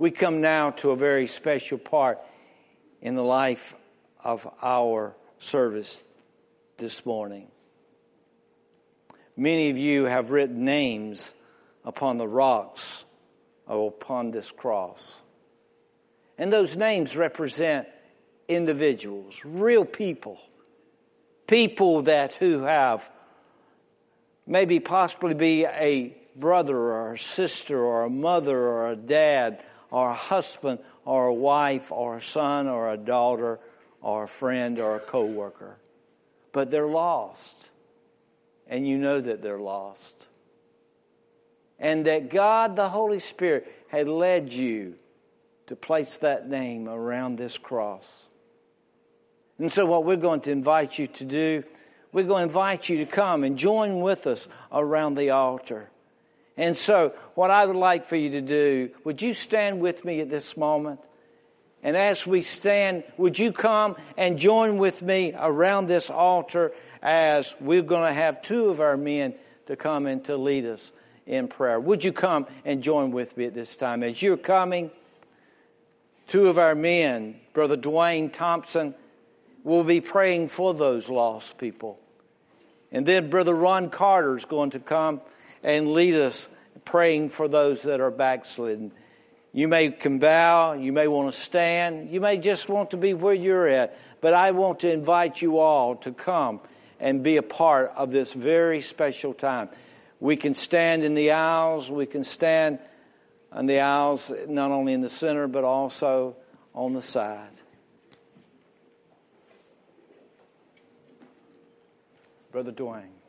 We 0.00 0.10
come 0.10 0.40
now 0.40 0.70
to 0.78 0.92
a 0.92 0.96
very 0.96 1.26
special 1.26 1.76
part 1.76 2.20
in 3.02 3.16
the 3.16 3.22
life 3.22 3.76
of 4.24 4.48
our 4.62 5.14
service 5.38 6.02
this 6.78 7.04
morning. 7.04 7.48
Many 9.36 9.68
of 9.68 9.76
you 9.76 10.04
have 10.04 10.30
written 10.30 10.64
names 10.64 11.34
upon 11.84 12.16
the 12.16 12.26
rocks 12.26 13.04
or 13.66 13.88
upon 13.88 14.30
this 14.30 14.50
cross. 14.50 15.20
And 16.38 16.50
those 16.50 16.78
names 16.78 17.14
represent 17.14 17.86
individuals, 18.48 19.42
real 19.44 19.84
people, 19.84 20.40
people 21.46 22.00
that 22.04 22.32
who 22.32 22.60
have 22.62 23.06
maybe 24.46 24.80
possibly 24.80 25.34
be 25.34 25.66
a 25.66 26.16
brother 26.36 26.78
or 26.78 27.12
a 27.12 27.18
sister 27.18 27.78
or 27.78 28.04
a 28.04 28.10
mother 28.10 28.58
or 28.58 28.92
a 28.92 28.96
dad 28.96 29.62
or 29.90 30.10
a 30.10 30.14
husband 30.14 30.78
or 31.04 31.26
a 31.26 31.34
wife 31.34 31.90
or 31.90 32.16
a 32.16 32.22
son 32.22 32.68
or 32.68 32.92
a 32.92 32.96
daughter 32.96 33.58
or 34.00 34.24
a 34.24 34.28
friend 34.28 34.78
or 34.78 34.96
a 34.96 35.00
coworker. 35.00 35.76
but 36.52 36.70
they're 36.70 36.86
lost. 36.86 37.56
And 38.66 38.86
you 38.86 38.98
know 38.98 39.20
that 39.20 39.42
they're 39.42 39.58
lost. 39.58 40.26
And 41.78 42.06
that 42.06 42.30
God, 42.30 42.76
the 42.76 42.88
Holy 42.88 43.18
Spirit, 43.18 43.72
had 43.88 44.08
led 44.08 44.52
you 44.52 44.94
to 45.66 45.74
place 45.74 46.16
that 46.18 46.48
name 46.48 46.88
around 46.88 47.36
this 47.36 47.58
cross. 47.58 48.24
And 49.58 49.70
so, 49.70 49.86
what 49.86 50.04
we're 50.04 50.16
going 50.16 50.40
to 50.42 50.52
invite 50.52 50.98
you 50.98 51.06
to 51.06 51.24
do, 51.24 51.64
we're 52.12 52.24
going 52.24 52.40
to 52.40 52.46
invite 52.46 52.88
you 52.88 52.98
to 52.98 53.06
come 53.06 53.44
and 53.44 53.56
join 53.56 54.00
with 54.00 54.26
us 54.26 54.48
around 54.72 55.16
the 55.16 55.30
altar. 55.30 55.90
And 56.56 56.76
so, 56.76 57.14
what 57.34 57.50
I 57.50 57.64
would 57.64 57.76
like 57.76 58.04
for 58.04 58.16
you 58.16 58.30
to 58.30 58.40
do, 58.40 58.90
would 59.04 59.22
you 59.22 59.34
stand 59.34 59.80
with 59.80 60.04
me 60.04 60.20
at 60.20 60.28
this 60.28 60.56
moment? 60.56 61.00
And 61.82 61.96
as 61.96 62.26
we 62.26 62.42
stand, 62.42 63.04
would 63.16 63.38
you 63.38 63.52
come 63.52 63.96
and 64.16 64.38
join 64.38 64.76
with 64.76 65.00
me 65.00 65.32
around 65.36 65.86
this 65.86 66.10
altar 66.10 66.72
as 67.02 67.54
we're 67.60 67.82
going 67.82 68.06
to 68.06 68.12
have 68.12 68.42
two 68.42 68.68
of 68.68 68.80
our 68.80 68.96
men 68.96 69.34
to 69.66 69.76
come 69.76 70.06
and 70.06 70.22
to 70.26 70.36
lead 70.36 70.66
us 70.66 70.92
in 71.26 71.48
prayer? 71.48 71.80
Would 71.80 72.04
you 72.04 72.12
come 72.12 72.46
and 72.64 72.82
join 72.82 73.12
with 73.12 73.36
me 73.36 73.46
at 73.46 73.54
this 73.54 73.76
time? 73.76 74.02
As 74.02 74.20
you're 74.20 74.36
coming, 74.36 74.90
two 76.28 76.48
of 76.48 76.58
our 76.58 76.74
men, 76.74 77.40
Brother 77.54 77.76
Dwayne 77.76 78.30
Thompson, 78.30 78.94
will 79.64 79.84
be 79.84 80.02
praying 80.02 80.48
for 80.48 80.74
those 80.74 81.08
lost 81.08 81.56
people. 81.56 81.98
And 82.92 83.06
then 83.06 83.30
Brother 83.30 83.54
Ron 83.54 83.88
Carter 83.88 84.36
is 84.36 84.44
going 84.44 84.70
to 84.70 84.80
come 84.80 85.20
and 85.62 85.92
lead 85.92 86.14
us 86.14 86.48
praying 86.84 87.28
for 87.28 87.48
those 87.48 87.82
that 87.82 88.00
are 88.00 88.10
backslidden. 88.10 88.92
You 89.52 89.66
may 89.66 89.88
bow, 89.88 90.74
you 90.74 90.92
may 90.92 91.08
want 91.08 91.32
to 91.32 91.38
stand, 91.38 92.10
you 92.10 92.20
may 92.20 92.38
just 92.38 92.68
want 92.68 92.92
to 92.92 92.96
be 92.96 93.14
where 93.14 93.34
you're 93.34 93.68
at, 93.68 93.98
but 94.20 94.32
I 94.32 94.52
want 94.52 94.80
to 94.80 94.92
invite 94.92 95.42
you 95.42 95.58
all 95.58 95.96
to 95.96 96.12
come 96.12 96.60
and 97.00 97.22
be 97.22 97.36
a 97.36 97.42
part 97.42 97.92
of 97.96 98.12
this 98.12 98.32
very 98.32 98.80
special 98.80 99.34
time. 99.34 99.68
We 100.20 100.36
can 100.36 100.54
stand 100.54 101.02
in 101.02 101.14
the 101.14 101.32
aisles, 101.32 101.90
we 101.90 102.06
can 102.06 102.22
stand 102.22 102.78
on 103.50 103.66
the 103.66 103.80
aisles 103.80 104.32
not 104.46 104.70
only 104.70 104.92
in 104.92 105.00
the 105.00 105.08
center 105.08 105.48
but 105.48 105.64
also 105.64 106.36
on 106.74 106.92
the 106.92 107.02
side. 107.02 107.50
Brother 112.52 112.72
Dwayne. 112.72 113.19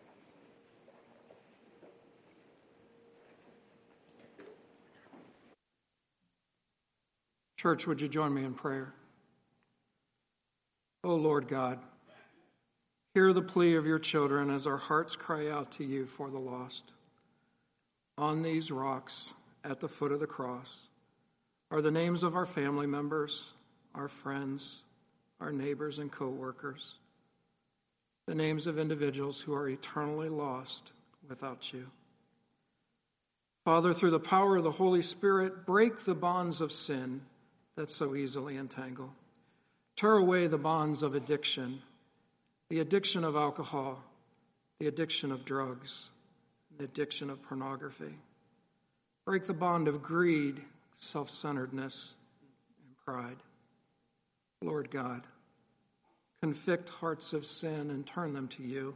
Church, 7.62 7.86
would 7.86 8.02
you 8.02 8.08
join 8.08 8.34
me 8.34 8.44
in 8.44 8.56
prayer? 8.56 8.92
Oh 11.04 11.14
Lord 11.14 11.48
God, 11.48 11.78
hear 13.14 13.34
the 13.34 13.44
plea 13.44 13.76
of 13.76 13.86
your 13.86 14.00
children 14.00 14.50
as 14.50 14.66
our 14.66 14.78
hearts 14.78 15.16
cry 15.16 15.48
out 15.48 15.72
to 15.74 15.84
you 15.84 16.08
for 16.08 16.32
the 16.32 16.40
lost. 16.40 16.92
On 18.18 18.42
these 18.42 18.72
rocks 18.72 19.36
at 19.64 19.80
the 19.80 19.88
foot 19.88 20.12
of 20.12 20.20
the 20.20 20.26
cross 20.26 20.90
are 21.70 21.84
the 21.84 21.92
names 21.92 22.24
of 22.24 22.36
our 22.36 22.48
family 22.48 22.88
members, 22.88 23.52
our 23.94 24.08
friends, 24.08 24.82
our 25.40 25.52
neighbors 25.52 26.00
and 26.00 26.12
co-workers, 26.12 26.96
the 28.26 28.34
names 28.34 28.66
of 28.66 28.80
individuals 28.80 29.42
who 29.42 29.54
are 29.54 29.70
eternally 29.70 30.30
lost 30.30 30.94
without 31.30 31.72
you. 31.72 31.92
Father, 33.66 33.94
through 33.94 34.10
the 34.10 34.20
power 34.20 34.58
of 34.58 34.64
the 34.64 34.72
Holy 34.72 35.04
Spirit, 35.04 35.64
break 35.68 36.06
the 36.06 36.16
bonds 36.16 36.60
of 36.60 36.72
sin 36.72 37.22
that 37.76 37.92
so 37.92 38.16
easily 38.16 38.58
entangle. 38.58 39.14
Tear 39.96 40.18
away 40.18 40.48
the 40.48 40.58
bonds 40.58 41.04
of 41.04 41.16
addiction, 41.16 41.82
the 42.70 42.80
addiction 42.80 43.24
of 43.24 43.36
alcohol, 43.36 44.04
the 44.80 44.88
addiction 44.88 45.32
of 45.32 45.46
drugs, 45.46 46.10
the 46.78 46.86
addiction 46.86 47.30
of 47.30 47.42
pornography. 47.44 48.16
Break 49.26 49.44
the 49.44 49.54
bond 49.54 49.88
of 49.88 50.02
greed, 50.02 50.62
self 50.94 51.30
centeredness, 51.30 52.16
and 52.88 52.98
pride. 53.06 53.38
Lord 54.64 54.92
God, 54.92 55.24
convict 56.42 56.90
hearts 56.90 57.34
of 57.34 57.46
sin 57.46 57.90
and 57.90 58.06
turn 58.06 58.34
them 58.34 58.48
to 58.50 58.64
you. 58.64 58.96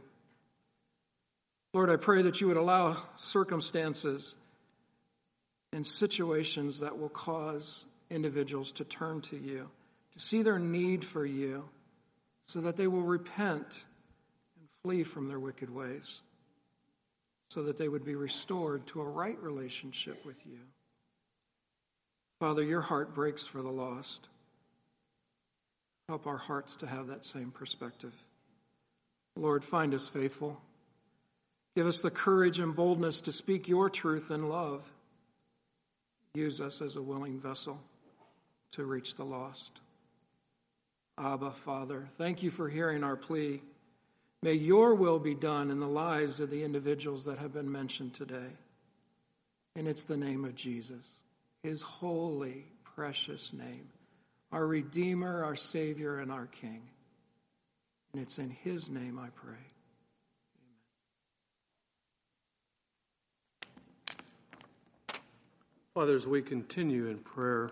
Lord, 1.72 1.90
I 1.90 1.96
pray 1.96 2.22
that 2.22 2.40
you 2.40 2.48
would 2.48 2.56
allow 2.56 2.96
circumstances 3.16 4.34
and 5.72 5.86
situations 5.86 6.80
that 6.80 6.98
will 6.98 7.08
cause 7.08 7.84
individuals 8.10 8.72
to 8.72 8.84
turn 8.84 9.20
to 9.22 9.36
you, 9.36 9.68
to 10.12 10.18
see 10.18 10.42
their 10.42 10.58
need 10.58 11.04
for 11.04 11.24
you, 11.24 11.68
so 12.46 12.60
that 12.60 12.76
they 12.76 12.86
will 12.86 13.02
repent 13.02 13.84
and 14.58 14.68
flee 14.82 15.02
from 15.02 15.28
their 15.28 15.40
wicked 15.40 15.74
ways, 15.74 16.20
so 17.50 17.62
that 17.64 17.76
they 17.76 17.88
would 17.88 18.04
be 18.04 18.14
restored 18.14 18.86
to 18.86 19.00
a 19.00 19.04
right 19.04 19.40
relationship 19.42 20.24
with 20.24 20.46
you. 20.46 20.60
Father, 22.38 22.62
your 22.62 22.82
heart 22.82 23.14
breaks 23.14 23.46
for 23.46 23.62
the 23.62 23.70
lost. 23.70 24.28
Help 26.08 26.26
our 26.26 26.36
hearts 26.36 26.76
to 26.76 26.86
have 26.86 27.08
that 27.08 27.24
same 27.24 27.50
perspective. 27.50 28.12
Lord, 29.34 29.64
find 29.64 29.92
us 29.92 30.08
faithful. 30.08 30.60
Give 31.74 31.86
us 31.86 32.00
the 32.00 32.10
courage 32.10 32.58
and 32.58 32.76
boldness 32.76 33.20
to 33.22 33.32
speak 33.32 33.68
your 33.68 33.90
truth 33.90 34.30
in 34.30 34.48
love. 34.48 34.90
Use 36.34 36.60
us 36.60 36.80
as 36.80 36.96
a 36.96 37.02
willing 37.02 37.40
vessel 37.40 37.80
to 38.72 38.84
reach 38.84 39.14
the 39.14 39.24
lost. 39.24 39.80
Abba, 41.18 41.52
Father, 41.52 42.06
thank 42.12 42.42
you 42.42 42.50
for 42.50 42.68
hearing 42.68 43.02
our 43.02 43.16
plea. 43.16 43.62
May 44.42 44.52
your 44.52 44.94
will 44.94 45.18
be 45.18 45.34
done 45.34 45.70
in 45.70 45.80
the 45.80 45.88
lives 45.88 46.40
of 46.40 46.50
the 46.50 46.62
individuals 46.62 47.24
that 47.24 47.38
have 47.38 47.52
been 47.52 47.72
mentioned 47.72 48.14
today. 48.14 48.52
And 49.74 49.88
it's 49.88 50.04
the 50.04 50.16
name 50.16 50.44
of 50.44 50.54
Jesus, 50.54 51.20
his 51.62 51.82
holy, 51.82 52.66
precious 52.82 53.52
name, 53.52 53.88
our 54.52 54.66
Redeemer, 54.66 55.44
our 55.44 55.56
Savior, 55.56 56.18
and 56.18 56.30
our 56.30 56.46
King. 56.46 56.82
And 58.12 58.22
it's 58.22 58.38
in 58.38 58.50
his 58.50 58.88
name 58.88 59.18
I 59.18 59.28
pray. 59.34 59.56
Father, 65.92 66.14
as 66.14 66.26
we 66.26 66.42
continue 66.42 67.06
in 67.06 67.18
prayer, 67.18 67.70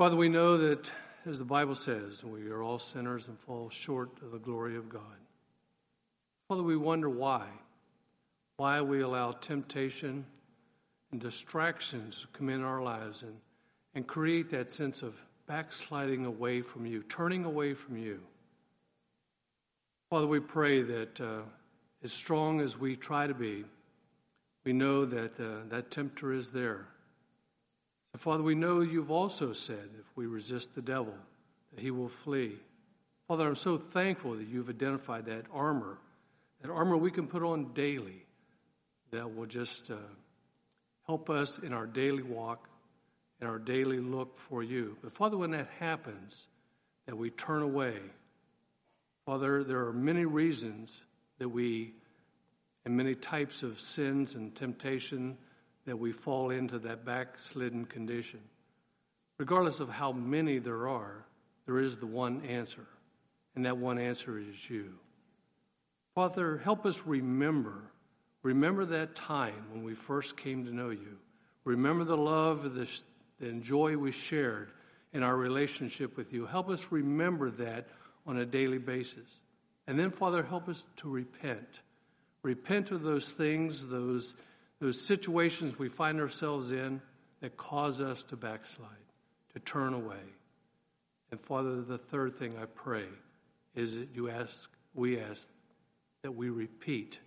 Father, 0.00 0.16
we 0.16 0.30
know 0.30 0.56
that, 0.56 0.90
as 1.26 1.38
the 1.38 1.44
Bible 1.44 1.74
says, 1.74 2.24
we 2.24 2.48
are 2.48 2.62
all 2.62 2.78
sinners 2.78 3.28
and 3.28 3.38
fall 3.38 3.68
short 3.68 4.08
of 4.22 4.30
the 4.30 4.38
glory 4.38 4.74
of 4.74 4.88
God. 4.88 5.02
Father, 6.48 6.62
we 6.62 6.74
wonder 6.74 7.10
why. 7.10 7.44
Why 8.56 8.80
we 8.80 9.02
allow 9.02 9.32
temptation 9.32 10.24
and 11.12 11.20
distractions 11.20 12.22
to 12.22 12.28
come 12.28 12.48
in 12.48 12.64
our 12.64 12.80
lives 12.82 13.22
and, 13.22 13.36
and 13.94 14.06
create 14.06 14.48
that 14.52 14.70
sense 14.70 15.02
of 15.02 15.22
backsliding 15.46 16.24
away 16.24 16.62
from 16.62 16.86
you, 16.86 17.02
turning 17.02 17.44
away 17.44 17.74
from 17.74 17.98
you. 17.98 18.20
Father, 20.08 20.26
we 20.26 20.40
pray 20.40 20.80
that 20.80 21.20
uh, 21.20 21.42
as 22.02 22.10
strong 22.10 22.62
as 22.62 22.78
we 22.78 22.96
try 22.96 23.26
to 23.26 23.34
be, 23.34 23.66
we 24.64 24.72
know 24.72 25.04
that 25.04 25.38
uh, 25.38 25.68
that 25.68 25.90
tempter 25.90 26.32
is 26.32 26.52
there 26.52 26.86
Father, 28.16 28.42
we 28.42 28.54
know 28.54 28.80
you've 28.80 29.10
also 29.10 29.52
said 29.52 29.88
if 29.98 30.16
we 30.16 30.26
resist 30.26 30.74
the 30.74 30.82
devil, 30.82 31.14
that 31.72 31.80
he 31.80 31.90
will 31.90 32.08
flee. 32.08 32.56
Father, 33.28 33.46
I'm 33.46 33.54
so 33.54 33.78
thankful 33.78 34.34
that 34.34 34.48
you've 34.48 34.68
identified 34.68 35.26
that 35.26 35.46
armor, 35.52 35.98
that 36.60 36.70
armor 36.70 36.96
we 36.96 37.10
can 37.10 37.28
put 37.28 37.42
on 37.42 37.72
daily 37.72 38.26
that 39.12 39.34
will 39.34 39.46
just 39.46 39.90
uh, 39.90 39.96
help 41.06 41.30
us 41.30 41.58
in 41.58 41.72
our 41.72 41.86
daily 41.86 42.22
walk, 42.22 42.68
in 43.40 43.46
our 43.46 43.58
daily 43.58 43.98
look 43.98 44.36
for 44.36 44.62
you. 44.62 44.96
But 45.02 45.12
Father, 45.12 45.36
when 45.36 45.52
that 45.52 45.68
happens, 45.78 46.48
that 47.06 47.16
we 47.16 47.30
turn 47.30 47.62
away, 47.62 47.96
Father, 49.24 49.64
there 49.64 49.86
are 49.86 49.92
many 49.92 50.24
reasons 50.24 51.02
that 51.38 51.48
we, 51.48 51.94
and 52.84 52.96
many 52.96 53.14
types 53.14 53.62
of 53.62 53.80
sins 53.80 54.34
and 54.34 54.54
temptation 54.54 55.38
that 55.90 55.96
we 55.96 56.12
fall 56.12 56.50
into 56.50 56.78
that 56.78 57.04
backslidden 57.04 57.84
condition. 57.84 58.38
Regardless 59.38 59.80
of 59.80 59.88
how 59.88 60.12
many 60.12 60.60
there 60.60 60.86
are, 60.86 61.26
there 61.66 61.80
is 61.80 61.96
the 61.96 62.06
one 62.06 62.44
answer, 62.44 62.86
and 63.56 63.66
that 63.66 63.76
one 63.76 63.98
answer 63.98 64.38
is 64.38 64.70
you. 64.70 64.92
Father, 66.14 66.58
help 66.58 66.86
us 66.86 67.02
remember. 67.06 67.90
Remember 68.44 68.84
that 68.84 69.16
time 69.16 69.64
when 69.72 69.82
we 69.82 69.94
first 69.94 70.36
came 70.36 70.64
to 70.64 70.72
know 70.72 70.90
you. 70.90 71.18
Remember 71.64 72.04
the 72.04 72.16
love 72.16 72.72
the, 72.76 72.88
the 73.40 73.50
joy 73.54 73.96
we 73.96 74.12
shared 74.12 74.70
in 75.12 75.24
our 75.24 75.36
relationship 75.36 76.16
with 76.16 76.32
you. 76.32 76.46
Help 76.46 76.70
us 76.70 76.86
remember 76.92 77.50
that 77.50 77.88
on 78.28 78.36
a 78.36 78.46
daily 78.46 78.78
basis. 78.78 79.40
And 79.88 79.98
then, 79.98 80.12
Father, 80.12 80.44
help 80.44 80.68
us 80.68 80.86
to 80.98 81.08
repent. 81.08 81.80
Repent 82.44 82.92
of 82.92 83.02
those 83.02 83.30
things, 83.30 83.88
those 83.88 84.36
those 84.80 85.00
situations 85.00 85.78
we 85.78 85.88
find 85.88 86.20
ourselves 86.20 86.72
in 86.72 87.00
that 87.40 87.56
cause 87.56 88.00
us 88.00 88.22
to 88.24 88.36
backslide, 88.36 88.88
to 89.54 89.60
turn 89.60 89.94
away. 89.94 90.16
And 91.30 91.38
Father, 91.38 91.82
the 91.82 91.98
third 91.98 92.36
thing 92.36 92.54
I 92.60 92.64
pray 92.66 93.04
is 93.74 93.96
that 93.96 94.08
you 94.14 94.30
ask, 94.30 94.70
we 94.94 95.20
ask 95.20 95.46
that 96.22 96.32
we 96.32 96.50
repeat, 96.50 97.18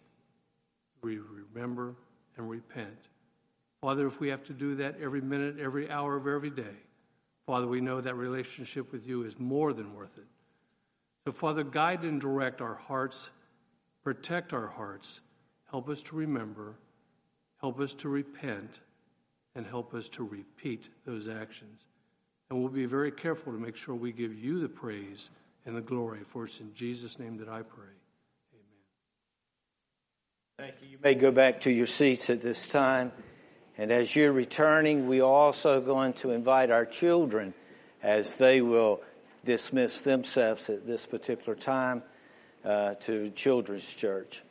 we 1.02 1.20
remember 1.20 1.96
and 2.38 2.50
repent. 2.50 3.08
Father, 3.82 4.08
if 4.08 4.20
we 4.20 4.30
have 4.30 4.44
to 4.46 4.54
do 4.54 4.76
that 4.76 4.96
every 5.02 5.22
minute, 5.22 5.60
every 5.60 5.90
hour 5.90 6.16
of 6.16 6.28
every 6.28 6.50
day, 6.50 6.76
Father, 7.46 7.68
we 7.68 7.82
know 7.82 8.00
that 8.00 8.16
relationship 8.16 8.92
with 8.92 9.08
you 9.08 9.24
is 9.24 9.38
more 9.38 9.74
than 9.74 9.94
worth 9.94 10.18
it. 10.18 10.28
So, 11.26 11.32
Father, 11.32 11.64
guide 11.64 12.04
and 12.04 12.20
direct 12.20 12.62
our 12.62 12.76
hearts, 12.76 13.30
protect 14.04 14.54
our 14.54 14.68
hearts, 14.68 15.22
help 15.70 15.90
us 15.90 16.02
to 16.04 16.16
remember, 16.16 16.76
help 17.64 17.80
us 17.80 17.94
to 17.94 18.10
repent, 18.10 18.82
and 19.56 19.66
help 19.66 19.94
us 19.94 20.10
to 20.10 20.22
repeat 20.26 20.90
those 21.06 21.30
actions. 21.30 21.86
And 22.50 22.60
we'll 22.60 22.70
be 22.70 22.86
very 22.86 23.10
careful 23.10 23.54
to 23.54 23.58
make 23.58 23.78
sure 23.78 23.96
we 23.96 24.12
give 24.12 24.36
you 24.36 24.60
the 24.60 24.68
praise 24.68 25.32
and 25.66 25.74
the 25.74 25.82
glory, 25.82 26.20
for 26.26 26.44
it's 26.44 26.60
in 26.60 26.74
Jesus' 26.74 27.20
name 27.20 27.38
that 27.38 27.48
I 27.48 27.62
pray. 27.62 27.96
Amen. 28.52 28.66
Thank 30.60 30.74
you. 30.82 30.90
You 30.90 30.98
may 31.02 31.16
go 31.16 31.32
back 31.32 31.62
to 31.62 31.72
your 31.72 31.86
seats 31.86 32.30
at 32.30 32.42
this 32.42 32.68
time. 32.68 33.14
And 33.78 33.94
as 33.94 34.14
you're 34.14 34.34
returning, 34.34 35.08
we 35.08 35.22
are 35.22 35.32
also 35.32 35.80
going 35.80 36.14
to 36.16 36.32
invite 36.32 36.70
our 36.70 36.86
children 36.86 37.54
as 38.04 38.36
they 38.36 38.62
will 38.62 39.00
dismiss 39.46 40.02
themselves 40.02 40.70
at 40.70 40.86
this 40.86 41.06
particular 41.06 41.56
time 41.56 42.04
uh, 42.66 42.96
to 42.96 43.30
Children's 43.30 43.88
Church. 43.88 44.44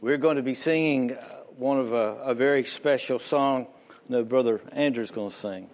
We're 0.00 0.16
going 0.16 0.36
to 0.36 0.42
be 0.42 0.54
singing 0.54 1.12
uh, 1.12 1.33
one 1.56 1.78
of 1.78 1.92
a, 1.92 2.16
a 2.22 2.34
very 2.34 2.64
special 2.64 3.18
song. 3.18 3.66
No, 4.08 4.24
Brother 4.24 4.60
Andrew's 4.72 5.10
going 5.10 5.30
to 5.30 5.36
sing 5.36 5.70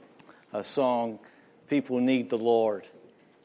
a 0.52 0.64
song, 0.64 1.18
People 1.68 2.00
Need 2.00 2.30
the 2.30 2.38
Lord. 2.38 2.86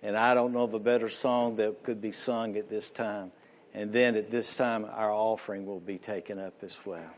And 0.01 0.15
I 0.15 0.33
don't 0.33 0.53
know 0.53 0.63
of 0.63 0.73
a 0.73 0.79
better 0.79 1.09
song 1.09 1.55
that 1.55 1.83
could 1.83 2.01
be 2.01 2.11
sung 2.11 2.57
at 2.57 2.69
this 2.69 2.89
time. 2.89 3.31
And 3.73 3.91
then 3.91 4.15
at 4.15 4.29
this 4.29 4.55
time, 4.55 4.85
our 4.85 5.11
offering 5.11 5.65
will 5.65 5.79
be 5.79 5.97
taken 5.97 6.39
up 6.39 6.53
as 6.63 6.77
well. 6.85 7.09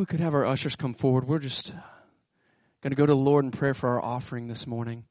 We 0.00 0.06
could 0.06 0.20
have 0.20 0.32
our 0.32 0.46
ushers 0.46 0.76
come 0.76 0.94
forward, 0.94 1.28
we're 1.28 1.38
just 1.38 1.74
going 2.80 2.90
to 2.90 2.96
go 2.96 3.04
to 3.04 3.12
the 3.12 3.16
Lord 3.16 3.44
in 3.44 3.50
prayer 3.50 3.74
for 3.74 3.90
our 3.90 4.02
offering 4.02 4.48
this 4.48 4.66
morning. 4.66 5.04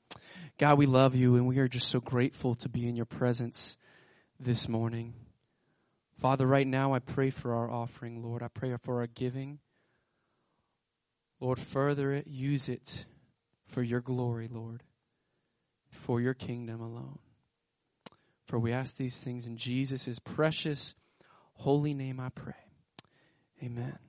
God, 0.57 0.79
we 0.79 0.87
love 0.87 1.13
you 1.13 1.35
and 1.35 1.45
we 1.45 1.59
are 1.59 1.67
just 1.67 1.89
so 1.89 1.99
grateful 1.99 2.55
to 2.55 2.69
be 2.69 2.87
in 2.87 2.95
your 2.95 3.05
presence 3.05 3.77
this 4.39 4.67
morning. 4.67 5.13
Father, 6.17 6.47
right 6.47 6.65
now 6.65 6.91
I 6.91 6.97
pray 6.97 7.29
for 7.29 7.53
our 7.53 7.69
offering, 7.69 8.23
Lord. 8.23 8.41
I 8.41 8.47
pray 8.47 8.75
for 8.81 9.01
our 9.01 9.05
giving. 9.05 9.59
Lord, 11.39 11.59
further 11.59 12.11
it, 12.11 12.25
use 12.25 12.67
it 12.67 13.05
for 13.67 13.83
your 13.83 14.01
glory, 14.01 14.49
Lord, 14.51 14.81
for 15.91 16.19
your 16.19 16.33
kingdom 16.33 16.81
alone. 16.81 17.19
For 18.47 18.57
we 18.57 18.73
ask 18.73 18.97
these 18.97 19.19
things 19.19 19.45
in 19.45 19.55
Jesus' 19.55 20.17
precious, 20.17 20.95
holy 21.53 21.93
name 21.93 22.19
I 22.19 22.29
pray. 22.29 22.55
Amen. 23.61 23.99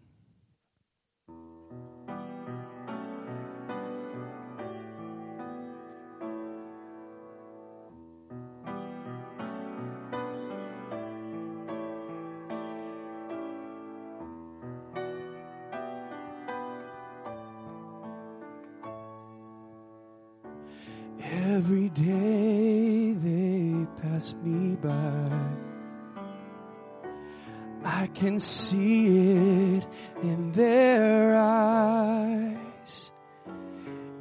Every 21.71 21.89
day 21.91 23.13
they 23.13 23.87
pass 24.03 24.35
me 24.43 24.75
by. 24.75 25.31
I 27.85 28.09
can 28.09 28.41
see 28.41 29.77
it 29.77 29.87
in 30.21 30.51
their 30.51 31.37
eyes. 31.37 33.13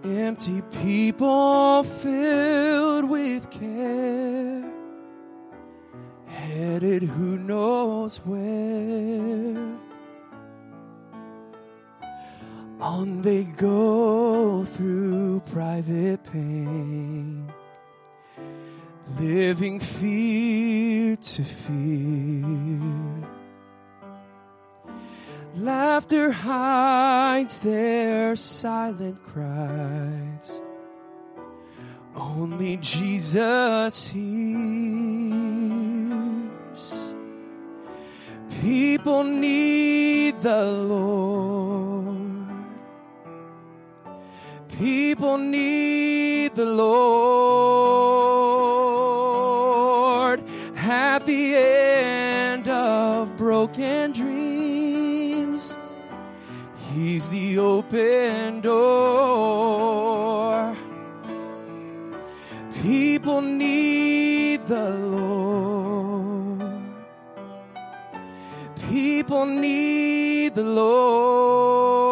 Empty 0.03 0.61
people 0.83 1.81
filled 1.81 3.09
with 3.09 3.49
care. 3.49 4.71
Headed 6.27 7.01
who 7.01 7.39
knows 7.39 8.17
where. 8.17 9.79
On 12.79 13.21
they 13.21 13.43
go 13.43 14.63
through 14.63 15.41
private 15.51 16.23
pain, 16.31 17.28
living 19.19 19.79
fear 19.79 21.15
to 21.17 21.43
fear. 21.43 22.45
Laughter 25.55 26.31
hides 26.31 27.59
their 27.59 28.35
silent 28.35 29.21
cries. 29.27 30.61
Only 32.15 32.77
Jesus 32.77 34.07
hears. 34.07 34.29
People 38.61 39.23
need 39.23 40.41
the 40.41 40.63
Lord. 40.65 42.17
People 44.69 45.37
need 45.37 46.55
the 46.55 46.65
Lord 46.65 48.28
broken 53.69 54.11
dreams. 54.11 55.77
He's 56.93 57.29
the 57.29 57.59
open 57.59 58.61
door. 58.61 59.95
People 62.81 63.41
need 63.41 64.65
the 64.65 64.89
Lord. 64.89 66.61
People 68.89 69.45
need 69.45 70.55
the 70.55 70.63
Lord. 70.63 72.08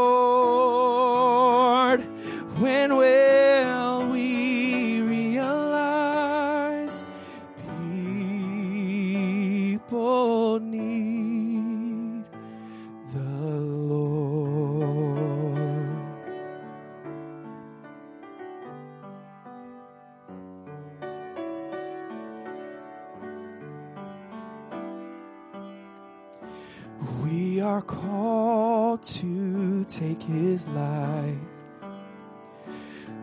His 30.28 30.68
light 30.68 31.38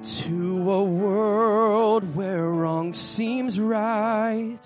to 0.05 0.73
a 0.73 0.83
world 0.83 2.17
where 2.17 2.49
wrong 2.51 2.93
seems 2.95 3.61
right. 3.61 4.59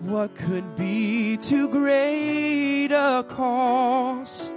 What 0.00 0.34
could 0.34 0.76
be 0.76 1.36
too 1.36 1.68
great 1.68 2.88
a 2.92 3.24
cost 3.28 4.56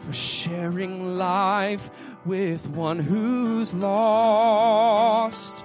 for 0.00 0.12
sharing 0.12 1.18
life 1.18 1.90
with 2.24 2.68
one 2.68 2.98
who's 2.98 3.74
lost? 3.74 5.64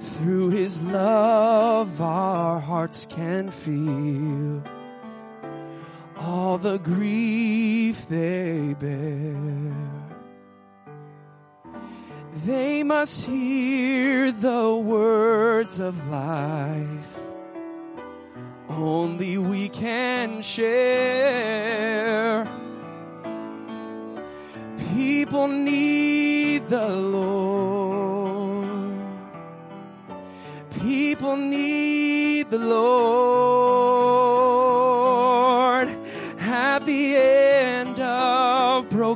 Through 0.00 0.50
his 0.50 0.80
love, 0.82 2.00
our 2.00 2.60
hearts 2.60 3.06
can 3.06 3.50
feel 3.50 4.62
all 6.24 6.56
the 6.58 6.78
grief 6.78 8.08
they 8.08 8.74
bear. 8.78 9.72
They 12.44 12.82
must 12.82 13.24
hear 13.24 14.32
the 14.32 14.76
words 14.76 15.80
of 15.80 16.08
life. 16.08 17.18
Only 18.68 19.38
we 19.38 19.68
can 19.68 20.42
share. 20.42 21.62
People 24.94 25.48
need 25.48 26.68
the 26.68 26.88
Lord. 26.88 28.68
People 30.80 31.36
need 31.36 32.50
the 32.50 32.58
Lord. 32.58 33.81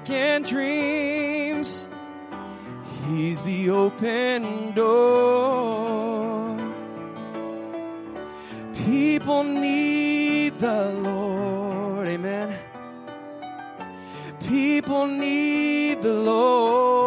Broken 0.06 0.42
dreams, 0.42 1.88
He's 3.08 3.42
the 3.42 3.70
open 3.70 4.72
door. 4.72 6.56
People 8.74 9.44
need 9.44 10.58
the 10.58 10.92
Lord. 10.92 12.08
Amen. 12.08 12.58
People 14.48 15.06
need 15.06 16.02
the 16.02 16.12
Lord. 16.12 17.05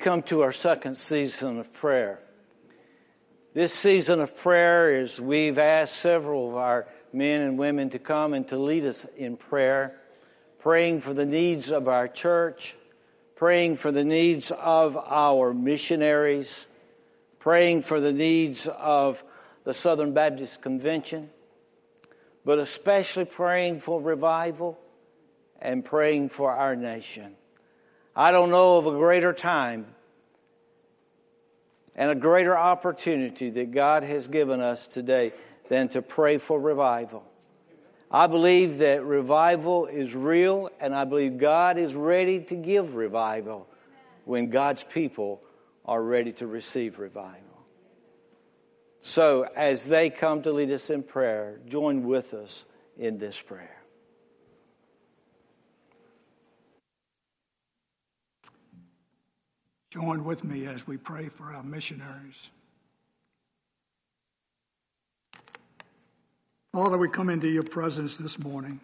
Come 0.00 0.22
to 0.22 0.40
our 0.42 0.52
second 0.52 0.96
season 0.96 1.58
of 1.58 1.72
prayer. 1.74 2.20
This 3.52 3.74
season 3.74 4.20
of 4.20 4.36
prayer 4.36 5.00
is 5.02 5.20
we've 5.20 5.58
asked 5.58 5.96
several 5.96 6.48
of 6.48 6.56
our 6.56 6.88
men 7.12 7.42
and 7.42 7.58
women 7.58 7.90
to 7.90 7.98
come 7.98 8.32
and 8.32 8.48
to 8.48 8.56
lead 8.56 8.84
us 8.86 9.04
in 9.16 9.36
prayer, 9.36 9.96
praying 10.60 11.00
for 11.00 11.12
the 11.12 11.26
needs 11.26 11.70
of 11.70 11.86
our 11.86 12.08
church, 12.08 12.76
praying 13.36 13.76
for 13.76 13.92
the 13.92 14.04
needs 14.04 14.50
of 14.50 14.96
our 14.96 15.52
missionaries, 15.52 16.66
praying 17.38 17.82
for 17.82 18.00
the 18.00 18.12
needs 18.12 18.66
of 18.66 19.22
the 19.64 19.74
Southern 19.74 20.14
Baptist 20.14 20.62
Convention, 20.62 21.28
but 22.44 22.58
especially 22.58 23.26
praying 23.26 23.80
for 23.80 24.00
revival 24.00 24.78
and 25.60 25.84
praying 25.84 26.30
for 26.30 26.52
our 26.52 26.74
nation. 26.74 27.36
I 28.14 28.32
don't 28.32 28.50
know 28.50 28.78
of 28.78 28.86
a 28.86 28.90
greater 28.90 29.32
time 29.32 29.86
and 31.94 32.10
a 32.10 32.14
greater 32.14 32.56
opportunity 32.56 33.50
that 33.50 33.72
God 33.72 34.02
has 34.02 34.28
given 34.28 34.60
us 34.60 34.86
today 34.86 35.32
than 35.68 35.88
to 35.90 36.02
pray 36.02 36.38
for 36.38 36.60
revival. 36.60 37.24
I 38.10 38.26
believe 38.26 38.78
that 38.78 39.04
revival 39.04 39.86
is 39.86 40.14
real, 40.14 40.70
and 40.80 40.94
I 40.94 41.04
believe 41.04 41.38
God 41.38 41.78
is 41.78 41.94
ready 41.94 42.40
to 42.40 42.56
give 42.56 42.96
revival 42.96 43.68
when 44.24 44.50
God's 44.50 44.82
people 44.82 45.40
are 45.84 46.02
ready 46.02 46.32
to 46.32 46.46
receive 46.46 46.98
revival. 46.98 47.36
So, 49.00 49.48
as 49.56 49.86
they 49.86 50.10
come 50.10 50.42
to 50.42 50.52
lead 50.52 50.70
us 50.72 50.90
in 50.90 51.04
prayer, 51.04 51.60
join 51.66 52.04
with 52.04 52.34
us 52.34 52.64
in 52.98 53.18
this 53.18 53.40
prayer. 53.40 53.79
Join 59.90 60.22
with 60.22 60.44
me 60.44 60.66
as 60.66 60.86
we 60.86 60.96
pray 60.96 61.28
for 61.28 61.52
our 61.52 61.64
missionaries. 61.64 62.50
Father, 66.72 66.96
we 66.96 67.08
come 67.08 67.28
into 67.28 67.48
your 67.48 67.64
presence 67.64 68.16
this 68.16 68.38
morning, 68.38 68.80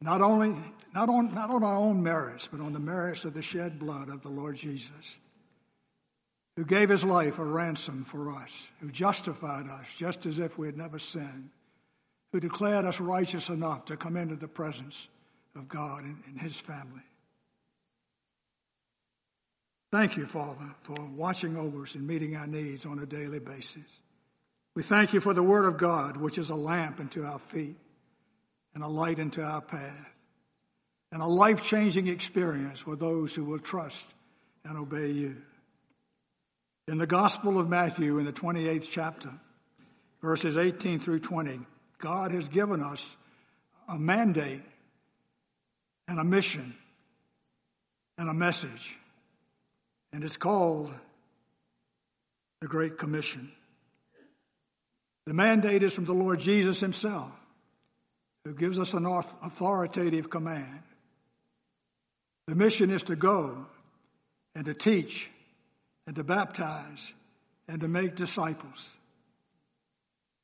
not 0.00 0.22
only 0.22 0.56
not 0.94 1.10
on, 1.10 1.34
not 1.34 1.50
on 1.50 1.62
our 1.62 1.76
own 1.76 2.02
merits, 2.02 2.48
but 2.50 2.60
on 2.60 2.72
the 2.72 2.80
merits 2.80 3.26
of 3.26 3.34
the 3.34 3.42
shed 3.42 3.78
blood 3.78 4.08
of 4.08 4.22
the 4.22 4.30
Lord 4.30 4.56
Jesus, 4.56 5.18
who 6.56 6.64
gave 6.64 6.88
his 6.88 7.04
life 7.04 7.38
a 7.38 7.44
ransom 7.44 8.04
for 8.04 8.30
us, 8.30 8.70
who 8.80 8.90
justified 8.90 9.68
us 9.68 9.94
just 9.94 10.24
as 10.24 10.38
if 10.38 10.56
we 10.56 10.66
had 10.66 10.78
never 10.78 10.98
sinned, 10.98 11.50
who 12.32 12.40
declared 12.40 12.86
us 12.86 12.98
righteous 12.98 13.50
enough 13.50 13.84
to 13.84 13.98
come 13.98 14.16
into 14.16 14.36
the 14.36 14.48
presence 14.48 15.08
of 15.54 15.68
God 15.68 16.04
and, 16.04 16.16
and 16.26 16.40
his 16.40 16.58
family. 16.58 17.02
Thank 19.90 20.16
you, 20.16 20.26
Father, 20.26 20.74
for 20.82 20.96
watching 21.16 21.56
over 21.56 21.82
us 21.82 21.96
and 21.96 22.06
meeting 22.06 22.36
our 22.36 22.46
needs 22.46 22.86
on 22.86 23.00
a 23.00 23.06
daily 23.06 23.40
basis. 23.40 24.00
We 24.76 24.84
thank 24.84 25.12
you 25.12 25.20
for 25.20 25.34
the 25.34 25.42
Word 25.42 25.66
of 25.66 25.78
God, 25.78 26.16
which 26.16 26.38
is 26.38 26.50
a 26.50 26.54
lamp 26.54 27.00
unto 27.00 27.24
our 27.24 27.40
feet 27.40 27.76
and 28.72 28.84
a 28.84 28.88
light 28.88 29.18
unto 29.18 29.42
our 29.42 29.60
path, 29.60 30.14
and 31.10 31.20
a 31.20 31.26
life 31.26 31.64
changing 31.64 32.06
experience 32.06 32.78
for 32.78 32.94
those 32.94 33.34
who 33.34 33.44
will 33.44 33.58
trust 33.58 34.14
and 34.64 34.78
obey 34.78 35.10
you. 35.10 35.36
In 36.86 36.98
the 36.98 37.06
Gospel 37.06 37.58
of 37.58 37.68
Matthew, 37.68 38.18
in 38.18 38.26
the 38.26 38.32
28th 38.32 38.88
chapter, 38.88 39.32
verses 40.22 40.56
18 40.56 41.00
through 41.00 41.18
20, 41.18 41.58
God 41.98 42.30
has 42.30 42.48
given 42.48 42.80
us 42.80 43.16
a 43.88 43.98
mandate 43.98 44.62
and 46.06 46.20
a 46.20 46.24
mission 46.24 46.74
and 48.16 48.28
a 48.28 48.34
message 48.34 48.96
and 50.12 50.24
it's 50.24 50.36
called 50.36 50.92
the 52.60 52.68
Great 52.68 52.98
Commission. 52.98 53.50
The 55.26 55.34
mandate 55.34 55.82
is 55.82 55.94
from 55.94 56.04
the 56.04 56.14
Lord 56.14 56.40
Jesus 56.40 56.80
Himself, 56.80 57.30
who 58.44 58.54
gives 58.54 58.78
us 58.78 58.94
an 58.94 59.06
authoritative 59.06 60.30
command. 60.30 60.82
The 62.46 62.56
mission 62.56 62.90
is 62.90 63.04
to 63.04 63.16
go 63.16 63.66
and 64.54 64.64
to 64.64 64.74
teach 64.74 65.30
and 66.06 66.16
to 66.16 66.24
baptize 66.24 67.12
and 67.68 67.80
to 67.80 67.88
make 67.88 68.16
disciples. 68.16 68.96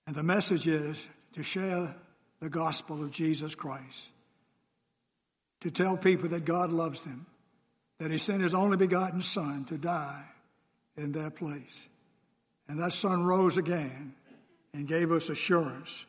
And 0.07 0.15
the 0.15 0.23
message 0.23 0.69
is 0.69 1.09
to 1.33 1.43
share 1.43 1.97
the 2.41 2.49
gospel 2.49 3.03
of 3.03 3.11
Jesus 3.11 3.55
Christ, 3.55 4.09
to 5.63 5.71
tell 5.71 5.97
people 5.97 6.29
that 6.29 6.45
God 6.45 6.71
loves 6.71 7.03
them 7.03 7.27
that 7.99 8.11
he 8.11 8.19
sent 8.19 8.43
his 8.43 8.55
only 8.55 8.77
begotten 8.77 9.23
Son 9.23 9.65
to 9.67 9.79
die 9.79 10.25
in 10.97 11.13
their 11.13 11.31
place. 11.31 11.89
And 12.69 12.79
that 12.79 12.93
Son 12.93 13.25
rose 13.25 13.59
again 13.59 14.15
and 14.73 14.89
gave 14.89 15.13
us 15.13 15.29
assurance 15.29 16.05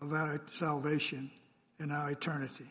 of 0.00 0.12
our 0.12 0.40
salvation 0.52 1.30
and 1.78 1.92
our 1.92 2.10
eternity. 2.10 2.66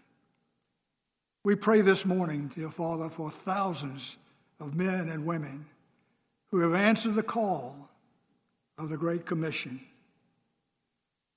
We 1.44 1.56
pray 1.56 1.82
this 1.82 2.06
morning, 2.06 2.52
dear 2.54 2.70
Father, 2.70 3.10
for 3.10 3.32
thousands 3.32 4.18
of 4.60 4.76
men 4.76 5.10
and 5.10 5.26
women 5.26 5.66
who 6.52 6.60
have 6.60 6.80
answered 6.80 7.16
the 7.16 7.24
call 7.24 7.90
of 8.78 8.90
the 8.90 8.98
Great 8.98 9.26
Commission, 9.26 9.82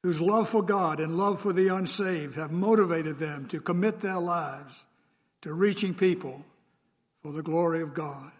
whose 0.02 0.20
love 0.20 0.48
for 0.48 0.62
God 0.62 1.00
and 1.00 1.16
love 1.16 1.40
for 1.40 1.52
the 1.52 1.74
unsaved 1.74 2.34
have 2.36 2.52
motivated 2.52 3.18
them 3.18 3.46
to 3.48 3.60
commit 3.60 4.00
their 4.00 4.18
lives 4.18 4.84
to 5.40 5.54
reaching 5.54 5.94
people 5.94 6.44
for 7.24 7.32
the 7.32 7.42
glory 7.42 7.80
of 7.80 7.94
God. 7.94 8.30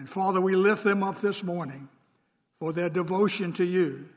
And 0.00 0.08
Father, 0.08 0.40
we 0.40 0.56
lift 0.56 0.82
them 0.82 1.04
up 1.04 1.20
this 1.20 1.44
morning 1.44 1.88
for 2.58 2.72
their 2.72 2.90
devotion 2.90 3.52
to 3.54 3.64
you, 3.64 4.08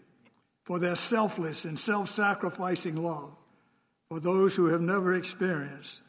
for 0.63 0.79
their 0.79 0.95
selfless 0.95 1.65
and 1.65 1.77
self 1.77 2.09
sacrificing 2.09 2.95
love 2.95 3.31
for 4.09 4.19
those 4.19 4.55
who 4.55 4.65
have 4.67 4.81
never 4.81 5.13
experienced 5.13 6.01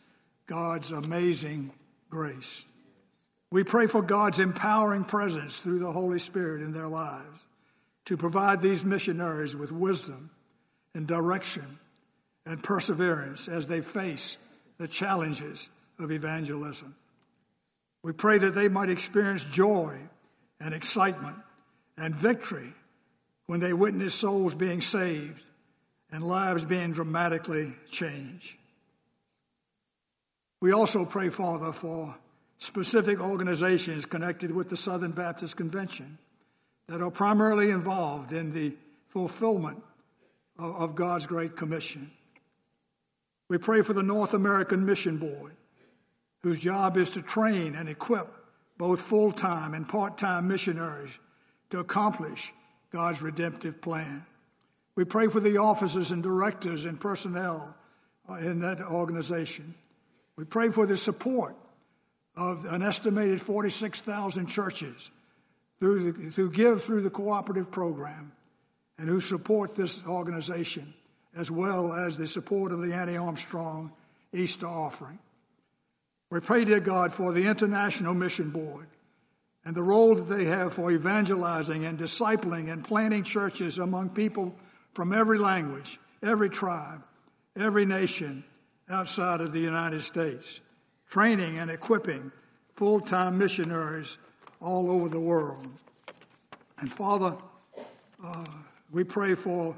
God's 0.46 0.90
amazing 0.90 1.70
grace. 2.08 2.64
We 3.50 3.62
pray 3.62 3.86
for 3.88 4.00
God's 4.00 4.40
empowering 4.40 5.04
presence 5.04 5.60
through 5.60 5.80
the 5.80 5.92
Holy 5.92 6.18
Spirit 6.18 6.62
in 6.62 6.72
their 6.72 6.88
lives 6.88 7.40
to 8.06 8.16
provide 8.16 8.62
these 8.62 8.86
missionaries 8.86 9.54
with 9.54 9.70
wisdom 9.70 10.30
and 10.94 11.06
direction 11.06 11.78
and 12.46 12.62
perseverance 12.62 13.48
as 13.48 13.66
they 13.66 13.82
face 13.82 14.38
the 14.78 14.88
challenges 14.88 15.68
of 15.98 16.10
evangelism. 16.10 16.94
We 18.02 18.12
pray 18.12 18.38
that 18.38 18.54
they 18.54 18.68
might 18.68 18.90
experience 18.90 19.44
joy 19.44 20.00
and 20.60 20.74
excitement 20.74 21.36
and 21.96 22.14
victory 22.14 22.72
when 23.46 23.60
they 23.60 23.72
witness 23.72 24.14
souls 24.14 24.54
being 24.54 24.80
saved 24.80 25.42
and 26.10 26.24
lives 26.24 26.64
being 26.64 26.92
dramatically 26.92 27.74
changed. 27.90 28.56
We 30.60 30.72
also 30.72 31.04
pray, 31.04 31.30
Father, 31.30 31.72
for 31.72 32.16
specific 32.58 33.20
organizations 33.20 34.04
connected 34.04 34.50
with 34.50 34.68
the 34.68 34.76
Southern 34.76 35.12
Baptist 35.12 35.56
Convention 35.56 36.18
that 36.88 37.00
are 37.00 37.10
primarily 37.10 37.70
involved 37.70 38.32
in 38.32 38.52
the 38.52 38.74
fulfillment 39.08 39.82
of, 40.58 40.94
God's 40.94 41.26
Great 41.26 41.56
Commission. 41.56 42.10
We 43.48 43.56
pray 43.56 43.80
for 43.82 43.94
the 43.94 44.02
North 44.02 44.34
American 44.34 44.84
Mission 44.84 45.16
Board, 45.16 45.54
whose 46.42 46.60
job 46.60 46.96
is 46.96 47.10
to 47.10 47.22
train 47.22 47.74
and 47.74 47.88
equip 47.88 48.28
both 48.78 49.00
full 49.00 49.32
time 49.32 49.74
and 49.74 49.88
part 49.88 50.18
time 50.18 50.48
missionaries 50.48 51.18
to 51.70 51.78
accomplish 51.78 52.52
God's 52.92 53.22
redemptive 53.22 53.80
plan. 53.80 54.24
We 54.96 55.04
pray 55.04 55.28
for 55.28 55.40
the 55.40 55.58
officers 55.58 56.10
and 56.10 56.22
directors 56.22 56.84
and 56.84 57.00
personnel 57.00 57.74
uh, 58.28 58.34
in 58.34 58.60
that 58.60 58.80
organization. 58.80 59.74
We 60.36 60.44
pray 60.44 60.70
for 60.70 60.86
the 60.86 60.96
support 60.96 61.54
of 62.36 62.64
an 62.64 62.82
estimated 62.82 63.40
46,000 63.40 64.46
churches 64.46 65.10
through 65.78 66.12
the, 66.12 66.20
who 66.30 66.50
give 66.50 66.82
through 66.84 67.02
the 67.02 67.10
cooperative 67.10 67.70
program 67.70 68.32
and 68.98 69.08
who 69.08 69.20
support 69.20 69.74
this 69.74 70.06
organization, 70.06 70.92
as 71.36 71.50
well 71.50 71.92
as 71.92 72.16
the 72.16 72.26
support 72.26 72.72
of 72.72 72.80
the 72.80 72.94
Annie 72.94 73.16
Armstrong 73.16 73.92
Easter 74.32 74.66
offering. 74.66 75.18
We 76.30 76.38
pray, 76.38 76.64
dear 76.64 76.78
God, 76.78 77.12
for 77.12 77.32
the 77.32 77.48
International 77.48 78.14
Mission 78.14 78.50
Board 78.50 78.86
and 79.64 79.74
the 79.74 79.82
role 79.82 80.14
that 80.14 80.28
they 80.28 80.44
have 80.44 80.72
for 80.72 80.92
evangelizing 80.92 81.84
and 81.84 81.98
discipling 81.98 82.72
and 82.72 82.84
planting 82.84 83.24
churches 83.24 83.78
among 83.78 84.10
people 84.10 84.54
from 84.94 85.12
every 85.12 85.38
language, 85.38 85.98
every 86.22 86.48
tribe, 86.48 87.02
every 87.56 87.84
nation 87.84 88.44
outside 88.88 89.40
of 89.40 89.52
the 89.52 89.58
United 89.58 90.02
States, 90.02 90.60
training 91.08 91.58
and 91.58 91.68
equipping 91.68 92.30
full 92.74 93.00
time 93.00 93.36
missionaries 93.36 94.16
all 94.60 94.88
over 94.88 95.08
the 95.08 95.20
world. 95.20 95.66
And 96.78 96.92
Father, 96.92 97.36
uh, 98.22 98.44
we 98.92 99.02
pray 99.02 99.34
for 99.34 99.76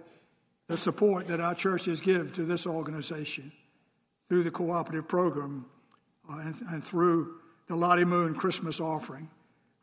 the 0.68 0.76
support 0.76 1.28
that 1.28 1.40
our 1.40 1.54
churches 1.54 2.02
give 2.02 2.34
to 2.34 2.44
this 2.44 2.66
organization 2.66 3.52
through 4.28 4.42
the 4.42 4.50
cooperative 4.50 5.08
program 5.08 5.64
Uh, 6.32 6.40
and, 6.40 6.54
and, 6.70 6.84
through 6.84 7.34
the 7.68 7.76
Lottie 7.76 8.04
Moon 8.04 8.34
Christmas 8.34 8.80
offering, 8.80 9.28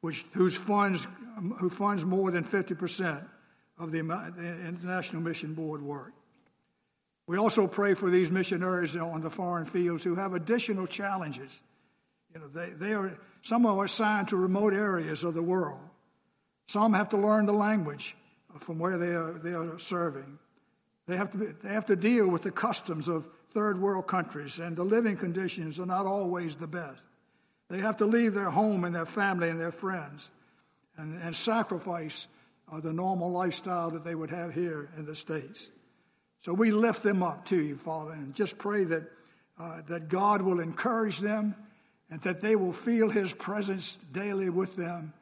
which 0.01 0.25
whose 0.33 0.55
funds 0.55 1.05
um, 1.37 1.53
who 1.59 1.69
funds 1.69 2.03
more 2.03 2.31
than 2.31 2.43
50% 2.43 3.23
of 3.77 3.91
the, 3.91 4.01
the 4.01 4.67
International 4.67 5.21
Mission 5.21 5.53
Board 5.53 5.81
work. 5.81 6.13
We 7.27 7.37
also 7.37 7.67
pray 7.67 7.93
for 7.93 8.09
these 8.09 8.31
missionaries 8.31 8.95
on 8.95 9.21
the 9.21 9.29
foreign 9.29 9.65
fields 9.65 10.03
who 10.03 10.15
have 10.15 10.33
additional 10.33 10.87
challenges. 10.87 11.61
You 12.33 12.41
know, 12.41 12.47
they, 12.47 12.71
they 12.71 12.93
are 12.93 13.17
some 13.41 13.65
are 13.65 13.85
assigned 13.85 14.29
to 14.29 14.35
remote 14.35 14.73
areas 14.73 15.23
of 15.23 15.33
the 15.33 15.43
world. 15.43 15.81
Some 16.67 16.93
have 16.93 17.09
to 17.09 17.17
learn 17.17 17.45
the 17.45 17.53
language 17.53 18.15
from 18.59 18.79
where 18.79 18.97
they 18.97 19.13
are, 19.13 19.33
they 19.33 19.53
are 19.53 19.79
serving. 19.79 20.39
They 21.07 21.17
have, 21.17 21.31
to 21.31 21.37
be, 21.37 21.45
they 21.63 21.69
have 21.69 21.87
to 21.87 21.95
deal 21.95 22.29
with 22.29 22.43
the 22.43 22.51
customs 22.51 23.07
of 23.07 23.27
third 23.53 23.81
world 23.81 24.07
countries, 24.07 24.59
and 24.59 24.75
the 24.75 24.83
living 24.83 25.17
conditions 25.17 25.79
are 25.79 25.85
not 25.85 26.05
always 26.05 26.55
the 26.55 26.67
best. 26.67 27.01
They 27.69 27.79
have 27.79 27.97
to 27.97 28.05
leave 28.05 28.33
their 28.33 28.49
home 28.49 28.83
and 28.83 28.95
their 28.95 29.05
family 29.05 29.49
and 29.49 29.59
their 29.59 29.71
friends 29.71 30.29
and, 30.97 31.21
and 31.21 31.35
sacrifice 31.35 32.27
uh, 32.71 32.79
the 32.79 32.93
normal 32.93 33.31
lifestyle 33.31 33.91
that 33.91 34.03
they 34.03 34.15
would 34.15 34.31
have 34.31 34.53
here 34.53 34.89
in 34.97 35.05
the 35.05 35.15
States. 35.15 35.67
So 36.41 36.53
we 36.53 36.71
lift 36.71 37.03
them 37.03 37.21
up 37.21 37.45
to 37.47 37.61
you, 37.61 37.75
Father, 37.75 38.13
and 38.13 38.33
just 38.33 38.57
pray 38.57 38.85
that, 38.85 39.03
uh, 39.59 39.81
that 39.87 40.09
God 40.09 40.41
will 40.41 40.59
encourage 40.59 41.19
them 41.19 41.55
and 42.09 42.21
that 42.21 42.41
they 42.41 42.55
will 42.55 42.73
feel 42.73 43.09
His 43.09 43.33
presence 43.33 43.97
daily 44.11 44.49
with 44.49 44.75
them 44.75 45.13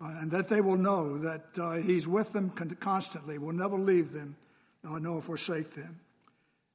uh, 0.00 0.14
and 0.20 0.30
that 0.30 0.48
they 0.48 0.60
will 0.60 0.76
know 0.76 1.18
that 1.18 1.46
uh, 1.58 1.72
He's 1.72 2.06
with 2.06 2.32
them 2.32 2.50
constantly, 2.80 3.38
will 3.38 3.52
never 3.52 3.76
leave 3.78 4.12
them, 4.12 4.36
nor 4.84 5.22
forsake 5.22 5.74
them. 5.74 6.00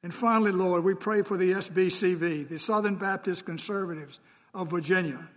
And 0.05 0.13
finally, 0.13 0.51
Lord, 0.51 0.83
we 0.83 0.93
pray 0.93 1.23
for 1.23 1.35
the 1.35 1.53
SBCV, 1.53 2.47
the 2.47 2.59
Southern 2.59 2.93
Baptist 2.93 3.43
Conservatives 3.43 4.19
of 4.53 4.69
Virginia, 4.69 5.27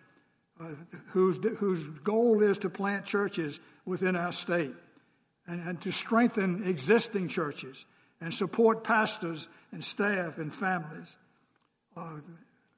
uh, 0.60 0.66
whose, 1.12 1.38
whose 1.56 1.88
goal 1.88 2.42
is 2.42 2.58
to 2.58 2.68
plant 2.68 3.06
churches 3.06 3.60
within 3.86 4.14
our 4.14 4.30
state 4.30 4.74
and, 5.46 5.66
and 5.66 5.80
to 5.80 5.90
strengthen 5.90 6.64
existing 6.64 7.28
churches 7.28 7.86
and 8.20 8.34
support 8.34 8.84
pastors 8.84 9.48
and 9.72 9.82
staff 9.82 10.36
and 10.36 10.54
families. 10.54 11.16
Uh, 11.96 12.16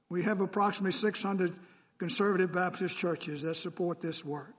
we 0.09 0.23
have 0.23 0.41
approximately 0.41 0.93
600 0.93 1.53
conservative 1.99 2.53
Baptist 2.53 2.97
churches 2.99 3.43
that 3.43 3.57
support 3.57 4.01
this 4.01 4.25
work. 4.25 4.55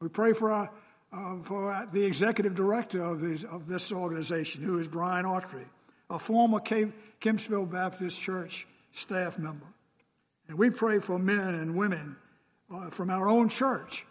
We 0.00 0.08
pray 0.08 0.32
for, 0.32 0.50
our, 0.50 0.72
uh, 1.12 1.36
for 1.44 1.88
the 1.92 2.04
executive 2.04 2.56
director 2.56 3.00
of, 3.00 3.20
these, 3.20 3.44
of 3.44 3.68
this 3.68 3.92
organization, 3.92 4.64
who 4.64 4.80
is 4.80 4.88
Brian 4.88 5.24
Autry, 5.24 5.66
a 6.12 6.18
former 6.18 6.60
Kempsville 6.60 7.70
Baptist 7.70 8.20
Church 8.20 8.66
staff 8.92 9.38
member. 9.38 9.66
And 10.46 10.58
we 10.58 10.68
pray 10.68 10.98
for 10.98 11.18
men 11.18 11.54
and 11.54 11.74
women 11.74 12.16
uh, 12.72 12.90
from 12.90 13.08
our 13.08 13.28
own 13.28 13.48
church 13.48 14.04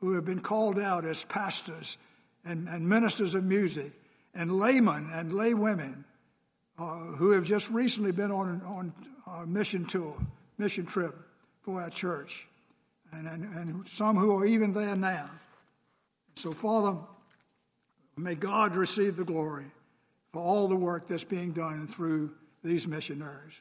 who 0.00 0.14
have 0.14 0.24
been 0.24 0.40
called 0.40 0.78
out 0.78 1.04
as 1.04 1.24
pastors 1.24 1.96
and, 2.44 2.68
and 2.68 2.88
ministers 2.88 3.36
of 3.36 3.44
music 3.44 3.92
and 4.34 4.50
laymen 4.50 5.08
and 5.12 5.30
laywomen 5.30 6.02
uh, 6.76 6.96
who 7.16 7.30
have 7.30 7.44
just 7.44 7.70
recently 7.70 8.10
been 8.10 8.32
on, 8.32 8.60
on 8.66 8.92
a 9.42 9.46
mission 9.46 9.86
tour, 9.86 10.16
mission 10.58 10.84
trip 10.84 11.14
for 11.62 11.80
our 11.80 11.90
church 11.90 12.48
and, 13.12 13.28
and, 13.28 13.44
and 13.54 13.88
some 13.88 14.16
who 14.16 14.36
are 14.36 14.44
even 14.44 14.74
there 14.74 14.96
now. 14.96 15.30
So, 16.34 16.52
Father, 16.52 16.98
may 18.16 18.34
God 18.34 18.74
receive 18.74 19.16
the 19.16 19.24
glory 19.24 19.66
for 20.34 20.40
all 20.42 20.66
the 20.66 20.74
work 20.74 21.06
that's 21.06 21.22
being 21.22 21.52
done 21.52 21.86
through 21.86 22.28
these 22.64 22.88
missionaries. 22.88 23.60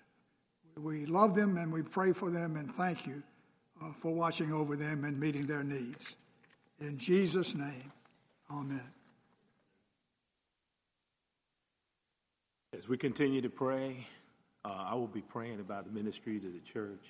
We 0.76 1.06
love 1.06 1.36
them 1.36 1.56
and 1.58 1.72
we 1.72 1.84
pray 1.84 2.14
for 2.14 2.32
them 2.32 2.56
and 2.56 2.74
thank 2.74 3.06
you 3.06 3.22
uh, 3.80 3.94
for 3.94 4.12
watching 4.12 4.52
over 4.52 4.76
them 4.76 5.04
and 5.04 5.20
meeting 5.20 5.46
their 5.46 5.64
needs. 5.64 6.16
In 6.80 6.98
Jesus' 6.98 7.54
name, 7.54 7.92
amen. 8.50 8.90
As 12.76 12.90
we 12.90 12.98
continue 12.98 13.42
to 13.42 13.52
pray, 13.52 14.08
uh, 14.66 14.86
I 14.88 14.96
will 14.96 15.06
be 15.06 15.22
praying 15.22 15.60
about 15.60 15.86
the 15.86 15.92
ministries 15.92 16.44
of 16.44 16.54
the 16.54 16.60
church. 16.60 17.06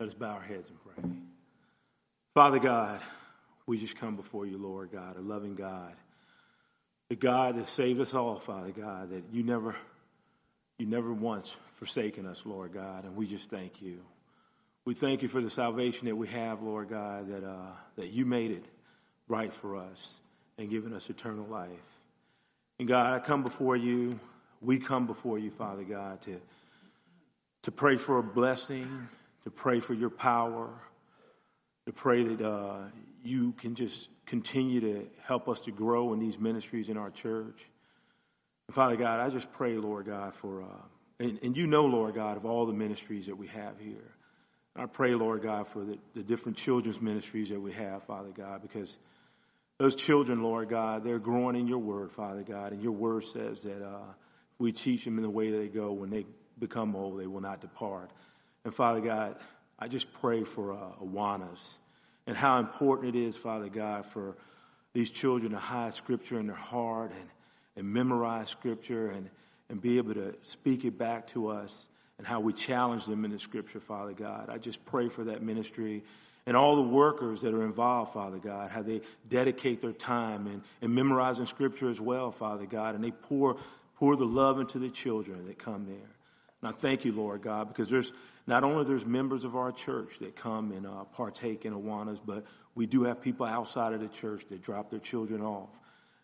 Let 0.00 0.08
us 0.08 0.14
bow 0.16 0.32
our 0.32 0.42
heads 0.42 0.70
and 0.70 0.78
pray. 0.82 1.08
Father 2.34 2.58
God, 2.58 3.00
we 3.66 3.78
just 3.78 3.96
come 3.96 4.16
before 4.16 4.44
you, 4.44 4.58
Lord 4.58 4.90
God, 4.90 5.16
a 5.16 5.20
loving 5.20 5.54
God, 5.54 5.94
the 7.08 7.16
God 7.16 7.56
that 7.56 7.68
saved 7.68 8.00
us 8.00 8.14
all, 8.14 8.38
Father 8.38 8.72
God, 8.72 9.10
that 9.10 9.24
you 9.32 9.42
never, 9.42 9.76
you 10.78 10.86
never 10.86 11.12
once 11.12 11.54
forsaken 11.76 12.26
us, 12.26 12.44
Lord 12.44 12.72
God, 12.72 13.04
and 13.04 13.16
we 13.16 13.26
just 13.26 13.50
thank 13.50 13.80
you. 13.80 14.00
We 14.84 14.94
thank 14.94 15.22
you 15.22 15.28
for 15.28 15.40
the 15.40 15.50
salvation 15.50 16.06
that 16.06 16.16
we 16.16 16.28
have, 16.28 16.62
Lord 16.62 16.88
God, 16.88 17.28
that 17.28 17.44
uh, 17.44 17.72
that 17.96 18.10
you 18.10 18.24
made 18.24 18.52
it 18.52 18.64
right 19.28 19.52
for 19.52 19.76
us 19.76 20.16
and 20.58 20.70
given 20.70 20.92
us 20.92 21.10
eternal 21.10 21.44
life. 21.46 21.70
And 22.78 22.86
God, 22.86 23.12
I 23.12 23.18
come 23.18 23.42
before 23.42 23.76
you. 23.76 24.20
We 24.60 24.78
come 24.78 25.06
before 25.06 25.38
you, 25.38 25.50
Father 25.50 25.82
God, 25.82 26.22
to 26.22 26.40
to 27.62 27.72
pray 27.72 27.96
for 27.96 28.18
a 28.18 28.22
blessing, 28.22 29.08
to 29.42 29.50
pray 29.50 29.80
for 29.80 29.92
your 29.92 30.10
power, 30.10 30.70
to 31.86 31.92
pray 31.92 32.22
that 32.22 32.48
uh, 32.48 32.84
you 33.26 33.52
can 33.52 33.74
just 33.74 34.08
continue 34.26 34.80
to 34.80 35.08
help 35.24 35.48
us 35.48 35.60
to 35.60 35.70
grow 35.70 36.12
in 36.12 36.18
these 36.18 36.38
ministries 36.38 36.88
in 36.88 36.96
our 36.96 37.10
church. 37.10 37.60
And 38.68 38.74
Father 38.74 38.96
God, 38.96 39.20
I 39.20 39.30
just 39.30 39.52
pray, 39.52 39.76
Lord 39.76 40.06
God, 40.06 40.34
for, 40.34 40.62
uh, 40.62 40.82
and, 41.20 41.38
and, 41.42 41.56
you 41.56 41.66
know, 41.66 41.86
Lord 41.86 42.14
God, 42.14 42.36
of 42.36 42.44
all 42.44 42.66
the 42.66 42.72
ministries 42.72 43.26
that 43.26 43.36
we 43.36 43.46
have 43.48 43.78
here. 43.78 44.12
I 44.74 44.86
pray, 44.86 45.14
Lord 45.14 45.42
God, 45.42 45.68
for 45.68 45.84
the, 45.84 45.98
the 46.14 46.22
different 46.22 46.58
children's 46.58 47.00
ministries 47.00 47.48
that 47.48 47.60
we 47.60 47.72
have, 47.72 48.02
Father 48.02 48.30
God, 48.30 48.60
because 48.60 48.98
those 49.78 49.94
children, 49.94 50.42
Lord 50.42 50.68
God, 50.68 51.04
they're 51.04 51.18
growing 51.18 51.56
in 51.56 51.66
your 51.66 51.78
word, 51.78 52.12
Father 52.12 52.42
God, 52.42 52.72
and 52.72 52.82
your 52.82 52.92
word 52.92 53.24
says 53.24 53.62
that 53.62 53.82
uh, 53.82 54.02
if 54.54 54.60
we 54.60 54.72
teach 54.72 55.04
them 55.04 55.16
in 55.16 55.22
the 55.22 55.30
way 55.30 55.50
that 55.50 55.58
they 55.58 55.68
go, 55.68 55.92
when 55.92 56.10
they 56.10 56.26
become 56.58 56.94
old, 56.94 57.20
they 57.20 57.26
will 57.26 57.40
not 57.40 57.60
depart. 57.60 58.10
And 58.64 58.74
Father 58.74 59.00
God, 59.00 59.36
I 59.78 59.88
just 59.88 60.12
pray 60.14 60.44
for 60.44 60.72
uh, 60.72 61.02
Awanas 61.02 61.76
and 62.26 62.36
how 62.36 62.58
important 62.58 63.14
it 63.14 63.18
is, 63.18 63.36
Father 63.36 63.68
God, 63.68 64.06
for 64.06 64.36
these 64.92 65.10
children 65.10 65.52
to 65.52 65.58
hide 65.58 65.94
Scripture 65.94 66.38
in 66.38 66.46
their 66.46 66.56
heart 66.56 67.12
and, 67.12 67.28
and 67.76 67.92
memorize 67.92 68.48
Scripture 68.48 69.10
and, 69.10 69.30
and 69.68 69.80
be 69.80 69.98
able 69.98 70.14
to 70.14 70.34
speak 70.42 70.84
it 70.84 70.98
back 70.98 71.26
to 71.28 71.48
us 71.48 71.88
and 72.18 72.26
how 72.26 72.40
we 72.40 72.52
challenge 72.52 73.04
them 73.04 73.24
in 73.24 73.30
the 73.30 73.38
scripture, 73.38 73.80
Father 73.80 74.12
God. 74.12 74.48
I 74.48 74.58
just 74.58 74.84
pray 74.86 75.08
for 75.08 75.24
that 75.24 75.42
ministry 75.42 76.02
and 76.46 76.56
all 76.56 76.76
the 76.76 76.88
workers 76.88 77.40
that 77.40 77.52
are 77.52 77.64
involved, 77.64 78.12
Father 78.12 78.38
God, 78.38 78.70
how 78.70 78.82
they 78.82 79.00
dedicate 79.28 79.82
their 79.82 79.92
time 79.92 80.46
and, 80.46 80.62
and 80.80 80.94
memorizing 80.94 81.46
scripture 81.46 81.90
as 81.90 82.00
well, 82.00 82.30
Father 82.30 82.66
God, 82.66 82.94
and 82.94 83.02
they 83.02 83.10
pour, 83.10 83.56
pour 83.96 84.16
the 84.16 84.24
love 84.24 84.60
into 84.60 84.78
the 84.78 84.88
children 84.88 85.46
that 85.46 85.58
come 85.58 85.86
there. 85.86 85.96
And 86.62 86.70
I 86.70 86.72
thank 86.72 87.04
you, 87.04 87.12
Lord 87.12 87.42
God, 87.42 87.68
because 87.68 87.90
there's 87.90 88.12
not 88.46 88.62
only 88.64 88.84
there's 88.84 89.06
members 89.06 89.44
of 89.44 89.56
our 89.56 89.72
church 89.72 90.18
that 90.20 90.36
come 90.36 90.72
and 90.72 90.86
uh, 90.86 91.04
partake 91.04 91.64
in 91.64 91.72
Awanas, 91.72 92.20
but 92.24 92.44
we 92.74 92.86
do 92.86 93.04
have 93.04 93.20
people 93.20 93.46
outside 93.46 93.92
of 93.92 94.00
the 94.00 94.08
church 94.08 94.44
that 94.50 94.62
drop 94.62 94.90
their 94.90 95.00
children 95.00 95.42
off, 95.42 95.80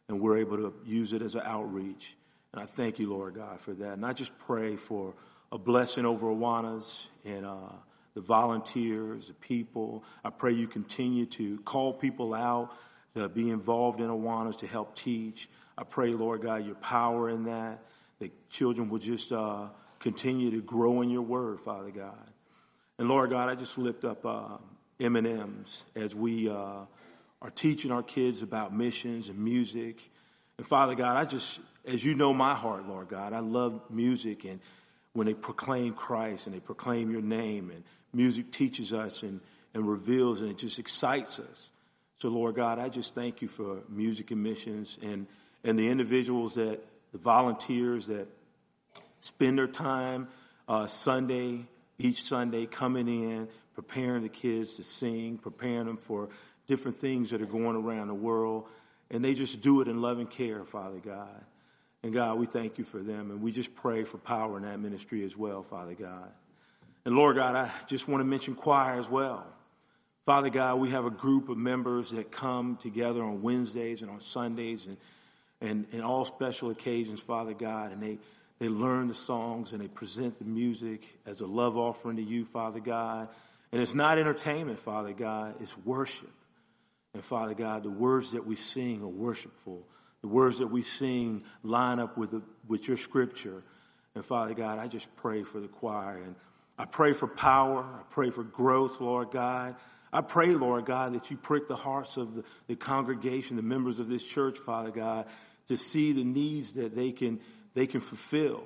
and 0.08 0.20
we're 0.20 0.38
able 0.38 0.56
to 0.58 0.74
use 0.84 1.12
it 1.12 1.22
as 1.22 1.34
an 1.34 1.42
outreach. 1.44 2.16
And 2.52 2.62
I 2.62 2.66
thank 2.66 2.98
you, 2.98 3.10
Lord 3.10 3.34
God, 3.34 3.60
for 3.60 3.72
that. 3.74 3.94
And 3.94 4.04
I 4.04 4.12
just 4.12 4.38
pray 4.38 4.76
for 4.76 5.14
a 5.50 5.58
blessing 5.58 6.04
over 6.04 6.28
Awanas 6.28 7.06
and 7.24 7.46
uh, 7.46 7.72
the 8.14 8.20
volunteers, 8.20 9.28
the 9.28 9.34
people. 9.34 10.04
I 10.24 10.30
pray 10.30 10.52
you 10.52 10.68
continue 10.68 11.26
to 11.26 11.58
call 11.60 11.92
people 11.92 12.34
out 12.34 12.76
to 13.14 13.28
be 13.28 13.50
involved 13.50 14.00
in 14.00 14.08
Awanas 14.08 14.58
to 14.60 14.66
help 14.66 14.94
teach. 14.94 15.48
I 15.76 15.84
pray, 15.84 16.10
Lord 16.10 16.42
God, 16.42 16.64
your 16.64 16.74
power 16.76 17.30
in 17.30 17.44
that. 17.44 17.82
That 18.20 18.50
children 18.50 18.88
will 18.88 19.00
just 19.00 19.32
uh, 19.32 19.68
continue 20.02 20.50
to 20.50 20.60
grow 20.60 21.00
in 21.00 21.08
your 21.08 21.22
word, 21.22 21.60
Father 21.60 21.90
God. 21.90 22.30
And 22.98 23.08
Lord 23.08 23.30
God, 23.30 23.48
I 23.48 23.54
just 23.54 23.78
lift 23.78 24.04
up 24.04 24.26
uh, 24.26 24.58
M&Ms 25.00 25.84
as 25.96 26.14
we 26.14 26.48
uh, 26.48 26.84
are 27.40 27.50
teaching 27.54 27.90
our 27.90 28.02
kids 28.02 28.42
about 28.42 28.74
missions 28.74 29.28
and 29.28 29.38
music. 29.38 30.10
And 30.58 30.66
Father 30.66 30.94
God, 30.94 31.16
I 31.16 31.24
just, 31.24 31.60
as 31.86 32.04
you 32.04 32.14
know 32.14 32.34
my 32.34 32.54
heart, 32.54 32.86
Lord 32.86 33.08
God, 33.08 33.32
I 33.32 33.38
love 33.38 33.80
music 33.90 34.44
and 34.44 34.60
when 35.14 35.26
they 35.26 35.34
proclaim 35.34 35.94
Christ 35.94 36.46
and 36.46 36.54
they 36.54 36.60
proclaim 36.60 37.10
your 37.10 37.22
name 37.22 37.70
and 37.70 37.84
music 38.12 38.50
teaches 38.50 38.92
us 38.92 39.22
and, 39.22 39.40
and 39.74 39.88
reveals 39.88 40.40
and 40.40 40.50
it 40.50 40.58
just 40.58 40.78
excites 40.78 41.38
us. 41.38 41.70
So 42.18 42.28
Lord 42.28 42.56
God, 42.56 42.78
I 42.78 42.88
just 42.88 43.14
thank 43.14 43.40
you 43.40 43.48
for 43.48 43.78
music 43.88 44.30
and 44.30 44.42
missions 44.42 44.98
and, 45.02 45.26
and 45.64 45.78
the 45.78 45.88
individuals 45.88 46.54
that, 46.54 46.80
the 47.12 47.18
volunteers 47.18 48.06
that 48.06 48.26
spend 49.22 49.56
their 49.56 49.66
time 49.66 50.28
uh, 50.68 50.86
Sunday, 50.86 51.66
each 51.98 52.24
Sunday, 52.24 52.66
coming 52.66 53.08
in, 53.08 53.48
preparing 53.74 54.22
the 54.22 54.28
kids 54.28 54.74
to 54.74 54.84
sing, 54.84 55.38
preparing 55.38 55.86
them 55.86 55.96
for 55.96 56.28
different 56.66 56.98
things 56.98 57.30
that 57.30 57.40
are 57.40 57.46
going 57.46 57.76
around 57.76 58.08
the 58.08 58.14
world. 58.14 58.66
And 59.10 59.24
they 59.24 59.34
just 59.34 59.60
do 59.60 59.80
it 59.80 59.88
in 59.88 60.02
love 60.02 60.18
and 60.18 60.28
care, 60.28 60.64
Father 60.64 60.98
God. 60.98 61.44
And 62.02 62.12
God, 62.12 62.38
we 62.38 62.46
thank 62.46 62.78
you 62.78 62.84
for 62.84 62.98
them. 62.98 63.30
And 63.30 63.40
we 63.42 63.52
just 63.52 63.74
pray 63.74 64.04
for 64.04 64.18
power 64.18 64.56
in 64.56 64.64
that 64.64 64.80
ministry 64.80 65.24
as 65.24 65.36
well, 65.36 65.62
Father 65.62 65.94
God. 65.94 66.30
And 67.04 67.14
Lord 67.14 67.36
God, 67.36 67.56
I 67.56 67.70
just 67.86 68.08
want 68.08 68.20
to 68.20 68.24
mention 68.24 68.54
choir 68.54 68.98
as 68.98 69.08
well. 69.08 69.46
Father 70.24 70.50
God, 70.50 70.76
we 70.76 70.90
have 70.90 71.04
a 71.04 71.10
group 71.10 71.48
of 71.48 71.58
members 71.58 72.10
that 72.10 72.30
come 72.30 72.76
together 72.76 73.22
on 73.22 73.42
Wednesdays 73.42 74.02
and 74.02 74.10
on 74.10 74.20
Sundays 74.20 74.86
and, 74.86 74.96
and, 75.60 75.86
and 75.92 76.02
all 76.02 76.24
special 76.24 76.70
occasions, 76.70 77.20
Father 77.20 77.54
God, 77.54 77.90
and 77.90 78.00
they, 78.00 78.18
they 78.62 78.68
learn 78.68 79.08
the 79.08 79.14
songs 79.14 79.72
and 79.72 79.80
they 79.80 79.88
present 79.88 80.38
the 80.38 80.44
music 80.44 81.18
as 81.26 81.40
a 81.40 81.46
love 81.46 81.76
offering 81.76 82.14
to 82.14 82.22
you, 82.22 82.44
Father 82.44 82.78
God. 82.78 83.28
And 83.72 83.82
it's 83.82 83.92
not 83.92 84.20
entertainment, 84.20 84.78
Father 84.78 85.12
God, 85.12 85.56
it's 85.58 85.76
worship. 85.78 86.30
And 87.12 87.24
Father 87.24 87.54
God, 87.54 87.82
the 87.82 87.90
words 87.90 88.30
that 88.30 88.46
we 88.46 88.54
sing 88.54 89.02
are 89.02 89.08
worshipful. 89.08 89.82
The 90.20 90.28
words 90.28 90.60
that 90.60 90.68
we 90.68 90.82
sing 90.82 91.42
line 91.64 91.98
up 91.98 92.16
with, 92.16 92.30
the, 92.30 92.42
with 92.68 92.86
your 92.86 92.96
scripture. 92.96 93.64
And 94.14 94.24
Father 94.24 94.54
God, 94.54 94.78
I 94.78 94.86
just 94.86 95.08
pray 95.16 95.42
for 95.42 95.58
the 95.58 95.66
choir. 95.66 96.18
And 96.18 96.36
I 96.78 96.84
pray 96.84 97.14
for 97.14 97.26
power. 97.26 97.80
I 97.82 98.02
pray 98.10 98.30
for 98.30 98.44
growth, 98.44 99.00
Lord 99.00 99.32
God. 99.32 99.74
I 100.12 100.20
pray, 100.20 100.54
Lord 100.54 100.84
God, 100.84 101.14
that 101.14 101.32
you 101.32 101.36
prick 101.36 101.66
the 101.66 101.74
hearts 101.74 102.16
of 102.16 102.36
the, 102.36 102.44
the 102.68 102.76
congregation, 102.76 103.56
the 103.56 103.62
members 103.62 103.98
of 103.98 104.06
this 104.06 104.22
church, 104.22 104.56
Father 104.56 104.92
God, 104.92 105.26
to 105.66 105.76
see 105.76 106.12
the 106.12 106.22
needs 106.22 106.74
that 106.74 106.94
they 106.94 107.10
can 107.10 107.40
they 107.74 107.86
can 107.86 108.00
fulfill. 108.00 108.62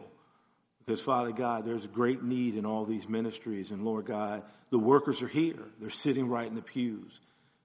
Because, 0.85 1.01
Father 1.01 1.33
God, 1.33 1.67
there's 1.67 1.87
great 1.87 2.23
need 2.23 2.55
in 2.55 2.65
all 2.65 2.85
these 2.85 3.09
ministries. 3.09 3.73
And, 3.73 3.85
Lord 3.85 4.07
God, 4.07 4.45
the 4.71 4.79
workers 4.79 5.21
are 5.21 5.29
here. 5.29 5.59
They're 5.81 5.91
sitting 5.91 6.29
right 6.29 6.47
in 6.47 6.55
the 6.55 6.63
pews. 6.63 7.21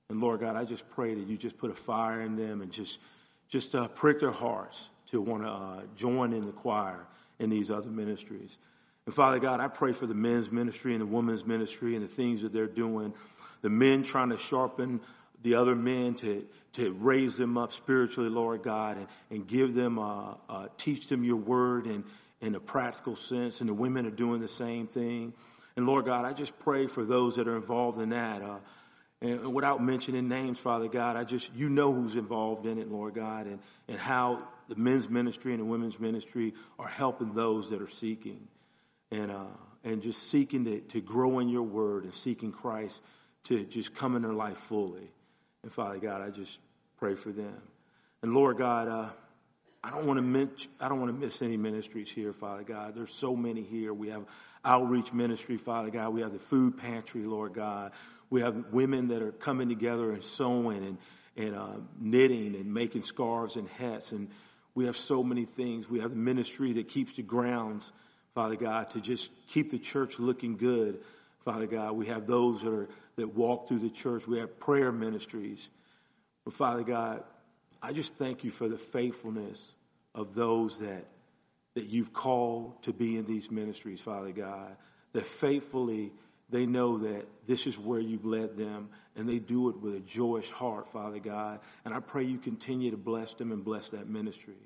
And, 0.09 0.19
Lord 0.19 0.39
God, 0.39 0.55
I 0.55 0.65
just 0.65 0.89
pray 0.89 1.13
that 1.13 1.27
you 1.27 1.37
just 1.37 1.57
put 1.57 1.69
a 1.69 1.75
fire 1.75 2.21
in 2.21 2.35
them 2.35 2.61
and 2.61 2.71
just, 2.71 2.99
just 3.47 3.75
uh, 3.75 3.87
prick 3.89 4.19
their 4.19 4.31
hearts 4.31 4.89
to 5.11 5.21
want 5.21 5.43
to 5.43 5.49
uh, 5.49 5.81
join 5.95 6.33
in 6.33 6.45
the 6.45 6.51
choir 6.51 7.05
in 7.37 7.49
these 7.49 7.69
other 7.69 7.89
ministries. 7.89 8.57
And, 9.05 9.13
Father 9.13 9.39
God, 9.39 9.59
I 9.59 9.67
pray 9.67 9.93
for 9.93 10.07
the 10.07 10.15
men's 10.15 10.51
ministry 10.51 10.93
and 10.93 11.01
the 11.01 11.05
women's 11.05 11.45
ministry 11.45 11.95
and 11.95 12.03
the 12.03 12.09
things 12.09 12.41
that 12.41 12.53
they're 12.53 12.65
doing. 12.67 13.13
The 13.61 13.69
men 13.69 14.01
trying 14.01 14.29
to 14.29 14.37
sharpen 14.37 14.99
the 15.41 15.55
other 15.55 15.75
men 15.75 16.15
to, 16.15 16.45
to 16.73 16.93
raise 16.93 17.37
them 17.37 17.57
up 17.57 17.73
spiritually, 17.73 18.29
Lord 18.29 18.63
God, 18.63 18.97
and, 18.97 19.07
and 19.29 19.47
give 19.47 19.73
them, 19.73 19.99
uh, 19.99 20.35
uh, 20.49 20.67
teach 20.77 21.07
them 21.07 21.23
your 21.23 21.37
word 21.37 21.87
in, 21.87 22.03
in 22.41 22.55
a 22.55 22.59
practical 22.59 23.15
sense. 23.15 23.59
And 23.59 23.69
the 23.69 23.73
women 23.73 24.05
are 24.05 24.11
doing 24.11 24.41
the 24.41 24.47
same 24.47 24.87
thing. 24.87 25.33
And 25.75 25.85
Lord 25.85 26.05
God, 26.05 26.25
I 26.25 26.33
just 26.33 26.57
pray 26.59 26.87
for 26.87 27.05
those 27.05 27.35
that 27.37 27.47
are 27.47 27.55
involved 27.55 27.99
in 27.99 28.09
that. 28.09 28.41
Uh, 28.41 28.57
and 29.21 29.53
without 29.53 29.83
mentioning 29.83 30.27
names, 30.27 30.59
Father 30.59 30.87
God, 30.87 31.15
I 31.15 31.23
just, 31.23 31.53
you 31.55 31.69
know 31.69 31.93
who's 31.93 32.15
involved 32.15 32.65
in 32.65 32.79
it, 32.79 32.91
Lord 32.91 33.13
God, 33.13 33.45
and, 33.45 33.59
and 33.87 33.97
how 33.97 34.47
the 34.67 34.75
men's 34.75 35.09
ministry 35.09 35.53
and 35.53 35.61
the 35.61 35.65
women's 35.65 35.99
ministry 35.99 36.53
are 36.79 36.87
helping 36.87 37.33
those 37.33 37.69
that 37.69 37.81
are 37.81 37.89
seeking. 37.89 38.47
And, 39.11 39.29
uh, 39.31 39.45
and 39.83 40.01
just 40.01 40.29
seeking 40.29 40.65
to, 40.65 40.79
to 40.79 41.01
grow 41.01 41.39
in 41.39 41.49
your 41.49 41.63
word 41.63 42.03
and 42.03 42.13
seeking 42.13 42.51
Christ 42.51 43.01
to 43.45 43.65
just 43.65 43.95
come 43.95 44.15
in 44.15 44.21
their 44.21 44.33
life 44.33 44.57
fully. 44.57 45.11
And 45.63 45.71
Father 45.71 45.99
God, 45.99 46.21
I 46.21 46.29
just 46.29 46.59
pray 46.97 47.15
for 47.15 47.31
them. 47.31 47.61
And 48.23 48.33
Lord 48.33 48.57
God, 48.57 48.87
uh, 48.87 49.09
I 49.83 49.89
don't 49.89 50.05
want 50.05 50.17
to 50.17 50.23
miss, 50.23 50.67
I 50.79 50.89
don't 50.89 50.99
want 50.99 51.11
to 51.11 51.19
miss 51.19 51.41
any 51.41 51.57
ministries 51.57 52.11
here, 52.11 52.33
Father 52.33 52.63
God. 52.63 52.95
There's 52.95 53.13
so 53.13 53.35
many 53.35 53.63
here. 53.63 53.93
We 53.93 54.09
have 54.09 54.25
outreach 54.63 55.11
ministry, 55.11 55.57
Father 55.57 55.89
God. 55.89 56.13
We 56.13 56.21
have 56.21 56.33
the 56.33 56.39
food 56.39 56.77
pantry, 56.77 57.23
Lord 57.23 57.53
God. 57.53 57.91
We 58.29 58.41
have 58.41 58.67
women 58.71 59.07
that 59.09 59.21
are 59.21 59.31
coming 59.31 59.69
together 59.69 60.11
and 60.11 60.23
sewing 60.23 60.85
and, 60.85 60.97
and 61.35 61.55
uh, 61.55 61.77
knitting 61.99 62.55
and 62.55 62.73
making 62.73 63.03
scarves 63.03 63.55
and 63.55 63.67
hats. 63.69 64.11
And 64.11 64.29
we 64.75 64.85
have 64.85 64.95
so 64.95 65.23
many 65.23 65.45
things. 65.45 65.89
We 65.89 65.99
have 65.99 66.11
the 66.11 66.15
ministry 66.15 66.73
that 66.73 66.87
keeps 66.87 67.13
the 67.13 67.23
grounds, 67.23 67.91
Father 68.33 68.55
God, 68.55 68.91
to 68.91 69.01
just 69.01 69.29
keep 69.47 69.71
the 69.71 69.79
church 69.79 70.19
looking 70.19 70.57
good. 70.57 70.99
Father 71.39 71.65
God, 71.65 71.93
we 71.93 72.05
have 72.05 72.27
those 72.27 72.61
that 72.61 72.71
are 72.71 72.87
that 73.15 73.35
walk 73.35 73.67
through 73.67 73.79
the 73.79 73.89
church. 73.89 74.27
We 74.27 74.39
have 74.39 74.59
prayer 74.59 74.91
ministries. 74.91 75.69
But 76.43 76.53
Father 76.53 76.83
God, 76.83 77.23
I 77.81 77.93
just 77.93 78.15
thank 78.15 78.43
you 78.43 78.51
for 78.51 78.67
the 78.67 78.77
faithfulness 78.77 79.73
of 80.13 80.35
those 80.35 80.79
that 80.79 81.05
that 81.73 81.85
you've 81.85 82.11
called 82.11 82.83
to 82.83 82.91
be 82.91 83.17
in 83.17 83.25
these 83.25 83.49
ministries, 83.49 84.01
Father 84.01 84.31
God. 84.31 84.75
That 85.13 85.25
faithfully 85.25 86.11
they 86.49 86.65
know 86.65 86.97
that 86.99 87.25
this 87.47 87.65
is 87.65 87.77
where 87.79 87.99
you've 87.99 88.25
led 88.25 88.57
them 88.57 88.89
and 89.15 89.27
they 89.27 89.39
do 89.39 89.69
it 89.69 89.79
with 89.79 89.95
a 89.95 89.99
joyous 90.01 90.49
heart, 90.49 90.91
Father 90.91 91.19
God. 91.19 91.59
And 91.85 91.93
I 91.93 92.01
pray 92.01 92.23
you 92.23 92.37
continue 92.37 92.91
to 92.91 92.97
bless 92.97 93.33
them 93.33 93.51
and 93.51 93.63
bless 93.63 93.89
that 93.89 94.07
ministry. 94.07 94.57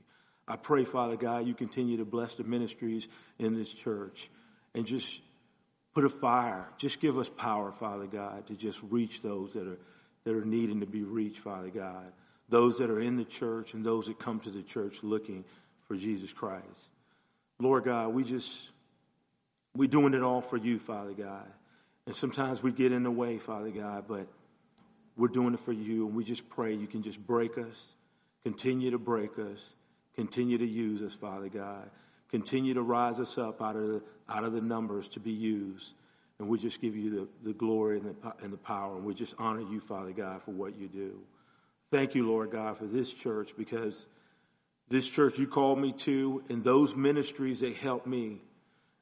I 0.47 0.55
pray, 0.57 0.83
Father 0.83 1.15
God, 1.15 1.47
you 1.47 1.53
continue 1.53 1.97
to 1.97 2.05
bless 2.05 2.35
the 2.35 2.43
ministries 2.43 3.07
in 3.39 3.55
this 3.55 3.71
church 3.71 4.29
and 4.73 4.85
just 4.85 5.21
put 5.95 6.03
a 6.03 6.09
fire. 6.09 6.67
Just 6.77 6.99
give 6.99 7.17
us 7.17 7.29
power, 7.29 7.71
Father 7.71 8.05
God, 8.05 8.45
to 8.47 8.55
just 8.55 8.83
reach 8.83 9.21
those 9.21 9.53
that 9.53 9.67
are 9.67 9.79
that 10.25 10.35
are 10.35 10.45
needing 10.45 10.81
to 10.81 10.85
be 10.85 11.03
reached, 11.03 11.39
Father 11.39 11.69
God. 11.69 12.11
Those 12.49 12.79
that 12.79 12.89
are 12.89 12.99
in 12.99 13.15
the 13.15 13.25
church 13.25 13.73
and 13.73 13.85
those 13.85 14.07
that 14.07 14.19
come 14.19 14.39
to 14.41 14.49
the 14.49 14.61
church 14.61 15.03
looking 15.03 15.45
for 15.87 15.95
Jesus 15.95 16.33
Christ. 16.33 16.89
Lord 17.59 17.85
God, 17.85 18.09
we 18.09 18.23
just 18.23 18.69
we're 19.75 19.87
doing 19.87 20.13
it 20.13 20.21
all 20.21 20.41
for 20.41 20.57
you, 20.57 20.79
Father 20.79 21.13
God. 21.13 21.47
And 22.05 22.15
sometimes 22.15 22.61
we 22.61 22.71
get 22.71 22.91
in 22.91 23.03
the 23.03 23.11
way, 23.11 23.39
Father 23.39 23.71
God, 23.71 24.05
but 24.07 24.27
we're 25.17 25.27
doing 25.27 25.53
it 25.53 25.59
for 25.59 25.73
you, 25.73 26.05
and 26.05 26.15
we 26.15 26.23
just 26.23 26.49
pray 26.49 26.73
you 26.73 26.87
can 26.87 27.01
just 27.01 27.25
break 27.25 27.57
us, 27.57 27.93
continue 28.43 28.91
to 28.91 28.99
break 28.99 29.39
us, 29.39 29.73
continue 30.15 30.57
to 30.57 30.67
use 30.67 31.01
us, 31.01 31.15
Father 31.15 31.49
God. 31.49 31.89
Continue 32.29 32.73
to 32.73 32.81
rise 32.81 33.19
us 33.19 33.37
up 33.37 33.61
out 33.61 33.75
of 33.75 33.87
the, 33.87 34.03
out 34.29 34.43
of 34.43 34.53
the 34.53 34.61
numbers 34.61 35.07
to 35.09 35.19
be 35.19 35.31
used. 35.31 35.93
And 36.39 36.49
we 36.49 36.59
just 36.59 36.81
give 36.81 36.95
you 36.95 37.09
the, 37.09 37.27
the 37.49 37.53
glory 37.53 37.99
and 37.99 38.09
the, 38.09 38.33
and 38.43 38.51
the 38.51 38.57
power. 38.57 38.95
And 38.95 39.05
we 39.05 39.13
just 39.13 39.35
honor 39.37 39.61
you, 39.61 39.79
Father 39.79 40.11
God, 40.11 40.41
for 40.41 40.51
what 40.51 40.75
you 40.75 40.87
do. 40.87 41.19
Thank 41.91 42.15
you, 42.15 42.27
Lord 42.27 42.51
God, 42.51 42.77
for 42.77 42.85
this 42.85 43.13
church 43.13 43.55
because 43.57 44.07
this 44.89 45.07
church 45.07 45.37
you 45.37 45.47
called 45.47 45.79
me 45.79 45.93
to 45.93 46.43
and 46.49 46.63
those 46.63 46.95
ministries 46.95 47.61
that 47.61 47.75
helped 47.75 48.07
me 48.07 48.41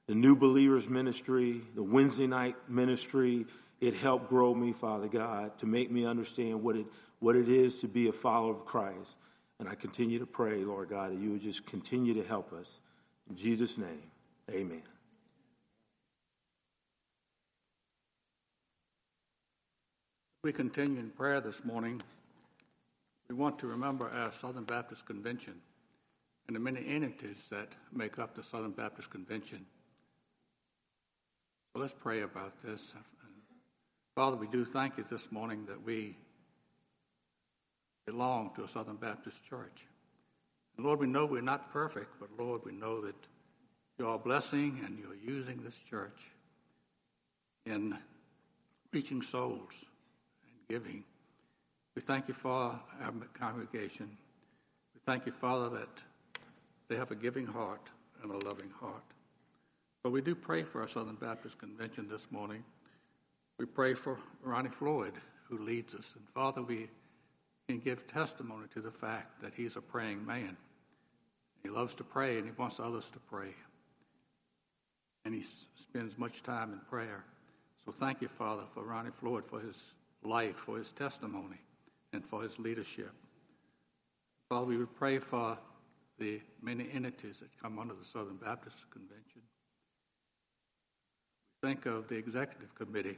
the 0.07 0.15
new 0.15 0.35
believers 0.35 0.89
ministry, 0.89 1.61
the 1.75 1.83
Wednesday 1.83 2.27
night 2.27 2.55
ministry, 2.67 3.45
it 3.79 3.95
helped 3.95 4.29
grow 4.29 4.53
me, 4.53 4.73
Father 4.73 5.07
God, 5.07 5.57
to 5.59 5.65
make 5.65 5.89
me 5.89 6.05
understand 6.05 6.61
what 6.61 6.75
it, 6.75 6.85
what 7.19 7.35
it 7.35 7.47
is 7.47 7.79
to 7.79 7.87
be 7.87 8.09
a 8.09 8.11
follower 8.11 8.51
of 8.51 8.65
Christ. 8.65 9.17
And 9.59 9.69
I 9.69 9.75
continue 9.75 10.19
to 10.19 10.25
pray, 10.25 10.63
Lord 10.63 10.89
God, 10.89 11.11
that 11.11 11.19
you 11.19 11.31
would 11.31 11.41
just 11.41 11.65
continue 11.65 12.13
to 12.15 12.23
help 12.23 12.51
us. 12.51 12.81
In 13.29 13.35
Jesus' 13.35 13.77
name, 13.77 14.03
amen. 14.51 14.83
We 20.43 20.51
continue 20.51 20.99
in 20.99 21.09
prayer 21.09 21.39
this 21.39 21.63
morning. 21.63 22.01
We 23.29 23.35
want 23.35 23.57
to 23.59 23.67
remember 23.67 24.09
our 24.09 24.31
Southern 24.33 24.65
Baptist 24.65 25.05
Convention 25.05 25.53
and 26.47 26.55
the 26.55 26.59
many 26.59 26.85
entities 26.85 27.47
that 27.49 27.69
make 27.93 28.19
up 28.19 28.35
the 28.35 28.43
Southern 28.43 28.71
Baptist 28.71 29.09
Convention. 29.09 29.65
So 31.73 31.79
let's 31.79 31.93
pray 31.93 32.21
about 32.21 32.61
this. 32.61 32.93
Father, 34.15 34.35
we 34.35 34.47
do 34.47 34.65
thank 34.65 34.97
you 34.97 35.05
this 35.09 35.31
morning 35.31 35.65
that 35.67 35.81
we 35.81 36.17
belong 38.05 38.51
to 38.55 38.65
a 38.65 38.67
Southern 38.67 38.97
Baptist 38.97 39.45
church. 39.45 39.87
Lord, 40.77 40.99
we 40.99 41.07
know 41.07 41.25
we're 41.25 41.41
not 41.41 41.71
perfect, 41.71 42.19
but 42.19 42.29
Lord, 42.37 42.61
we 42.65 42.71
know 42.71 43.01
that 43.01 43.15
you 43.97 44.07
are 44.07 44.17
blessing 44.17 44.81
and 44.85 44.97
you're 44.97 45.15
using 45.15 45.61
this 45.63 45.77
church 45.77 46.31
in 47.65 47.97
reaching 48.91 49.21
souls 49.21 49.73
and 50.43 50.67
giving. 50.67 51.03
We 51.95 52.01
thank 52.01 52.27
you 52.27 52.33
for 52.33 52.51
our 52.51 53.13
congregation. 53.39 54.17
We 54.95 55.01
thank 55.05 55.25
you, 55.25 55.31
Father, 55.31 55.69
that 55.77 56.03
they 56.87 56.95
have 56.95 57.11
a 57.11 57.15
giving 57.15 57.45
heart 57.45 57.89
and 58.21 58.31
a 58.31 58.45
loving 58.45 58.71
heart. 58.79 59.03
But 60.01 60.11
we 60.11 60.21
do 60.21 60.35
pray 60.35 60.63
for 60.63 60.81
our 60.81 60.87
Southern 60.87 61.15
Baptist 61.15 61.59
Convention 61.59 62.09
this 62.09 62.31
morning. 62.31 62.63
We 63.57 63.65
pray 63.65 63.93
for 63.93 64.19
Ronnie 64.41 64.69
Floyd, 64.69 65.13
who 65.47 65.59
leads 65.59 65.93
us. 65.95 66.13
And 66.17 66.27
Father, 66.29 66.61
we 66.61 66.89
can 67.67 67.79
give 67.79 68.07
testimony 68.07 68.67
to 68.73 68.81
the 68.81 68.91
fact 68.91 69.41
that 69.41 69.53
he's 69.55 69.75
a 69.75 69.81
praying 69.81 70.25
man. 70.25 70.57
He 71.61 71.69
loves 71.69 71.95
to 71.95 72.03
pray 72.03 72.37
and 72.37 72.45
he 72.45 72.51
wants 72.57 72.79
others 72.79 73.09
to 73.11 73.19
pray. 73.19 73.55
And 75.25 75.33
he 75.33 75.43
spends 75.75 76.17
much 76.17 76.43
time 76.43 76.73
in 76.73 76.79
prayer. 76.89 77.23
So 77.85 77.91
thank 77.91 78.21
you, 78.21 78.27
Father, 78.27 78.63
for 78.65 78.83
Ronnie 78.83 79.11
Floyd, 79.11 79.45
for 79.45 79.59
his 79.59 79.93
life, 80.23 80.57
for 80.57 80.77
his 80.77 80.91
testimony, 80.91 81.61
and 82.11 82.25
for 82.25 82.43
his 82.43 82.59
leadership. 82.59 83.11
Father, 84.49 84.65
we 84.65 84.77
would 84.77 84.93
pray 84.95 85.19
for 85.19 85.57
the 86.19 86.41
many 86.61 86.89
entities 86.93 87.39
that 87.39 87.49
come 87.61 87.79
under 87.79 87.93
the 87.93 88.05
Southern 88.05 88.35
Baptist 88.35 88.77
Convention. 88.91 89.41
We 91.61 91.69
think 91.69 91.85
of 91.85 92.09
the 92.09 92.15
executive 92.15 92.75
committee 92.75 93.17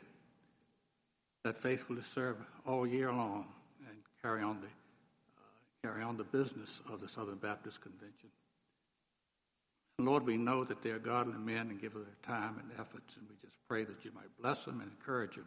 that 1.43 1.58
faithfully 1.58 2.04
serve 2.04 2.38
all 2.66 2.88
year 2.88 3.12
long 3.12 3.48
carry 4.26 4.42
on 4.42 4.60
the 4.60 4.68
uh, 4.68 5.88
carry 5.88 6.02
on 6.02 6.18
the 6.18 6.24
business 6.24 6.82
of 6.92 7.00
the 7.00 7.08
Southern 7.08 7.38
Baptist 7.38 7.80
Convention. 7.82 8.30
And 10.00 10.08
Lord, 10.08 10.26
we 10.26 10.36
know 10.36 10.64
that 10.64 10.82
they 10.82 10.90
are 10.90 11.00
godly 11.00 11.38
men 11.38 11.70
and 11.70 11.80
give 11.80 11.94
their 11.94 12.04
time 12.24 12.58
and 12.60 12.72
efforts, 12.80 13.18
and 13.18 13.28
we 13.30 13.36
just 13.40 13.60
pray 13.70 13.84
that 13.84 14.04
you 14.04 14.12
might 14.16 14.36
bless 14.42 14.66
them 14.66 14.82
and 14.82 14.90
encourage 14.90 15.36
them 15.36 15.46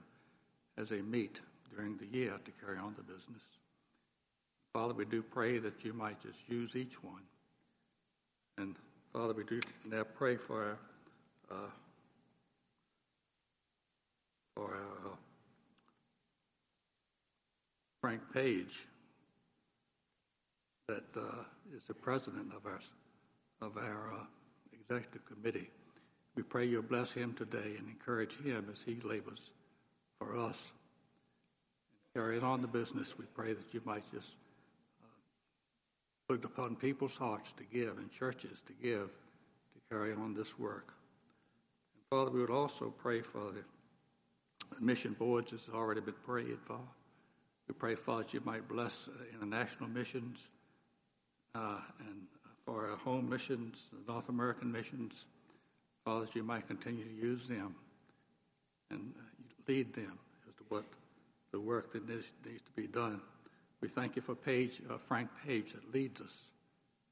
as 0.77 0.91
they 0.91 1.03
meet 1.03 1.41
during 1.75 1.97
the 1.97 2.07
year 2.07 2.35
to 2.45 2.65
carry 2.65 2.79
on 2.79 2.95
the 2.97 3.03
business. 3.03 3.43
Father, 4.73 4.95
we 4.95 5.05
do 5.05 5.23
pray 5.23 5.59
that 5.59 5.85
you 5.85 5.93
might 5.93 6.21
just 6.21 6.49
use 6.49 6.77
each 6.77 7.03
one. 7.03 7.23
And 8.59 8.77
Father, 9.13 9.35
we 9.35 9.43
do 9.43 9.61
now 9.85 10.05
pray 10.05 10.37
for 10.37 10.79
our, 11.51 11.57
uh, 11.59 11.71
for 14.55 14.71
our 14.71 15.13
uh, 15.13 15.17
Frank 18.01 18.23
Page, 18.33 18.87
that 20.87 21.05
uh, 21.17 21.43
is 21.77 21.87
the 21.87 21.95
president 21.95 22.53
of 22.55 22.65
our 22.65 22.81
of 23.61 23.77
our 23.77 24.13
uh, 24.13 24.25
executive 24.73 25.23
committee. 25.27 25.71
We 26.37 26.45
pray 26.45 26.67
you'll 26.67 26.83
bless 26.83 27.13
him 27.13 27.35
today 27.35 27.75
and 27.77 27.89
encourage 27.89 28.39
him 28.39 28.69
as 28.73 28.83
he 28.83 28.99
labors 29.03 29.51
for 30.19 30.39
us. 30.39 30.71
And 31.91 32.23
Carrying 32.23 32.45
on 32.45 32.63
the 32.63 32.69
business, 32.69 33.19
we 33.19 33.25
pray 33.35 33.53
that 33.53 33.75
you 33.75 33.83
might 33.85 34.05
just 34.13 34.37
uh, 35.03 35.07
put 36.29 36.45
upon 36.45 36.77
people's 36.77 37.17
hearts 37.17 37.53
to 37.55 37.65
give 37.65 37.99
and 37.99 38.11
churches 38.13 38.63
to 38.67 38.73
give 38.81 39.09
to 39.09 39.81
carry 39.91 40.13
on 40.13 40.35
this 40.35 40.57
work. 40.57 40.95
And 41.95 42.05
Father, 42.11 42.31
we 42.31 42.41
would 42.41 42.51
also 42.51 42.95
pray 42.97 43.23
for 43.23 43.51
the 43.51 43.65
mission 44.81 45.17
boards 45.19 45.51
has 45.51 45.69
already 45.75 46.01
been 46.01 46.15
prayed 46.25 46.59
for. 46.65 46.79
We 47.69 47.75
pray, 47.75 47.95
Father, 47.97 48.25
you 48.31 48.41
might 48.45 48.67
bless 48.67 49.09
international 49.35 49.91
missions 49.91 50.49
uh, 51.55 51.81
and 52.01 52.27
for 52.65 52.91
our 52.91 52.97
home 52.97 53.29
missions, 53.29 53.91
North 54.07 54.29
American 54.29 54.73
missions. 54.73 55.27
Father, 56.05 56.27
you 56.35 56.43
might 56.43 56.67
continue 56.67 57.05
to 57.05 57.15
use 57.15 57.47
them 57.47 57.75
and 58.91 59.13
lead 59.67 59.93
them 59.93 60.19
as 60.49 60.55
to 60.55 60.65
what 60.71 60.85
the 61.53 61.61
work 61.61 61.93
that 61.93 62.09
needs, 62.09 62.27
needs 62.45 62.63
to 62.63 62.73
be 62.75 62.87
done. 62.87 63.21
We 63.81 63.89
thank 63.89 64.17
you 64.17 64.23
for 64.23 64.35
Page, 64.35 64.81
uh, 64.91 64.97
Frank 64.97 65.29
Page 65.47 65.73
that 65.73 65.93
leads 65.93 66.21
us 66.21 66.43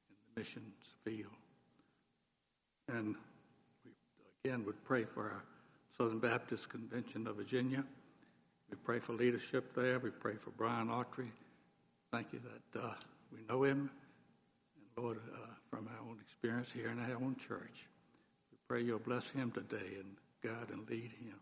in 0.09 0.15
the 0.35 0.39
missions 0.39 0.85
field. 1.03 1.31
And 2.89 3.15
we 3.85 3.91
again 4.49 4.65
would 4.65 4.83
pray 4.83 5.03
for 5.03 5.23
our 5.23 5.43
Southern 5.97 6.19
Baptist 6.19 6.69
Convention 6.69 7.27
of 7.27 7.35
Virginia. 7.35 7.83
We 8.69 8.77
pray 8.83 8.99
for 8.99 9.13
leadership 9.13 9.73
there. 9.73 9.99
We 9.99 10.09
pray 10.09 10.35
for 10.35 10.51
Brian 10.51 10.87
Autry. 10.87 11.29
Thank 12.11 12.33
you 12.33 12.41
that 12.73 12.81
uh, 12.81 12.93
we 13.31 13.39
know 13.47 13.63
him. 13.63 13.89
And 14.75 15.03
Lord, 15.03 15.19
uh, 15.33 15.37
from 15.69 15.87
our 15.87 16.09
own 16.09 16.17
experience 16.21 16.71
here 16.71 16.89
in 16.89 16.99
our 16.99 17.15
own 17.15 17.35
church, 17.35 17.85
we 18.51 18.57
pray 18.67 18.81
you'll 18.81 18.99
bless 18.99 19.29
him 19.31 19.51
today 19.51 19.97
and 19.99 20.15
guide 20.43 20.69
and 20.71 20.89
lead 20.89 21.11
him. 21.19 21.39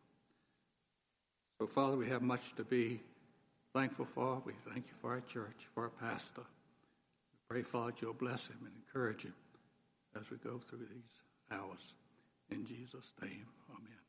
So, 1.59 1.67
Father, 1.67 1.97
we 1.97 2.09
have 2.09 2.21
much 2.21 2.55
to 2.55 2.63
be 2.63 2.99
thankful 3.73 4.05
for. 4.05 4.41
We 4.45 4.53
thank 4.69 4.87
you 4.87 4.93
for 4.93 5.11
our 5.11 5.21
church, 5.21 5.67
for 5.73 5.83
our 5.83 5.89
pastor. 5.89 6.41
We 6.41 7.39
pray, 7.49 7.61
Father, 7.63 7.93
you'll 8.01 8.13
bless 8.13 8.47
him 8.47 8.57
and 8.61 8.71
encourage 8.75 9.23
him 9.23 9.35
as 10.19 10.29
we 10.29 10.37
go 10.37 10.59
through 10.59 10.79
these 10.79 11.21
hours. 11.51 11.93
In 12.49 12.65
Jesus' 12.65 13.13
name, 13.21 13.45
amen. 13.69 14.04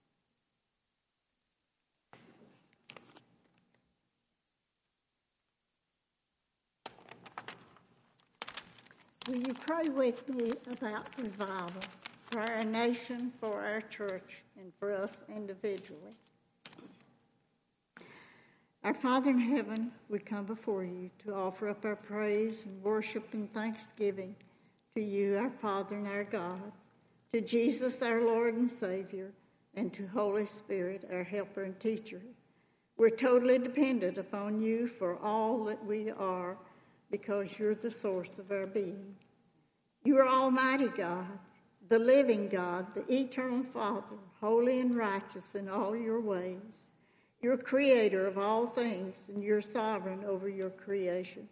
Will 9.28 9.38
you 9.38 9.54
pray 9.54 9.88
with 9.88 10.28
me 10.28 10.52
about 10.70 11.08
revival 11.18 11.80
for 12.30 12.42
our 12.42 12.62
nation, 12.62 13.32
for 13.40 13.60
our 13.60 13.80
church, 13.80 14.44
and 14.56 14.72
for 14.78 14.92
us 14.92 15.20
individually? 15.28 16.14
Our 18.84 18.94
Father 18.94 19.30
in 19.30 19.40
heaven, 19.40 19.90
we 20.08 20.20
come 20.20 20.44
before 20.44 20.84
you 20.84 21.10
to 21.24 21.34
offer 21.34 21.68
up 21.68 21.84
our 21.84 21.96
praise 21.96 22.62
and 22.66 22.80
worship 22.84 23.34
and 23.34 23.52
thanksgiving 23.52 24.36
to 24.94 25.02
you, 25.02 25.36
our 25.38 25.50
Father 25.50 25.96
and 25.96 26.06
our 26.06 26.22
God, 26.22 26.70
to 27.32 27.40
Jesus, 27.40 28.02
our 28.02 28.22
Lord 28.22 28.54
and 28.54 28.70
Savior, 28.70 29.32
and 29.74 29.92
to 29.92 30.06
Holy 30.06 30.46
Spirit, 30.46 31.04
our 31.10 31.24
helper 31.24 31.64
and 31.64 31.80
teacher. 31.80 32.22
We're 32.96 33.10
totally 33.10 33.58
dependent 33.58 34.18
upon 34.18 34.62
you 34.62 34.86
for 34.86 35.18
all 35.18 35.64
that 35.64 35.84
we 35.84 36.12
are 36.12 36.56
because 37.10 37.58
you're 37.58 37.74
the 37.74 37.90
source 37.90 38.38
of 38.38 38.50
our 38.50 38.66
being. 38.66 39.14
You 40.04 40.18
are 40.18 40.28
Almighty 40.28 40.88
God, 40.88 41.38
the 41.88 41.98
living 41.98 42.48
God, 42.48 42.86
the 42.94 43.04
eternal 43.12 43.64
Father, 43.72 44.16
holy 44.40 44.80
and 44.80 44.96
righteous 44.96 45.54
in 45.54 45.68
all 45.68 45.96
your 45.96 46.20
ways. 46.20 46.84
You're 47.42 47.56
creator 47.56 48.26
of 48.26 48.38
all 48.38 48.66
things, 48.66 49.14
and 49.28 49.42
you're 49.42 49.60
sovereign 49.60 50.24
over 50.24 50.48
your 50.48 50.70
creation. 50.70 51.48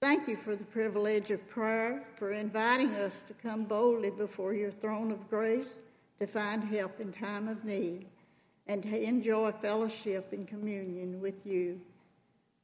Thank 0.00 0.28
you 0.28 0.36
for 0.36 0.56
the 0.56 0.64
privilege 0.64 1.30
of 1.30 1.48
prayer, 1.48 2.04
for 2.16 2.32
inviting 2.32 2.94
us 2.94 3.22
to 3.22 3.34
come 3.34 3.64
boldly 3.64 4.10
before 4.10 4.54
your 4.54 4.70
throne 4.70 5.10
of 5.10 5.28
grace 5.30 5.82
to 6.18 6.26
find 6.26 6.62
help 6.62 7.00
in 7.00 7.12
time 7.12 7.48
of 7.48 7.64
need 7.64 8.06
and 8.66 8.82
to 8.82 9.02
enjoy 9.02 9.52
fellowship 9.52 10.32
and 10.32 10.46
communion 10.46 11.20
with 11.20 11.46
you. 11.46 11.80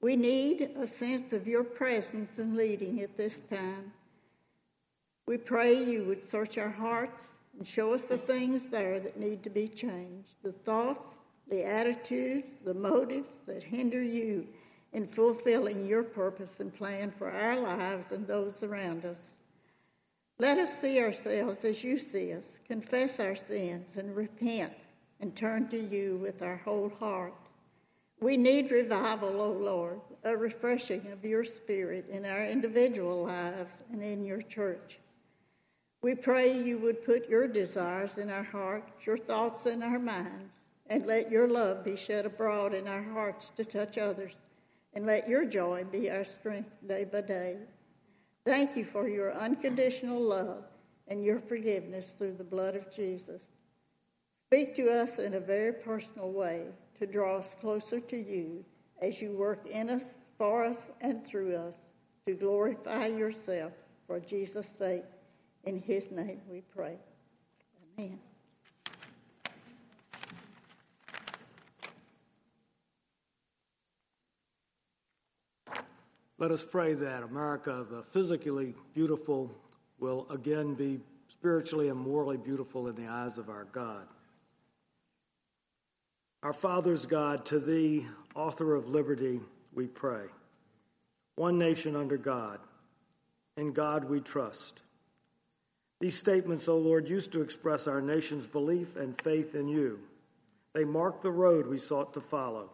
We 0.01 0.17
need 0.17 0.71
a 0.79 0.87
sense 0.87 1.33
of 1.33 1.47
your 1.47 1.65
presence 1.65 2.39
and 2.39 2.57
leading 2.57 3.03
at 3.03 3.17
this 3.17 3.43
time. 3.43 3.93
We 5.27 5.37
pray 5.37 5.75
you 5.75 6.05
would 6.05 6.25
search 6.25 6.57
our 6.59 6.71
hearts 6.71 7.33
and 7.57 7.67
show 7.67 7.93
us 7.93 8.07
the 8.07 8.17
things 8.17 8.71
there 8.71 8.99
that 9.01 9.19
need 9.19 9.43
to 9.43 9.51
be 9.51 9.69
changed, 9.69 10.35
the 10.43 10.53
thoughts, 10.53 11.17
the 11.49 11.65
attitudes, 11.65 12.61
the 12.65 12.75
motives 12.75 13.35
that 13.47 13.63
hinder 13.63 14.03
you 14.03 14.47
in 14.93 15.07
fulfilling 15.07 15.87
your 15.87 16.03
purpose 16.03 16.61
and 16.61 16.75
plan 16.75 17.11
for 17.11 17.31
our 17.31 17.61
lives 17.61 18.11
and 18.11 18.27
those 18.27 18.63
around 18.63 19.05
us. 19.05 19.19
Let 20.39 20.59
us 20.59 20.81
see 20.81 20.99
ourselves 21.01 21.65
as 21.65 21.85
you 21.85 21.99
see 21.99 22.33
us, 22.33 22.59
confess 22.67 23.21
our 23.21 23.37
sins, 23.37 23.97
and 23.97 24.17
repent 24.17 24.73
and 25.21 25.37
turn 25.37 25.69
to 25.69 25.79
you 25.79 26.17
with 26.17 26.41
our 26.41 26.57
whole 26.57 26.91
heart. 26.99 27.35
We 28.21 28.37
need 28.37 28.71
revival, 28.71 29.41
O 29.41 29.51
Lord, 29.53 30.01
a 30.25 30.37
refreshing 30.37 31.11
of 31.11 31.25
your 31.25 31.43
spirit 31.43 32.07
in 32.11 32.27
our 32.27 32.45
individual 32.45 33.25
lives 33.25 33.83
and 33.91 34.03
in 34.03 34.25
your 34.25 34.43
church. 34.43 34.99
We 36.03 36.15
pray 36.15 36.61
you 36.61 36.79
would 36.79 37.05
put 37.05 37.31
your 37.31 37.49
desires 37.49 38.19
in 38.19 38.31
our 38.31 38.43
hearts, 38.43 39.07
your 39.07 39.17
thoughts 39.17 39.65
in 39.65 39.83
our 39.83 39.99
minds, 39.99 40.55
and 40.87 41.07
let 41.07 41.31
your 41.31 41.49
love 41.49 41.83
be 41.83 41.97
shed 41.97 42.27
abroad 42.27 42.75
in 42.75 42.87
our 42.87 43.03
hearts 43.03 43.51
to 43.57 43.65
touch 43.65 43.97
others, 43.97 44.35
and 44.93 45.07
let 45.07 45.29
your 45.29 45.47
joy 45.47 45.85
be 45.85 46.11
our 46.11 46.25
strength 46.25 46.71
day 46.87 47.05
by 47.05 47.23
day. 47.23 47.57
Thank 48.45 48.77
you 48.77 48.85
for 48.85 49.09
your 49.09 49.33
unconditional 49.35 50.21
love 50.21 50.65
and 51.09 51.25
your 51.25 51.41
forgiveness 51.41 52.15
through 52.17 52.35
the 52.35 52.45
blood 52.45 52.77
of 52.77 52.95
Jesus. 52.95 53.41
Speak 54.49 54.75
to 54.77 54.91
us 54.91 55.19
in 55.19 55.35
a 55.35 55.41
very 55.41 55.73
personal 55.73 56.31
way 56.33 56.67
to 57.01 57.07
draw 57.07 57.39
us 57.39 57.57
closer 57.61 57.99
to 57.99 58.17
you 58.17 58.63
as 59.01 59.23
you 59.23 59.33
work 59.33 59.67
in 59.67 59.89
us, 59.89 60.27
for 60.37 60.65
us, 60.65 60.91
and 61.01 61.25
through 61.27 61.57
us 61.57 61.75
to 62.27 62.35
glorify 62.35 63.07
yourself 63.07 63.73
for 64.07 64.21
Jesus' 64.21 64.69
sake. 64.69 65.05
In 65.65 65.81
his 65.81 66.13
name 66.13 66.43
we 66.49 66.61
pray. 66.61 66.99
Amen. 67.99 68.19
Let 76.37 76.51
us 76.51 76.63
pray 76.63 76.95
that 76.95 77.23
America, 77.23 77.87
the 77.91 78.03
physically 78.03 78.75
beautiful, 78.95 79.51
will 79.99 80.27
again 80.31 80.75
be 80.75 81.01
spiritually 81.29 81.89
and 81.89 81.99
morally 81.99 82.37
beautiful 82.37 82.89
in 82.89 82.95
the 82.95 83.07
eyes 83.07 83.39
of 83.39 83.49
our 83.49 83.65
God. 83.73 84.07
Our 86.43 86.55
Father's 86.55 87.05
God, 87.05 87.45
to 87.47 87.59
thee, 87.59 88.07
author 88.35 88.75
of 88.75 88.89
liberty, 88.89 89.41
we 89.75 89.87
pray. 89.87 90.25
One 91.35 91.59
nation 91.59 91.97
under 91.97 92.17
God. 92.17 92.61
In 93.59 93.73
God 93.73 94.05
we 94.05 94.21
trust. 94.21 94.81
These 96.01 96.17
statements, 96.17 96.67
O 96.67 96.79
Lord, 96.79 97.09
used 97.11 97.33
to 97.33 97.43
express 97.43 97.87
our 97.87 98.01
nation's 98.01 98.47
belief 98.47 98.97
and 98.97 99.21
faith 99.21 99.55
in 99.55 99.69
you. 99.69 100.01
They 100.73 100.85
marked 100.85 101.23
the 101.23 101.31
road 101.31 101.67
we 101.67 101.77
sought 101.77 102.15
to 102.15 102.23
follow. 102.23 102.71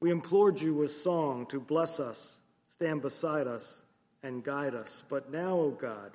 We 0.00 0.10
implored 0.10 0.58
you 0.58 0.72
with 0.72 0.90
song 0.90 1.44
to 1.50 1.60
bless 1.60 2.00
us, 2.00 2.36
stand 2.72 3.02
beside 3.02 3.46
us, 3.46 3.82
and 4.22 4.42
guide 4.42 4.74
us. 4.74 5.02
But 5.10 5.30
now, 5.30 5.58
O 5.58 5.70
God, 5.70 6.12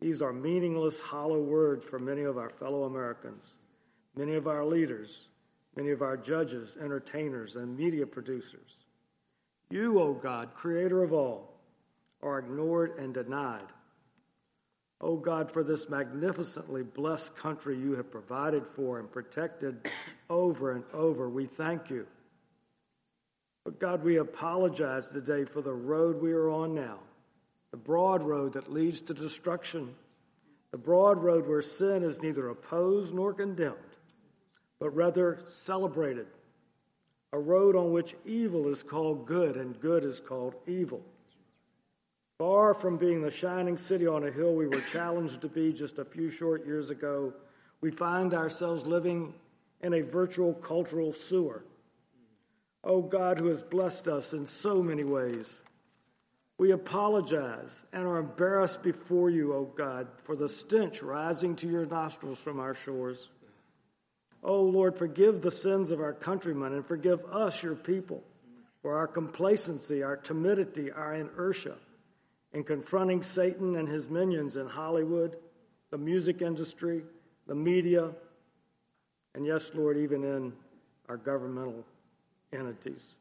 these 0.00 0.20
are 0.20 0.34
meaningless, 0.34 1.00
hollow 1.00 1.40
words 1.40 1.86
for 1.86 1.98
many 1.98 2.24
of 2.24 2.36
our 2.36 2.50
fellow 2.50 2.84
Americans, 2.84 3.48
many 4.14 4.34
of 4.34 4.46
our 4.46 4.66
leaders, 4.66 5.28
many 5.76 5.90
of 5.90 6.02
our 6.02 6.16
judges, 6.16 6.76
entertainers, 6.80 7.56
and 7.56 7.76
media 7.76 8.06
producers. 8.06 8.76
You, 9.70 9.98
O 10.00 10.12
God, 10.12 10.54
creator 10.54 11.02
of 11.02 11.12
all, 11.12 11.54
are 12.22 12.38
ignored 12.38 12.98
and 12.98 13.14
denied. 13.14 13.66
O 15.00 15.16
God, 15.16 15.50
for 15.50 15.64
this 15.64 15.88
magnificently 15.88 16.82
blessed 16.82 17.34
country 17.36 17.76
you 17.76 17.96
have 17.96 18.10
provided 18.10 18.66
for 18.66 19.00
and 19.00 19.10
protected 19.10 19.88
over 20.30 20.72
and 20.72 20.84
over, 20.92 21.28
we 21.28 21.46
thank 21.46 21.90
you. 21.90 22.06
But 23.64 23.80
God, 23.80 24.04
we 24.04 24.16
apologize 24.16 25.08
today 25.08 25.44
for 25.44 25.60
the 25.60 25.72
road 25.72 26.20
we 26.20 26.32
are 26.32 26.50
on 26.50 26.74
now, 26.74 26.98
the 27.70 27.76
broad 27.76 28.22
road 28.22 28.54
that 28.54 28.72
leads 28.72 29.00
to 29.02 29.14
destruction, 29.14 29.94
the 30.70 30.78
broad 30.78 31.22
road 31.22 31.46
where 31.46 31.62
sin 31.62 32.02
is 32.02 32.22
neither 32.22 32.48
opposed 32.48 33.14
nor 33.14 33.32
condemned, 33.32 33.76
but 34.82 34.96
rather 34.96 35.38
celebrated, 35.48 36.26
a 37.32 37.38
road 37.38 37.76
on 37.76 37.92
which 37.92 38.16
evil 38.24 38.66
is 38.66 38.82
called 38.82 39.24
good 39.26 39.56
and 39.56 39.78
good 39.78 40.02
is 40.02 40.18
called 40.18 40.56
evil. 40.66 41.00
Far 42.36 42.74
from 42.74 42.96
being 42.96 43.22
the 43.22 43.30
shining 43.30 43.78
city 43.78 44.08
on 44.08 44.26
a 44.26 44.32
hill 44.32 44.56
we 44.56 44.66
were 44.66 44.80
challenged 44.80 45.40
to 45.42 45.48
be 45.48 45.72
just 45.72 46.00
a 46.00 46.04
few 46.04 46.30
short 46.30 46.66
years 46.66 46.90
ago, 46.90 47.32
we 47.80 47.92
find 47.92 48.34
ourselves 48.34 48.84
living 48.84 49.32
in 49.82 49.94
a 49.94 50.00
virtual 50.00 50.52
cultural 50.52 51.12
sewer. 51.12 51.62
Oh 52.82 53.02
God, 53.02 53.38
who 53.38 53.46
has 53.46 53.62
blessed 53.62 54.08
us 54.08 54.32
in 54.32 54.46
so 54.46 54.82
many 54.82 55.04
ways, 55.04 55.62
we 56.58 56.72
apologize 56.72 57.84
and 57.92 58.04
are 58.04 58.18
embarrassed 58.18 58.82
before 58.82 59.30
you, 59.30 59.54
O 59.54 59.62
God, 59.76 60.08
for 60.24 60.34
the 60.34 60.48
stench 60.48 61.04
rising 61.04 61.54
to 61.56 61.68
your 61.68 61.86
nostrils 61.86 62.40
from 62.40 62.58
our 62.58 62.74
shores. 62.74 63.28
Oh 64.42 64.62
Lord, 64.62 64.96
forgive 64.96 65.40
the 65.40 65.50
sins 65.50 65.90
of 65.90 66.00
our 66.00 66.12
countrymen 66.12 66.72
and 66.72 66.84
forgive 66.84 67.24
us, 67.24 67.62
your 67.62 67.76
people, 67.76 68.24
for 68.82 68.96
our 68.96 69.06
complacency, 69.06 70.02
our 70.02 70.16
timidity, 70.16 70.90
our 70.90 71.14
inertia 71.14 71.76
in 72.52 72.64
confronting 72.64 73.22
Satan 73.22 73.76
and 73.76 73.88
his 73.88 74.08
minions 74.08 74.56
in 74.56 74.66
Hollywood, 74.66 75.36
the 75.90 75.98
music 75.98 76.42
industry, 76.42 77.02
the 77.46 77.54
media, 77.54 78.10
and 79.34 79.46
yes, 79.46 79.70
Lord, 79.74 79.96
even 79.96 80.24
in 80.24 80.52
our 81.08 81.16
governmental 81.16 81.84
entities. 82.52 83.14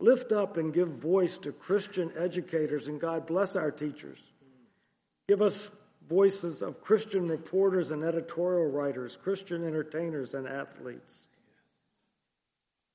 Lift 0.00 0.32
up 0.32 0.56
and 0.56 0.72
give 0.72 0.88
voice 0.88 1.38
to 1.38 1.52
Christian 1.52 2.10
educators, 2.16 2.88
and 2.88 3.00
God 3.00 3.26
bless 3.26 3.56
our 3.56 3.70
teachers. 3.70 4.32
Give 5.28 5.42
us 5.42 5.70
voices 6.08 6.62
of 6.62 6.82
Christian 6.82 7.28
reporters 7.28 7.90
and 7.90 8.04
editorial 8.04 8.70
writers, 8.70 9.16
Christian 9.16 9.66
entertainers 9.66 10.34
and 10.34 10.46
athletes. 10.46 11.26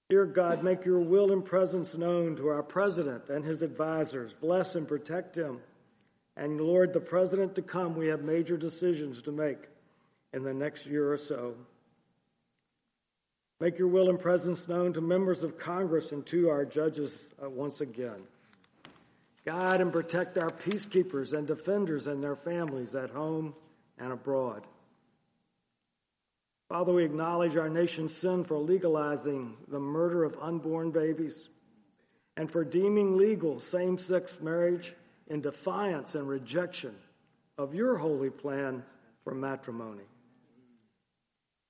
Dear 0.10 0.26
God, 0.26 0.64
make 0.64 0.86
your 0.86 0.99
will 0.99 1.31
and 1.31 1.45
presence 1.45 1.95
known 1.95 2.36
to 2.38 2.48
our 2.48 2.64
president 2.64 3.30
and 3.30 3.45
his 3.45 3.61
advisors. 3.61 4.34
Bless 4.34 4.76
and 4.76 4.88
protect 4.88 5.36
him. 5.36 5.60
And 6.36 6.60
Lord, 6.60 6.94
the 6.94 6.99
president 6.99 7.56
to 7.56 7.61
come, 7.61 7.95
we 7.95 8.07
have 8.07 8.23
major 8.23 8.57
decisions 8.57 9.22
to 9.23 9.31
make 9.31 9.68
in 10.34 10.44
the 10.44 10.53
next 10.53 10.88
year 10.88 11.11
or 11.11 11.18
so. 11.18 11.56
Make 13.60 13.77
your 13.77 13.90
will 13.90 14.10
and 14.10 14.19
presence 14.19 14.68
known 14.68 14.94
to 14.94 15.02
members 15.02 15.44
of 15.44 15.60
Congress 15.60 16.11
and 16.11 16.26
to 16.27 16.49
our 16.49 16.65
judges 16.65 17.11
uh, 17.44 17.49
once 17.49 17.81
again. 17.81 18.23
Guide 19.45 19.82
and 19.82 19.91
protect 19.91 20.38
our 20.38 20.52
peacekeepers 20.52 21.34
and 21.34 21.48
defenders 21.48 22.07
and 22.07 22.24
their 22.24 22.36
families 22.36 22.94
at 22.94 23.10
home 23.10 23.56
and 23.98 24.11
abroad. 24.11 24.64
Father, 26.68 26.94
we 26.94 27.03
acknowledge 27.03 27.57
our 27.57 27.70
nation's 27.70 28.16
sin 28.16 28.44
for 28.44 28.57
legalizing 28.57 29.57
the 29.68 29.80
murder 29.80 30.24
of 30.24 30.38
unborn 30.40 30.91
babies 30.91 31.49
and 32.38 32.52
for 32.52 32.64
deeming 32.64 33.18
legal 33.18 33.60
same 33.60 33.98
sex 33.98 34.38
marriage 34.40 34.94
in 35.28 35.41
defiance 35.41 36.16
and 36.16 36.28
rejection 36.28 36.95
of 37.57 37.74
your 37.74 37.98
holy 37.98 38.30
plan 38.30 38.84
for 39.24 39.34
matrimony. 39.34 40.03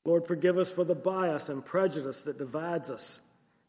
Lord, 0.06 0.26
forgive 0.28 0.58
us 0.58 0.70
for 0.70 0.84
the 0.84 0.96
bias 0.96 1.50
and 1.50 1.64
prejudice 1.64 2.24
that 2.24 2.38
divides 2.38 2.90
us, 2.90 3.20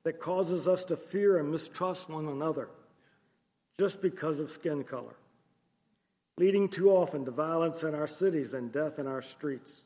that 0.04 0.20
causes 0.20 0.66
us 0.66 0.84
to 0.86 0.96
fear 0.96 1.38
and 1.38 1.50
mistrust 1.50 2.08
one 2.08 2.26
another 2.26 2.68
just 3.80 4.02
because 4.02 4.40
of 4.40 4.50
skin 4.50 4.84
color, 4.84 5.16
leading 6.36 6.68
too 6.68 6.90
often 6.90 7.24
to 7.24 7.30
violence 7.30 7.82
in 7.82 7.94
our 7.94 8.06
cities 8.06 8.52
and 8.52 8.70
death 8.70 8.98
in 8.98 9.06
our 9.06 9.22
streets. 9.22 9.80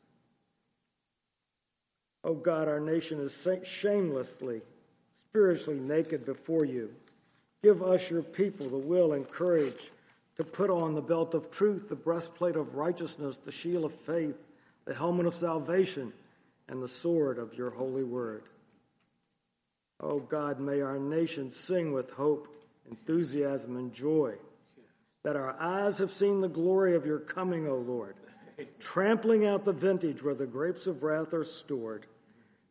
Oh 2.21 2.33
God, 2.33 2.67
our 2.67 2.81
nation 2.81 3.21
is 3.21 3.47
shamelessly, 3.63 4.59
spiritually 5.29 5.79
naked 5.79 6.25
before 6.25 6.65
you. 6.65 6.93
Give 7.63 7.81
us, 7.81 8.11
your 8.11 8.21
people, 8.21 8.67
the 8.67 8.75
will 8.75 9.13
and 9.13 9.31
courage 9.31 9.91
to 10.35 10.43
put 10.43 10.69
on 10.69 10.93
the 10.93 11.01
belt 11.01 11.33
of 11.33 11.49
truth, 11.49 11.87
the 11.87 11.95
breastplate 11.95 12.57
of 12.57 12.75
righteousness, 12.75 13.37
the 13.37 13.49
shield 13.49 13.85
of 13.85 13.93
faith, 13.93 14.45
the 14.83 14.93
helmet 14.93 15.25
of 15.25 15.33
salvation, 15.33 16.11
and 16.67 16.83
the 16.83 16.89
sword 16.89 17.39
of 17.39 17.53
your 17.53 17.69
holy 17.69 18.03
word. 18.03 18.43
Oh 20.01 20.19
God, 20.19 20.59
may 20.59 20.81
our 20.81 20.99
nation 20.99 21.49
sing 21.49 21.93
with 21.93 22.09
hope, 22.09 22.49
enthusiasm, 22.89 23.77
and 23.77 23.93
joy 23.93 24.35
that 25.23 25.35
our 25.35 25.55
eyes 25.59 25.97
have 25.97 26.13
seen 26.13 26.39
the 26.39 26.47
glory 26.47 26.95
of 26.95 27.05
your 27.05 27.19
coming, 27.19 27.67
O 27.67 27.77
Lord, 27.77 28.15
trampling 28.79 29.45
out 29.45 29.65
the 29.65 29.73
vintage 29.73 30.23
where 30.23 30.35
the 30.35 30.45
grapes 30.45 30.85
of 30.85 31.01
wrath 31.01 31.33
are 31.33 31.43
stored. 31.43 32.05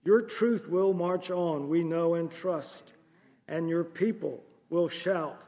Your 0.05 0.23
truth 0.23 0.69
will 0.69 0.93
march 0.93 1.31
on, 1.31 1.69
we 1.69 1.83
know 1.83 2.15
and 2.15 2.31
trust, 2.31 2.93
and 3.49 3.69
your 3.69 3.85
people 3.85 4.43
will 4.71 4.89
shout, 4.89 5.43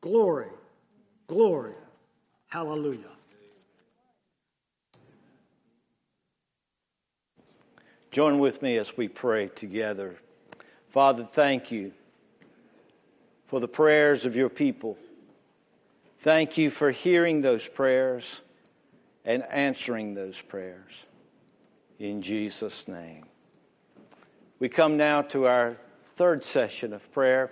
Glory, 0.00 0.48
glory, 1.28 1.74
hallelujah. 2.48 2.98
Join 8.10 8.40
with 8.40 8.60
me 8.62 8.76
as 8.76 8.96
we 8.96 9.08
pray 9.08 9.48
together. 9.48 10.16
Father, 10.90 11.24
thank 11.24 11.70
you 11.70 11.92
for 13.52 13.60
the 13.60 13.68
prayers 13.68 14.24
of 14.24 14.34
your 14.34 14.48
people. 14.48 14.96
Thank 16.20 16.56
you 16.56 16.70
for 16.70 16.90
hearing 16.90 17.42
those 17.42 17.68
prayers 17.68 18.40
and 19.26 19.42
answering 19.42 20.14
those 20.14 20.40
prayers. 20.40 20.90
In 21.98 22.22
Jesus' 22.22 22.88
name. 22.88 23.26
We 24.58 24.70
come 24.70 24.96
now 24.96 25.20
to 25.20 25.48
our 25.48 25.76
third 26.16 26.46
session 26.46 26.94
of 26.94 27.12
prayer. 27.12 27.50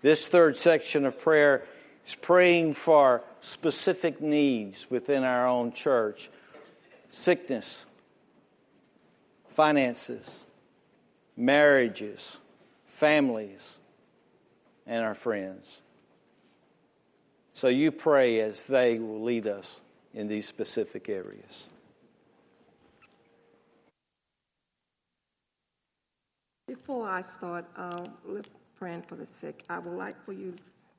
This 0.00 0.28
third 0.28 0.56
section 0.56 1.04
of 1.04 1.20
prayer 1.20 1.64
is 2.06 2.14
praying 2.14 2.74
for 2.74 3.24
specific 3.40 4.20
needs 4.20 4.88
within 4.88 5.24
our 5.24 5.48
own 5.48 5.72
church 5.72 6.30
sickness, 7.08 7.84
finances, 9.48 10.44
marriages, 11.36 12.36
families, 12.86 13.78
and 14.86 15.04
our 15.04 15.14
friends. 15.14 15.80
So 17.52 17.68
you 17.68 17.90
pray 17.90 18.40
as 18.40 18.64
they 18.64 18.98
will 18.98 19.22
lead 19.22 19.46
us 19.46 19.80
in 20.14 20.28
these 20.28 20.46
specific 20.46 21.08
areas. 21.08 21.68
Before 26.68 27.08
I 27.08 27.22
start 27.22 27.64
uh, 27.76 28.06
praying 28.78 29.02
for 29.02 29.14
the 29.14 29.26
sick, 29.26 29.64
I 29.68 29.78
would 29.78 29.96
like 29.96 30.22
for 30.24 30.32
you 30.32 30.54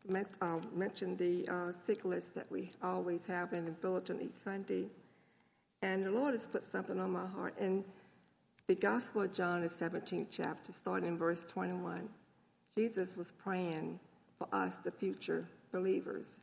to 0.09 0.25
uh, 0.41 0.59
mention 0.73 1.17
the 1.17 1.47
uh, 1.47 1.71
sick 1.85 2.05
list 2.05 2.33
that 2.35 2.49
we 2.51 2.71
always 2.81 3.21
have 3.27 3.53
in 3.53 3.65
the 3.65 3.71
bulletin 3.71 4.21
each 4.21 4.35
Sunday. 4.43 4.85
And 5.81 6.03
the 6.03 6.11
Lord 6.11 6.33
has 6.33 6.47
put 6.47 6.63
something 6.63 6.99
on 6.99 7.11
my 7.11 7.27
heart. 7.27 7.53
In 7.59 7.83
the 8.67 8.75
Gospel 8.75 9.23
of 9.23 9.33
John, 9.33 9.61
the 9.61 9.69
17th 9.69 10.27
chapter, 10.31 10.71
starting 10.71 11.07
in 11.07 11.17
verse 11.17 11.45
21, 11.47 12.09
Jesus 12.77 13.17
was 13.17 13.31
praying 13.31 13.99
for 14.37 14.47
us, 14.53 14.77
the 14.77 14.91
future 14.91 15.47
believers. 15.71 16.39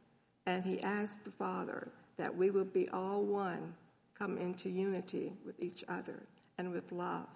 And 0.47 0.65
he 0.65 0.81
asked 0.81 1.23
the 1.23 1.31
Father 1.31 1.93
that 2.17 2.37
we 2.37 2.51
will 2.51 2.65
be 2.65 2.89
all 2.89 3.23
one, 3.23 3.73
come 4.19 4.37
into 4.37 4.69
unity 4.69 5.33
with 5.47 5.55
each 5.63 5.85
other 5.89 6.25
and 6.59 6.73
with 6.73 6.91
love 6.91 7.29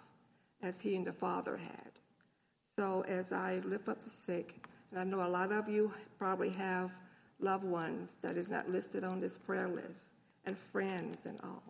as 0.63 0.81
he 0.81 0.97
and 0.97 1.07
the 1.07 1.13
Father 1.13 1.57
had. 1.57 1.93
So 2.77 3.05
as 3.07 3.31
I 3.31 3.61
lift 3.65 3.89
up 3.89 4.03
the 4.03 4.11
sick, 4.11 4.67
and 4.91 4.99
I 4.99 5.05
know 5.05 5.25
a 5.25 5.29
lot 5.29 5.53
of 5.53 5.69
you 5.69 5.93
probably 6.19 6.51
have 6.51 6.91
loved 7.39 7.65
ones 7.65 8.17
that 8.21 8.37
is 8.37 8.49
not 8.49 8.69
listed 8.69 9.05
on 9.05 9.21
this 9.21 9.39
prayer 9.39 9.69
list, 9.69 10.07
and 10.45 10.59
friends 10.59 11.27
and 11.27 11.39
all. 11.45 11.63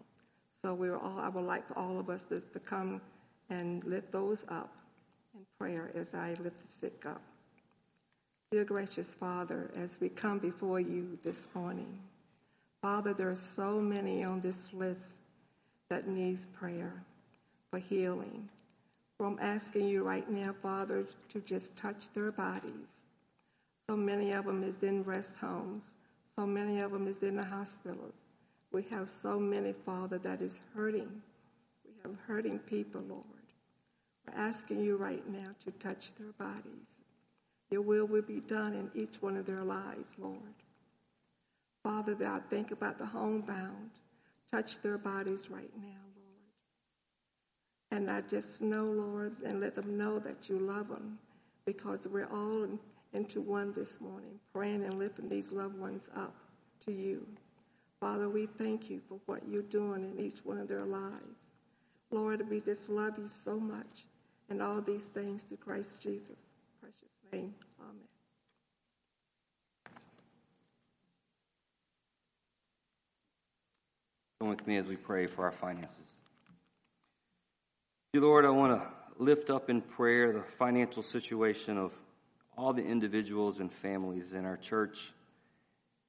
So 0.62 0.72
we're 0.72 0.96
all 0.96 1.18
I 1.18 1.28
would 1.28 1.44
like 1.44 1.66
for 1.68 1.76
all 1.78 1.98
of 1.98 2.08
us 2.08 2.24
just 2.26 2.52
to 2.54 2.58
come 2.58 3.02
and 3.50 3.84
lift 3.84 4.12
those 4.12 4.46
up 4.48 4.72
in 5.38 5.46
prayer 5.58 5.90
as 5.94 6.14
I 6.14 6.30
lift 6.42 6.60
the 6.60 6.68
sick 6.80 7.06
up. 7.06 7.22
Dear 8.50 8.64
gracious 8.64 9.14
Father, 9.14 9.70
as 9.76 9.98
we 10.00 10.08
come 10.08 10.38
before 10.38 10.80
you 10.80 11.18
this 11.22 11.46
morning, 11.54 11.98
Father, 12.82 13.14
there 13.14 13.30
are 13.30 13.36
so 13.36 13.80
many 13.80 14.24
on 14.24 14.40
this 14.40 14.68
list 14.72 15.12
that 15.88 16.08
needs 16.08 16.46
prayer 16.46 17.04
for 17.70 17.78
healing, 17.78 18.48
I'm 19.20 19.38
asking 19.40 19.88
you 19.88 20.04
right 20.04 20.28
now, 20.30 20.54
Father, 20.62 21.04
to 21.30 21.40
just 21.40 21.76
touch 21.76 22.12
their 22.14 22.30
bodies. 22.30 23.02
So 23.90 23.96
many 23.96 24.30
of 24.32 24.44
them 24.44 24.62
is 24.62 24.82
in 24.84 25.02
rest 25.02 25.36
homes. 25.38 25.94
So 26.36 26.46
many 26.46 26.80
of 26.80 26.92
them 26.92 27.08
is 27.08 27.24
in 27.24 27.36
the 27.36 27.44
hospitals. 27.44 28.14
We 28.70 28.84
have 28.90 29.10
so 29.10 29.38
many, 29.40 29.72
Father, 29.84 30.18
that 30.18 30.40
is 30.40 30.60
hurting. 30.72 31.10
We 31.84 31.92
have 32.04 32.12
hurting 32.28 32.60
people, 32.60 33.02
Lord. 33.08 33.37
Asking 34.36 34.84
you 34.84 34.96
right 34.96 35.26
now 35.28 35.50
to 35.64 35.70
touch 35.72 36.12
their 36.18 36.32
bodies. 36.32 36.96
Your 37.70 37.82
will 37.82 38.06
will 38.06 38.22
be 38.22 38.40
done 38.40 38.74
in 38.74 38.90
each 39.00 39.20
one 39.22 39.36
of 39.36 39.46
their 39.46 39.64
lives, 39.64 40.14
Lord. 40.18 40.54
Father, 41.84 42.14
that 42.16 42.28
I 42.28 42.38
think 42.50 42.70
about 42.72 42.98
the 42.98 43.06
homebound. 43.06 43.90
Touch 44.50 44.80
their 44.82 44.98
bodies 44.98 45.50
right 45.50 45.70
now, 45.80 46.00
Lord. 46.16 46.48
and 47.90 48.10
I 48.10 48.22
just 48.22 48.60
know, 48.62 48.84
Lord, 48.86 49.36
and 49.44 49.60
let 49.60 49.74
them 49.74 49.96
know 49.98 50.18
that 50.20 50.48
you 50.48 50.58
love 50.58 50.88
them 50.88 51.18
because 51.66 52.06
we're 52.10 52.28
all 52.32 52.64
in, 52.64 52.78
into 53.12 53.40
one 53.40 53.72
this 53.74 54.00
morning, 54.00 54.40
praying 54.54 54.84
and 54.84 54.98
lifting 54.98 55.28
these 55.28 55.52
loved 55.52 55.78
ones 55.78 56.08
up 56.16 56.34
to 56.86 56.92
you. 56.92 57.26
Father, 58.00 58.28
we 58.28 58.46
thank 58.46 58.90
you 58.90 59.00
for 59.08 59.18
what 59.26 59.42
you're 59.48 59.62
doing 59.62 60.04
in 60.04 60.24
each 60.24 60.38
one 60.44 60.58
of 60.58 60.68
their 60.68 60.84
lives. 60.86 61.52
Lord, 62.10 62.48
we 62.48 62.60
just 62.60 62.88
love 62.88 63.18
you 63.18 63.28
so 63.44 63.60
much. 63.60 64.06
And 64.50 64.62
all 64.62 64.80
these 64.80 65.08
things 65.08 65.44
to 65.44 65.56
Christ 65.56 66.00
Jesus' 66.02 66.52
precious 66.80 67.08
name. 67.32 67.54
Amen. 67.80 67.96
Join 74.40 74.50
with 74.50 74.66
me 74.66 74.78
as 74.78 74.86
we 74.86 74.96
pray 74.96 75.26
for 75.26 75.44
our 75.44 75.52
finances. 75.52 76.22
Dear 78.14 78.22
Lord, 78.22 78.46
I 78.46 78.50
want 78.50 78.80
to 78.80 78.88
lift 79.22 79.50
up 79.50 79.68
in 79.68 79.82
prayer 79.82 80.32
the 80.32 80.42
financial 80.42 81.02
situation 81.02 81.76
of 81.76 81.92
all 82.56 82.72
the 82.72 82.82
individuals 82.82 83.60
and 83.60 83.70
families 83.70 84.32
in 84.32 84.46
our 84.46 84.56
church, 84.56 85.12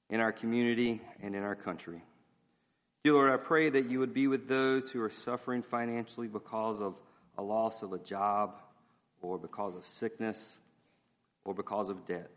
in 0.10 0.22
our 0.22 0.32
community, 0.32 1.02
and 1.22 1.36
in 1.36 1.44
our 1.44 1.56
country. 1.56 2.02
Dear 3.04 3.14
Lord, 3.14 3.32
I 3.32 3.38
pray 3.38 3.70
that 3.70 3.90
you 3.90 4.00
would 4.00 4.14
be 4.14 4.28
with 4.28 4.48
those 4.48 4.90
who 4.90 5.02
are 5.04 5.10
suffering 5.10 5.62
financially 5.62 6.28
because 6.28 6.82
of 6.82 6.96
a 7.40 7.42
loss 7.42 7.84
of 7.84 7.94
a 7.94 7.98
job, 7.98 8.56
or 9.22 9.38
because 9.38 9.74
of 9.74 9.88
sickness, 9.88 10.58
or 11.46 11.54
because 11.54 11.90
of 11.90 12.06
debt. 12.06 12.30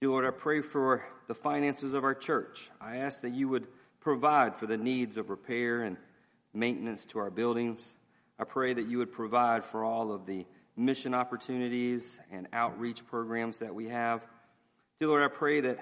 Dear 0.00 0.10
Lord, 0.10 0.24
I 0.24 0.30
pray 0.30 0.60
for 0.60 1.04
the 1.26 1.34
finances 1.34 1.92
of 1.92 2.04
our 2.04 2.14
church. 2.14 2.70
I 2.80 2.98
ask 2.98 3.20
that 3.22 3.32
you 3.32 3.48
would 3.48 3.66
provide 3.98 4.54
for 4.54 4.66
the 4.66 4.76
needs 4.76 5.16
of 5.16 5.28
repair 5.28 5.82
and 5.82 5.96
maintenance 6.54 7.04
to 7.06 7.18
our 7.18 7.30
buildings. 7.30 7.90
I 8.38 8.44
pray 8.44 8.72
that 8.72 8.86
you 8.86 8.98
would 8.98 9.10
provide 9.10 9.64
for 9.64 9.84
all 9.84 10.12
of 10.12 10.24
the 10.24 10.46
mission 10.76 11.12
opportunities 11.12 12.18
and 12.30 12.46
outreach 12.52 13.04
programs 13.08 13.58
that 13.58 13.74
we 13.74 13.88
have. 13.88 14.24
Dear 15.00 15.08
Lord, 15.08 15.22
I 15.24 15.34
pray 15.34 15.60
that, 15.62 15.78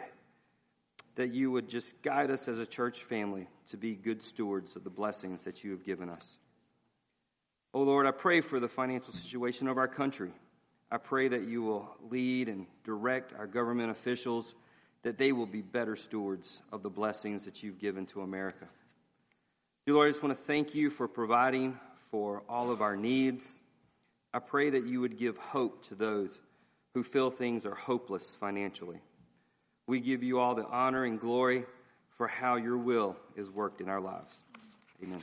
that 1.16 1.35
you 1.35 1.51
would 1.51 1.68
just 1.68 2.01
guide 2.01 2.30
us 2.30 2.48
as 2.48 2.59
a 2.59 2.66
church 2.66 3.05
family 3.05 3.48
to 3.68 3.76
be 3.76 3.94
good 3.94 4.22
stewards 4.22 4.76
of 4.76 4.85
the 4.85 4.90
blessings 4.90 5.44
that 5.44 5.62
you 5.62 5.72
have 5.72 5.85
given 5.85 6.09
us. 6.09 6.39
Oh 7.74 7.82
Lord, 7.82 8.06
I 8.06 8.12
pray 8.12 8.40
for 8.40 8.60
the 8.60 8.68
financial 8.68 9.12
situation 9.12 9.68
of 9.68 9.76
our 9.76 9.88
country. 9.88 10.32
I 10.90 10.96
pray 10.96 11.28
that 11.28 11.42
you 11.42 11.62
will 11.62 11.96
lead 12.10 12.48
and 12.48 12.66
direct 12.82 13.34
our 13.34 13.46
government 13.46 13.90
officials, 13.90 14.54
that 15.02 15.18
they 15.18 15.32
will 15.32 15.46
be 15.46 15.60
better 15.60 15.94
stewards 15.94 16.62
of 16.72 16.82
the 16.82 16.88
blessings 16.88 17.44
that 17.44 17.62
you've 17.62 17.78
given 17.78 18.06
to 18.06 18.22
America. 18.22 18.66
Dear 19.84 19.96
Lord, 19.96 20.08
I 20.08 20.10
just 20.10 20.22
want 20.22 20.36
to 20.36 20.44
thank 20.44 20.74
you 20.74 20.88
for 20.88 21.06
providing 21.06 21.78
for 22.10 22.42
all 22.48 22.70
of 22.70 22.80
our 22.80 22.96
needs. 22.96 23.60
I 24.32 24.38
pray 24.38 24.70
that 24.70 24.86
you 24.86 25.00
would 25.00 25.18
give 25.18 25.36
hope 25.36 25.86
to 25.88 25.94
those 25.94 26.40
who 26.94 27.02
feel 27.02 27.30
things 27.30 27.66
are 27.66 27.74
hopeless 27.74 28.36
financially. 28.40 29.00
We 29.86 30.00
give 30.00 30.22
you 30.22 30.38
all 30.38 30.54
the 30.54 30.66
honor 30.66 31.04
and 31.04 31.20
glory 31.20 31.64
for 32.16 32.26
how 32.26 32.56
your 32.56 32.76
will 32.76 33.16
is 33.36 33.50
worked 33.50 33.80
in 33.80 33.88
our 33.88 34.00
lives. 34.00 34.34
Amen. 35.02 35.22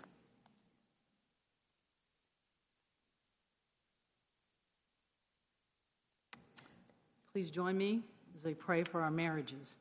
Please 7.35 7.51
join 7.51 7.77
me 7.77 7.99
as 8.39 8.45
I 8.45 8.53
pray 8.53 8.85
for 8.85 9.01
our 9.01 9.11
marriages. 9.11 9.75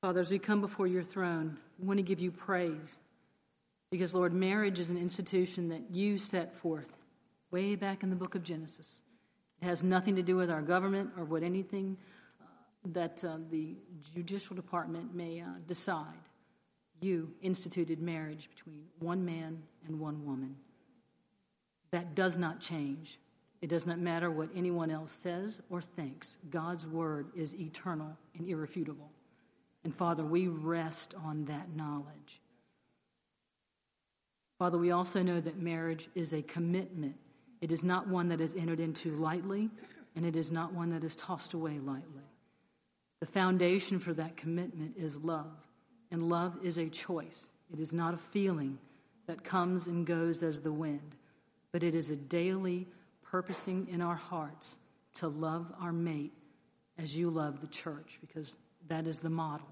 Father, 0.00 0.18
as 0.18 0.32
we 0.32 0.40
come 0.40 0.60
before 0.60 0.88
your 0.88 1.04
throne, 1.04 1.58
we 1.78 1.86
want 1.86 1.98
to 1.98 2.02
give 2.02 2.18
you 2.18 2.32
praise 2.32 2.98
because, 3.92 4.16
Lord, 4.16 4.32
marriage 4.32 4.80
is 4.80 4.90
an 4.90 4.96
institution 4.96 5.68
that 5.68 5.92
you 5.92 6.18
set 6.18 6.56
forth 6.56 6.92
way 7.52 7.76
back 7.76 8.02
in 8.02 8.10
the 8.10 8.16
book 8.16 8.34
of 8.34 8.42
Genesis. 8.42 9.00
It 9.62 9.66
has 9.66 9.84
nothing 9.84 10.16
to 10.16 10.24
do 10.24 10.34
with 10.34 10.50
our 10.50 10.60
government 10.60 11.10
or 11.16 11.22
what 11.22 11.44
anything 11.44 11.96
uh, 12.40 12.46
that 12.86 13.22
uh, 13.22 13.36
the 13.48 13.76
judicial 14.12 14.56
department 14.56 15.14
may 15.14 15.40
uh, 15.40 15.44
decide. 15.68 16.18
You 17.00 17.30
instituted 17.42 18.02
marriage 18.02 18.48
between 18.52 18.86
one 18.98 19.24
man 19.24 19.62
and 19.86 20.00
one 20.00 20.26
woman. 20.26 20.56
That 21.92 22.16
does 22.16 22.36
not 22.36 22.58
change. 22.58 23.20
It 23.66 23.70
does 23.70 23.84
not 23.84 23.98
matter 23.98 24.30
what 24.30 24.50
anyone 24.54 24.92
else 24.92 25.10
says 25.10 25.58
or 25.70 25.82
thinks. 25.82 26.38
God's 26.50 26.86
word 26.86 27.26
is 27.34 27.52
eternal 27.52 28.16
and 28.38 28.46
irrefutable. 28.46 29.10
And 29.82 29.92
Father, 29.92 30.24
we 30.24 30.46
rest 30.46 31.16
on 31.24 31.46
that 31.46 31.74
knowledge. 31.74 32.40
Father, 34.60 34.78
we 34.78 34.92
also 34.92 35.20
know 35.20 35.40
that 35.40 35.58
marriage 35.58 36.08
is 36.14 36.32
a 36.32 36.42
commitment. 36.42 37.16
It 37.60 37.72
is 37.72 37.82
not 37.82 38.06
one 38.06 38.28
that 38.28 38.40
is 38.40 38.54
entered 38.54 38.78
into 38.78 39.16
lightly, 39.16 39.68
and 40.14 40.24
it 40.24 40.36
is 40.36 40.52
not 40.52 40.72
one 40.72 40.90
that 40.90 41.02
is 41.02 41.16
tossed 41.16 41.52
away 41.52 41.80
lightly. 41.80 42.30
The 43.18 43.26
foundation 43.26 43.98
for 43.98 44.14
that 44.14 44.36
commitment 44.36 44.94
is 44.96 45.16
love, 45.16 45.50
and 46.12 46.22
love 46.22 46.56
is 46.62 46.78
a 46.78 46.88
choice. 46.88 47.48
It 47.72 47.80
is 47.80 47.92
not 47.92 48.14
a 48.14 48.18
feeling 48.18 48.78
that 49.26 49.42
comes 49.42 49.88
and 49.88 50.06
goes 50.06 50.44
as 50.44 50.60
the 50.60 50.70
wind, 50.70 51.16
but 51.72 51.82
it 51.82 51.96
is 51.96 52.10
a 52.10 52.16
daily 52.16 52.86
purposing 53.36 53.86
in 53.90 54.00
our 54.00 54.14
hearts 54.14 54.78
to 55.12 55.28
love 55.28 55.70
our 55.78 55.92
mate 55.92 56.32
as 56.96 57.14
you 57.14 57.28
love 57.28 57.60
the 57.60 57.66
church, 57.66 58.16
because 58.22 58.56
that 58.88 59.06
is 59.06 59.20
the 59.20 59.28
model. 59.28 59.68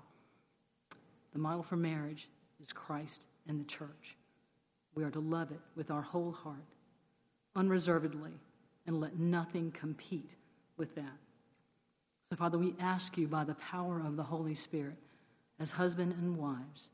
The 1.33 1.39
model 1.39 1.63
for 1.63 1.77
marriage 1.77 2.29
is 2.61 2.75
Christ 2.75 3.25
and 3.49 3.59
the 3.59 3.65
church. 3.65 4.19
We 4.95 5.03
are 5.03 5.11
to 5.11 5.19
love 5.19 5.51
it 5.51 5.61
with 5.75 5.91
our 5.91 6.03
whole 6.03 6.31
heart, 6.31 6.67
unreservedly, 7.57 8.33
and 8.87 9.01
let 9.01 9.19
nothing 9.19 9.71
compete 9.71 10.37
with 10.77 10.95
that. 10.97 11.17
So, 12.29 12.37
Father, 12.37 12.59
we 12.59 12.75
ask 12.79 13.17
you 13.17 13.29
by 13.29 13.45
the 13.45 13.55
power 13.55 13.99
of 14.07 14.17
the 14.17 14.25
Holy 14.25 14.55
Spirit, 14.55 14.99
as 15.59 15.71
husband 15.71 16.13
and 16.13 16.37
wives, 16.37 16.91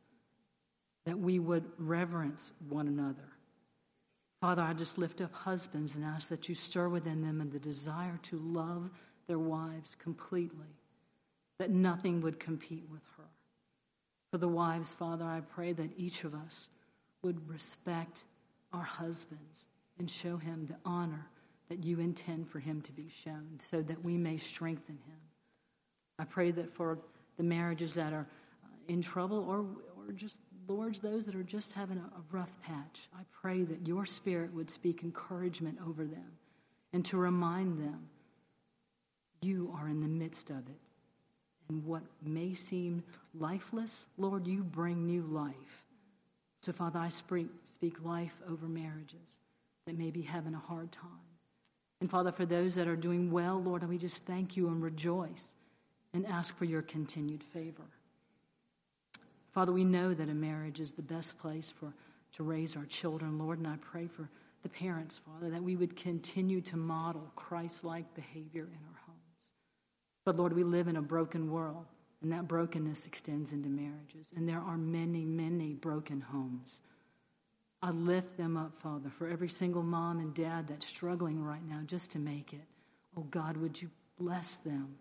that 1.05 1.19
we 1.19 1.41
would 1.41 1.65
reverence 1.79 2.53
one 2.69 2.87
another. 2.87 3.27
Father, 4.41 4.63
I 4.63 4.73
just 4.73 4.97
lift 4.97 5.21
up 5.21 5.35
husbands 5.35 5.95
and 5.95 6.05
ask 6.05 6.29
that 6.31 6.49
you 6.49 6.55
stir 6.55 6.89
within 6.89 7.21
them 7.21 7.49
the 7.51 7.59
desire 7.59 8.19
to 8.23 8.39
love 8.39 8.91
their 9.27 9.39
wives 9.39 9.97
completely, 10.03 10.79
that 11.59 11.71
nothing 11.71 12.23
would 12.23 12.41
compete 12.41 12.85
with 12.91 13.03
her. 13.19 13.25
For 14.31 14.39
the 14.39 14.49
wives, 14.49 14.95
Father, 14.95 15.25
I 15.25 15.41
pray 15.41 15.73
that 15.73 15.91
each 15.97 16.25
of 16.25 16.35
us 16.35 16.69
would 17.23 17.49
respect 17.49 18.25
our 18.73 18.83
husbands 18.83 19.67
and 19.99 20.11
show 20.11 20.37
him 20.39 20.67
the 20.67 20.77
honor 20.85 21.27
that 21.69 21.85
you 21.85 22.01
intend 22.01 22.49
for 22.49 22.61
him 22.61 22.81
to 22.83 22.93
be 22.93 23.09
shown 23.09 23.59
so 23.71 23.83
that 23.83 24.03
we 24.03 24.17
may 24.17 24.39
strengthen 24.39 24.97
him. 25.07 25.19
I 26.19 26.25
pray 26.25 26.51
that 26.53 26.73
for 26.75 26.99
the 27.37 27.43
marriages 27.43 27.95
that 27.95 28.13
are 28.13 28.27
uh, 28.65 28.69
in 28.89 29.03
trouble 29.03 29.39
or, 29.49 29.67
or 29.97 30.13
just, 30.13 30.41
Lord, 30.71 30.95
those 30.97 31.27
that 31.27 31.35
are 31.35 31.43
just 31.43 31.73
having 31.73 31.99
a, 31.99 32.01
a 32.01 32.23
rough 32.31 32.55
patch, 32.63 33.09
I 33.13 33.23
pray 33.33 33.63
that 33.65 33.89
your 33.89 34.07
spirit 34.07 34.55
would 34.55 34.71
speak 34.71 35.03
encouragement 35.03 35.79
over 35.85 36.05
them 36.05 36.39
and 36.93 37.05
to 37.07 37.17
remind 37.17 37.81
them 37.81 38.09
you 39.43 39.75
are 39.77 39.89
in 39.89 40.01
the 40.01 40.07
midst 40.07 40.49
of 40.51 40.59
it. 40.59 40.81
And 41.69 41.85
what 41.85 42.03
may 42.23 42.55
seem 42.55 43.03
lifeless, 43.39 44.05
Lord, 44.17 44.47
you 44.47 44.63
bring 44.63 45.07
new 45.07 45.23
life. 45.23 45.85
So, 46.63 46.73
Father, 46.73 47.01
I 47.01 47.09
speak, 47.09 47.49
speak 47.65 48.05
life 48.05 48.35
over 48.49 48.67
marriages 48.67 49.39
that 49.87 49.99
may 49.99 50.11
be 50.11 50.23
having 50.23 50.55
a 50.55 50.59
hard 50.59 50.93
time. 50.93 51.11
And, 52.01 52.09
Father, 52.09 52.31
for 52.31 52.47
those 52.47 52.77
that 52.77 52.87
are 52.87 52.97
doing 52.97 53.33
well, 53.33 53.61
Lord, 53.61 53.89
we 53.89 53.99
just 53.99 54.25
thank 54.25 54.57
you 54.57 54.69
and 54.69 54.81
rejoice 54.83 55.55
and 56.13 56.27
ask 56.27 56.57
for 56.57 56.65
your 56.65 56.83
continued 56.83 57.43
favor. 57.43 57.89
Father, 59.53 59.73
we 59.73 59.85
know 59.85 60.15
that 60.15 60.29
a 60.29 60.35
marriage 60.35 60.81
is 60.81 60.93
the 60.93 61.03
best 61.03 61.39
place 61.39 61.73
for 61.79 61.93
to 62.37 62.43
raise 62.43 62.77
our 62.77 62.85
children, 62.85 63.39
Lord, 63.39 63.59
and 63.59 63.67
I 63.67 63.77
pray 63.81 64.07
for 64.07 64.29
the 64.63 64.69
parents, 64.69 65.19
Father, 65.19 65.51
that 65.51 65.63
we 65.63 65.77
would 65.77 65.97
continue 65.97 66.61
to 66.63 66.77
model 66.77 67.33
Christ 67.35 67.83
like 67.83 68.15
behavior 68.15 68.65
in 68.65 68.79
our 68.87 69.01
homes. 69.07 69.21
But 70.25 70.37
Lord, 70.37 70.53
we 70.53 70.63
live 70.63 70.87
in 70.87 70.97
a 70.97 71.03
broken 71.03 71.51
world, 71.51 71.87
and 72.23 72.31
that 72.33 72.47
brokenness 72.47 73.07
extends 73.07 73.53
into 73.53 73.69
marriages. 73.69 74.33
And 74.37 74.49
there 74.49 74.61
are 74.61 74.77
many, 74.77 75.25
many 75.25 75.73
broken 75.75 76.21
homes. 76.21 76.83
I 77.83 77.91
lift 77.91 78.37
them 78.37 78.57
up, 78.57 78.79
Father, 78.79 79.11
for 79.11 79.27
every 79.27 79.49
single 79.49 79.83
mom 79.83 80.19
and 80.21 80.35
dad 80.35 80.69
that's 80.69 80.87
struggling 80.87 81.43
right 81.43 81.67
now 81.67 81.81
just 81.87 82.13
to 82.13 82.19
make 82.19 82.53
it. 82.53 82.67
Oh 83.17 83.23
God, 83.23 83.57
would 83.57 83.81
you 83.81 83.91
bless 84.19 84.59
them? 84.59 84.97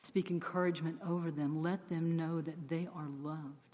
Speak 0.00 0.30
encouragement 0.30 0.98
over 1.06 1.30
them. 1.30 1.62
Let 1.62 1.88
them 1.88 2.16
know 2.16 2.40
that 2.40 2.68
they 2.68 2.88
are 2.94 3.08
loved. 3.22 3.67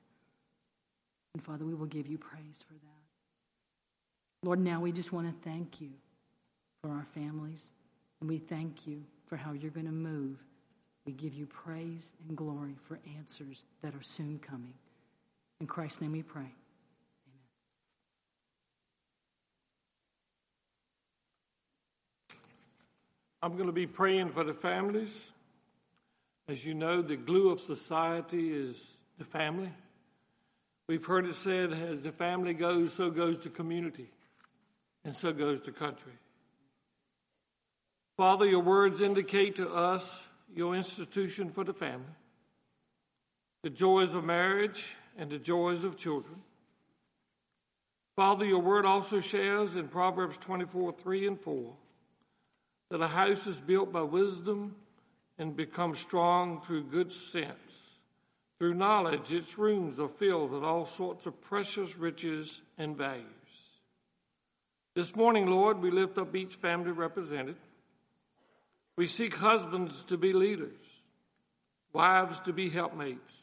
And 1.35 1.43
Father, 1.43 1.65
we 1.65 1.74
will 1.74 1.86
give 1.86 2.06
you 2.06 2.16
praise 2.16 2.65
for 2.66 2.74
that. 2.74 4.47
Lord, 4.47 4.61
now 4.61 4.81
we 4.81 4.93
just 4.93 5.12
want 5.12 5.27
to 5.27 5.48
thank 5.48 5.81
you 5.81 5.90
for 6.82 6.90
our 6.90 7.06
families, 7.15 7.73
and 8.20 8.28
we 8.28 8.39
thank 8.39 8.86
you 8.86 9.02
for 9.27 9.36
how 9.36 9.52
you're 9.52 9.70
going 9.70 9.86
to 9.86 9.93
move 9.93 10.39
we 11.05 11.12
give 11.12 11.35
you 11.35 11.47
praise 11.47 12.12
and 12.27 12.36
glory 12.36 12.77
for 12.89 12.98
answers 13.19 13.65
that 13.82 13.94
are 13.94 14.02
soon 14.02 14.39
coming. 14.39 14.73
In 15.61 15.66
Christ's 15.66 16.01
name 16.01 16.12
we 16.12 16.23
pray. 16.23 16.40
Amen. 16.40 16.52
I'm 23.43 23.52
going 23.55 23.66
to 23.66 23.73
be 23.73 23.86
praying 23.86 24.31
for 24.31 24.44
the 24.44 24.55
families. 24.55 25.32
As 26.48 26.65
you 26.65 26.74
know, 26.74 27.02
the 27.02 27.16
glue 27.16 27.51
of 27.51 27.61
society 27.61 28.52
is 28.52 29.05
the 29.19 29.24
family. 29.24 29.70
We've 30.86 31.05
heard 31.05 31.27
it 31.27 31.35
said, 31.35 31.73
as 31.73 32.02
the 32.02 32.12
family 32.12 32.52
goes, 32.52 32.93
so 32.93 33.11
goes 33.11 33.39
the 33.40 33.48
community, 33.48 34.11
and 35.05 35.16
so 35.16 35.32
goes 35.32 35.62
the 35.62 35.73
country. 35.73 36.12
Father, 38.16 38.44
your 38.44 38.62
words 38.62 39.01
indicate 39.01 39.56
to 39.56 39.69
us 39.69 40.28
your 40.55 40.74
institution 40.74 41.51
for 41.51 41.65
the 41.65 41.73
family, 41.73 42.15
the 43.62 43.70
joys 43.70 44.15
of 44.15 44.24
marriage, 44.24 44.97
and 45.16 45.31
the 45.31 45.39
joys 45.39 45.85
of 45.85 45.97
children. 45.97 46.43
Father, 48.15 48.44
your 48.44 48.61
word 48.61 48.85
also 48.85 49.20
shares 49.20 49.74
in 49.74 49.89
Proverbs 49.89 50.36
24 50.36 50.93
3 50.93 51.27
and 51.27 51.40
4 51.40 51.73
that 52.90 53.01
a 53.01 53.09
house 53.09 53.47
is 53.47 53.56
built 53.56 53.90
by 53.90 54.02
wisdom 54.02 54.77
and 55.39 55.56
becomes 55.56 55.98
strong 55.98 56.61
through 56.61 56.85
good 56.85 57.11
sense. 57.11 57.84
Through 58.59 58.74
knowledge, 58.74 59.32
its 59.32 59.59
rooms 59.59 59.98
are 59.98 60.09
filled 60.09 60.52
with 60.52 60.62
all 60.62 60.86
sorts 60.86 61.26
of 61.26 61.40
precious 61.40 61.97
riches 61.97 62.62
and 62.78 62.97
values. 62.97 63.26
This 64.94 65.16
morning, 65.16 65.47
Lord, 65.47 65.81
we 65.81 65.90
lift 65.90 66.18
up 66.18 66.36
each 66.36 66.55
family 66.55 66.93
represented. 66.93 67.56
We 68.97 69.09
seek 69.09 69.35
husbands 69.35 70.05
to 70.05 70.16
be 70.16 70.32
leaders, 70.32 70.81
wives 71.93 72.39
to 72.40 72.52
be 72.52 72.70
helpmates, 72.70 73.43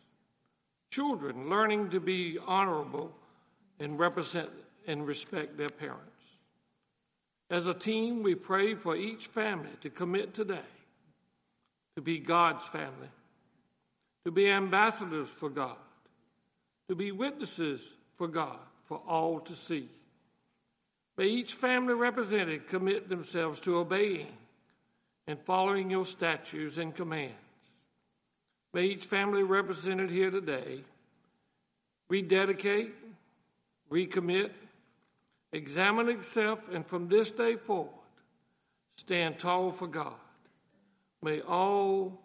children 0.92 1.50
learning 1.50 1.90
to 1.90 2.00
be 2.00 2.38
honorable 2.46 3.12
and 3.80 4.00
represent 4.00 4.50
and 4.88 5.06
respect 5.06 5.58
their 5.58 5.70
parents. 5.70 6.08
As 7.50 7.68
a 7.68 7.74
team, 7.74 8.24
we 8.24 8.34
pray 8.34 8.76
for 8.76 8.96
each 8.96 9.28
family 9.28 9.72
to 9.82 9.90
commit 9.90 10.34
today 10.34 10.60
to 11.96 12.02
be 12.02 12.18
God's 12.18 12.66
family, 12.66 13.10
to 14.26 14.32
be 14.32 14.50
ambassadors 14.50 15.30
for 15.30 15.50
God, 15.50 15.78
to 16.88 16.96
be 16.96 17.12
witnesses 17.12 17.82
for 18.18 18.28
God 18.28 18.60
for 18.86 19.02
all 19.08 19.40
to 19.40 19.56
see. 19.56 19.90
May 21.18 21.26
each 21.26 21.54
family 21.54 21.94
represented 21.94 22.68
commit 22.68 23.10
themselves 23.10 23.60
to 23.62 23.78
obeying 23.78 24.28
and 25.28 25.40
following 25.40 25.90
your 25.90 26.06
statutes 26.06 26.78
and 26.78 26.96
commands. 26.96 27.36
May 28.74 28.86
each 28.86 29.06
family 29.06 29.44
represented 29.44 30.10
here 30.10 30.32
today 30.32 30.84
rededicate, 32.10 32.94
recommit, 33.90 34.52
examine 35.54 36.10
itself, 36.10 36.60
and 36.72 36.86
from 36.86 37.08
this 37.08 37.32
day 37.32 37.56
forward, 37.56 37.94
stand 38.98 39.40
tall 39.40 39.72
for 39.72 39.88
God. 39.88 40.14
May 41.22 41.42
all 41.42 42.20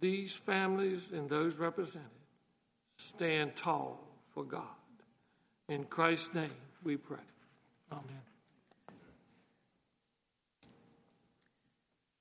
these 0.00 0.32
families 0.32 1.12
and 1.12 1.28
those 1.28 1.56
represented 1.56 2.10
stand 2.98 3.56
tall 3.56 4.00
for 4.34 4.44
God. 4.44 4.62
In 5.68 5.84
Christ's 5.84 6.34
name 6.34 6.50
we 6.82 6.96
pray. 6.96 7.18
Amen. 7.90 8.22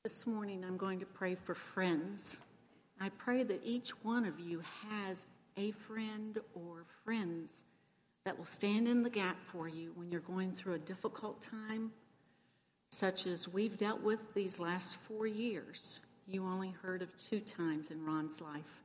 This 0.03 0.27
morning, 0.27 0.63
I'm 0.63 0.77
going 0.77 0.99
to 0.99 1.05
pray 1.05 1.35
for 1.35 1.55
friends. 1.55 2.37
I 3.01 3.09
pray 3.09 3.43
that 3.43 3.61
each 3.63 3.89
one 4.03 4.25
of 4.25 4.39
you 4.39 4.61
has 4.87 5.25
a 5.57 5.71
friend 5.71 6.37
or 6.53 6.85
friends 7.03 7.63
that 8.23 8.37
will 8.37 8.45
stand 8.45 8.87
in 8.87 9.03
the 9.03 9.09
gap 9.09 9.37
for 9.45 9.67
you 9.67 9.91
when 9.95 10.11
you're 10.11 10.21
going 10.21 10.51
through 10.51 10.73
a 10.73 10.79
difficult 10.79 11.41
time, 11.41 11.91
such 12.91 13.27
as 13.27 13.47
we've 13.47 13.77
dealt 13.77 14.01
with 14.01 14.33
these 14.33 14.59
last 14.59 14.95
four 14.95 15.27
years. 15.27 15.99
You 16.27 16.45
only 16.45 16.71
heard 16.81 17.01
of 17.01 17.15
two 17.17 17.39
times 17.39 17.91
in 17.91 18.03
Ron's 18.05 18.41
life. 18.41 18.83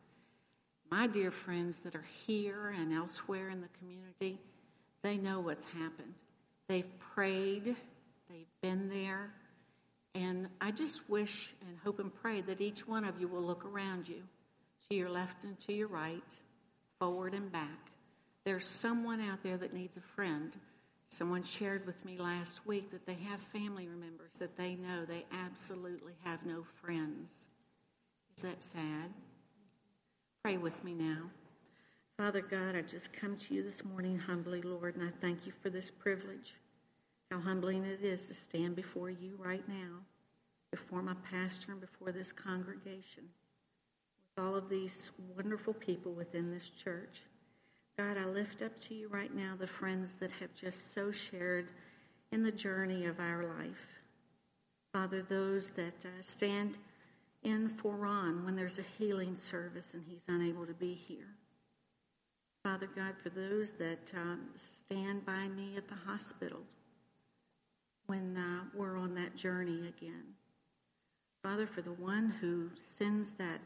My 0.91 1.07
dear 1.07 1.31
friends 1.31 1.81
that 1.81 1.95
are 1.95 2.05
here 2.27 2.75
and 2.77 2.93
elsewhere 2.93 3.49
in 3.49 3.61
the 3.61 3.69
community, 3.79 4.39
they 5.03 5.17
know 5.17 5.41
what's 5.41 5.65
happened. 5.65 6.15
They've 6.69 6.99
prayed, 6.99 7.77
they've 8.29 8.61
been 8.61 8.89
there, 8.89 9.31
and 10.15 10.49
I 10.61 10.71
just 10.71 11.09
wish 11.09 11.53
and 11.67 11.79
hope 11.83 11.99
and 11.99 12.15
pray 12.15 12.41
that 12.43 12.61
each 12.61 12.87
one 12.87 13.05
of 13.05 13.21
you 13.21 13.29
will 13.29 13.43
look 13.43 13.65
around 13.65 14.09
you, 14.09 14.23
to 14.89 14.97
your 14.97 15.09
left 15.09 15.45
and 15.45 15.59
to 15.61 15.73
your 15.73 15.89
right, 15.89 16.39
forward 16.99 17.33
and 17.33 17.51
back. 17.51 17.91
There's 18.45 18.67
someone 18.67 19.21
out 19.21 19.43
there 19.43 19.57
that 19.57 19.73
needs 19.73 19.97
a 19.97 20.01
friend. 20.01 20.57
Someone 21.11 21.43
shared 21.43 21.87
with 21.87 22.05
me 22.05 22.17
last 22.17 22.67
week 22.67 22.91
that 22.93 23.05
they 23.05 23.19
have 23.29 23.41
family 23.41 23.87
members 23.87 24.39
that 24.39 24.57
they 24.57 24.77
know 24.77 25.05
they 25.05 25.27
absolutely 25.33 26.15
have 26.25 26.47
no 26.47 26.63
friends. 26.63 27.47
Is 28.37 28.43
that 28.43 28.63
sad? 28.63 29.11
Pray 30.43 30.57
with 30.57 30.83
me 30.85 30.95
now. 30.95 31.23
Father 32.17 32.41
God, 32.41 32.77
I 32.77 32.83
just 32.83 33.13
come 33.13 33.37
to 33.37 33.55
you 33.55 33.63
this 33.63 33.85
morning 33.85 34.19
humbly, 34.19 34.63
Lord, 34.63 34.95
and 34.95 35.05
I 35.05 35.11
thank 35.21 35.47
you 35.47 35.53
for 35.61 35.69
this 35.69 35.91
privilege 35.91 36.55
how 37.31 37.41
humbling 37.41 37.85
it 37.85 38.03
is 38.03 38.27
to 38.27 38.35
stand 38.35 38.75
before 38.75 39.09
you 39.09 39.39
right 39.39 39.67
now, 39.69 40.01
before 40.73 41.01
my 41.01 41.15
pastor 41.31 41.73
and 41.73 41.81
before 41.81 42.11
this 42.11 42.33
congregation, 42.33 43.25
with 44.37 44.45
all 44.45 44.57
of 44.57 44.69
these 44.69 45.13
wonderful 45.37 45.73
people 45.75 46.13
within 46.13 46.51
this 46.51 46.69
church. 46.71 47.23
God, 48.01 48.17
I 48.17 48.25
lift 48.25 48.63
up 48.63 48.81
to 48.81 48.95
you 48.95 49.09
right 49.09 49.35
now 49.35 49.57
the 49.59 49.67
friends 49.67 50.15
that 50.21 50.31
have 50.41 50.55
just 50.55 50.95
so 50.95 51.13
shared 51.13 51.69
in 52.33 52.43
the 52.43 52.51
journey 52.51 53.05
of 53.05 53.21
our 53.21 53.45
life. 53.45 54.01
Father, 54.95 55.21
those 55.21 55.69
that 55.73 56.07
uh, 56.07 56.23
stand 56.23 56.79
in 57.43 57.69
for 57.69 57.95
Ron 57.95 58.43
when 58.43 58.57
there's 58.57 58.79
a 58.79 58.85
healing 58.99 59.37
service 59.37 59.93
and 59.93 60.03
he's 60.09 60.25
unable 60.29 60.65
to 60.65 60.73
be 60.73 60.95
here. 60.95 61.35
Father 62.65 62.89
God, 62.97 63.17
for 63.19 63.29
those 63.29 63.73
that 63.73 64.11
um, 64.17 64.47
stand 64.57 65.27
by 65.27 65.49
me 65.49 65.75
at 65.77 65.89
the 65.89 65.95
hospital 65.95 66.61
when 68.07 68.35
uh, 68.35 68.65
we're 68.75 68.97
on 68.97 69.15
that 69.17 69.37
journey 69.37 69.89
again. 69.89 70.25
Father, 71.43 71.67
for 71.67 71.83
the 71.83 71.93
one 71.93 72.35
who 72.41 72.71
sends 72.73 73.33
that 73.33 73.61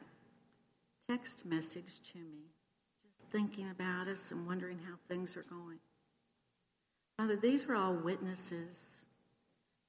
text 1.09 1.47
message 1.47 2.01
to 2.13 2.19
me, 2.19 2.54
thinking 3.35 3.69
about 3.71 4.07
us 4.07 4.31
and 4.31 4.47
wondering 4.47 4.79
how 4.79 4.95
things 5.09 5.37
are 5.37 5.45
going. 5.51 5.79
Father, 7.19 7.37
these 7.37 7.67
are 7.67 7.75
all 7.75 7.93
witnesses 7.93 9.05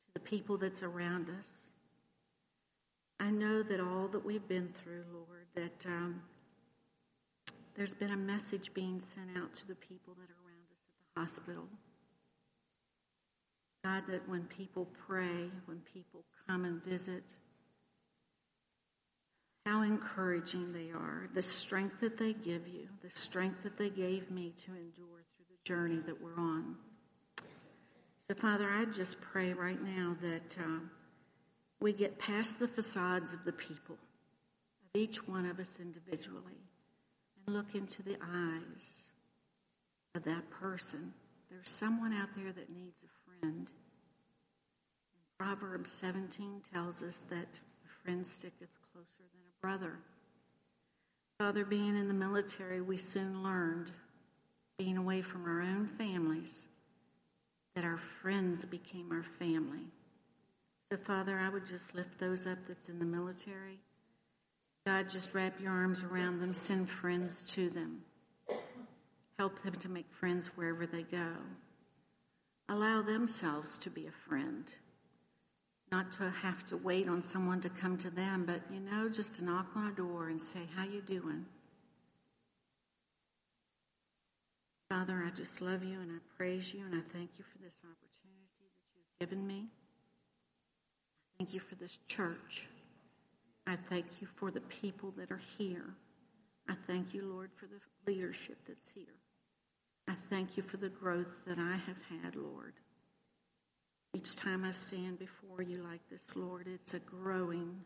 to 0.07 0.13
the 0.15 0.19
people 0.19 0.57
that's 0.57 0.81
around 0.81 1.30
us. 1.30 1.67
I 3.19 3.30
know 3.30 3.61
that 3.61 3.80
all 3.80 4.07
that 4.07 4.26
we've 4.26 4.47
been 4.47 4.69
through, 4.84 5.03
Lord, 5.13 5.45
that 5.53 5.85
um, 5.85 6.23
there's 7.76 7.93
been 7.93 8.11
a 8.11 8.17
message 8.17 8.73
being 8.73 8.99
sent 8.99 9.38
out 9.38 9.53
to 9.53 9.67
the 9.67 9.76
people 9.76 10.15
that 10.15 10.30
are 10.31 10.41
around 10.47 10.65
us 10.72 10.81
at 10.89 11.15
the 11.15 11.22
hospital. 11.22 11.67
God, 13.84 14.03
that 14.09 14.27
when 14.27 14.45
people 14.45 14.88
pray, 15.07 15.51
when 15.65 15.81
people 15.93 16.23
come 16.47 16.65
and 16.65 16.84
visit, 16.84 17.35
how 19.65 19.81
encouraging 19.81 20.71
they 20.71 20.91
are, 20.91 21.27
the 21.33 21.41
strength 21.41 21.99
that 22.01 22.17
they 22.17 22.33
give 22.33 22.67
you, 22.67 22.87
the 23.01 23.09
strength 23.09 23.63
that 23.63 23.77
they 23.77 23.89
gave 23.89 24.29
me 24.29 24.53
to 24.55 24.71
endure 24.71 25.23
through 25.35 25.45
the 25.49 25.63
journey 25.63 25.99
that 26.05 26.21
we're 26.21 26.37
on. 26.37 26.75
So, 28.19 28.35
Father, 28.35 28.69
I 28.69 28.85
just 28.85 29.19
pray 29.21 29.53
right 29.53 29.81
now 29.81 30.15
that 30.21 30.57
uh, 30.59 30.79
we 31.79 31.93
get 31.93 32.19
past 32.19 32.59
the 32.59 32.67
facades 32.67 33.33
of 33.33 33.43
the 33.43 33.51
people, 33.51 33.97
of 34.83 35.01
each 35.01 35.27
one 35.27 35.47
of 35.47 35.59
us 35.59 35.79
individually, 35.79 36.61
and 37.45 37.55
look 37.55 37.73
into 37.73 38.03
the 38.03 38.17
eyes 38.23 39.03
of 40.13 40.23
that 40.23 40.49
person. 40.49 41.13
There's 41.49 41.69
someone 41.69 42.13
out 42.13 42.29
there 42.35 42.51
that 42.51 42.69
needs 42.69 43.03
a 43.03 43.39
friend. 43.41 43.67
And 43.67 45.37
Proverbs 45.39 45.91
17 45.91 46.61
tells 46.71 47.01
us 47.01 47.23
that 47.29 47.59
a 47.85 48.03
friend 48.03 48.25
sticketh 48.25 48.69
closer 48.93 49.23
brother. 49.65 49.97
Father, 51.39 51.65
being 51.65 51.97
in 51.97 52.07
the 52.07 52.13
military, 52.13 52.81
we 52.81 52.97
soon 52.97 53.41
learned, 53.41 53.89
being 54.77 54.95
away 54.95 55.23
from 55.23 55.43
our 55.45 55.59
own 55.59 55.87
families, 55.87 56.67
that 57.73 57.83
our 57.83 57.97
friends 57.97 58.63
became 58.63 59.11
our 59.11 59.23
family. 59.23 59.87
So, 60.91 60.99
Father, 60.99 61.39
I 61.39 61.49
would 61.49 61.65
just 61.65 61.95
lift 61.95 62.19
those 62.19 62.45
up 62.45 62.59
that's 62.67 62.89
in 62.89 62.99
the 62.99 63.05
military. 63.05 63.79
God, 64.85 65.09
just 65.09 65.33
wrap 65.33 65.59
your 65.59 65.71
arms 65.71 66.03
around 66.03 66.41
them, 66.41 66.53
send 66.53 66.87
friends 66.87 67.41
to 67.53 67.71
them. 67.71 68.01
Help 69.39 69.63
them 69.63 69.73
to 69.73 69.89
make 69.89 70.11
friends 70.11 70.51
wherever 70.55 70.85
they 70.85 71.01
go. 71.01 71.31
Allow 72.69 73.01
themselves 73.01 73.79
to 73.79 73.89
be 73.89 74.05
a 74.05 74.11
friend. 74.11 74.71
Not 75.91 76.11
to 76.13 76.29
have 76.29 76.65
to 76.65 76.77
wait 76.77 77.07
on 77.07 77.21
someone 77.21 77.61
to 77.61 77.69
come 77.69 77.97
to 77.99 78.09
them, 78.09 78.45
but 78.45 78.61
you 78.73 78.79
know, 78.79 79.07
just 79.09 79.35
to 79.35 79.43
knock 79.43 79.67
on 79.75 79.87
a 79.87 79.91
door 79.91 80.29
and 80.29 80.41
say, 80.41 80.61
How 80.75 80.83
you 80.83 81.01
doing? 81.01 81.45
Father, 84.89 85.23
I 85.25 85.31
just 85.31 85.61
love 85.61 85.83
you 85.83 85.99
and 85.99 86.11
I 86.11 86.19
praise 86.37 86.73
you 86.73 86.85
and 86.85 86.93
I 86.93 87.01
thank 87.11 87.31
you 87.37 87.43
for 87.43 87.57
this 87.57 87.81
opportunity 87.83 88.45
that 88.59 88.85
you've 88.95 89.19
given 89.19 89.45
me. 89.45 89.65
Thank 91.37 91.53
you 91.53 91.59
for 91.59 91.75
this 91.75 91.99
church. 92.07 92.67
I 93.67 93.75
thank 93.75 94.05
you 94.21 94.27
for 94.35 94.51
the 94.51 94.61
people 94.61 95.11
that 95.17 95.31
are 95.31 95.41
here. 95.57 95.95
I 96.69 96.75
thank 96.87 97.13
you, 97.13 97.23
Lord, 97.25 97.49
for 97.55 97.65
the 97.65 97.79
leadership 98.11 98.57
that's 98.67 98.87
here. 98.93 99.15
I 100.07 100.13
thank 100.29 100.55
you 100.55 100.63
for 100.63 100.77
the 100.77 100.89
growth 100.89 101.43
that 101.47 101.57
I 101.57 101.77
have 101.77 101.97
had, 102.23 102.35
Lord. 102.35 102.73
Each 104.15 104.33
time 104.37 104.63
I 104.63 104.71
stand 104.71 105.19
before 105.19 105.61
you 105.61 105.83
like 105.83 105.99
this, 106.09 106.37
Lord, 106.37 106.67
it's 106.73 106.93
a 106.93 106.99
growing 106.99 107.81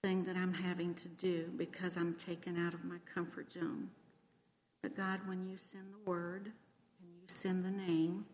thing 0.00 0.22
that 0.22 0.36
I'm 0.36 0.54
having 0.54 0.94
to 0.94 1.08
do 1.08 1.50
because 1.56 1.96
I'm 1.96 2.14
taken 2.14 2.56
out 2.56 2.72
of 2.72 2.84
my 2.84 2.98
comfort 3.12 3.52
zone. 3.52 3.88
But 4.80 4.96
God, 4.96 5.18
when 5.26 5.44
you 5.48 5.56
send 5.56 5.86
the 5.92 6.08
word 6.08 6.44
and 6.44 7.10
you 7.20 7.26
send 7.26 7.64
the 7.64 7.70
name 7.70 8.26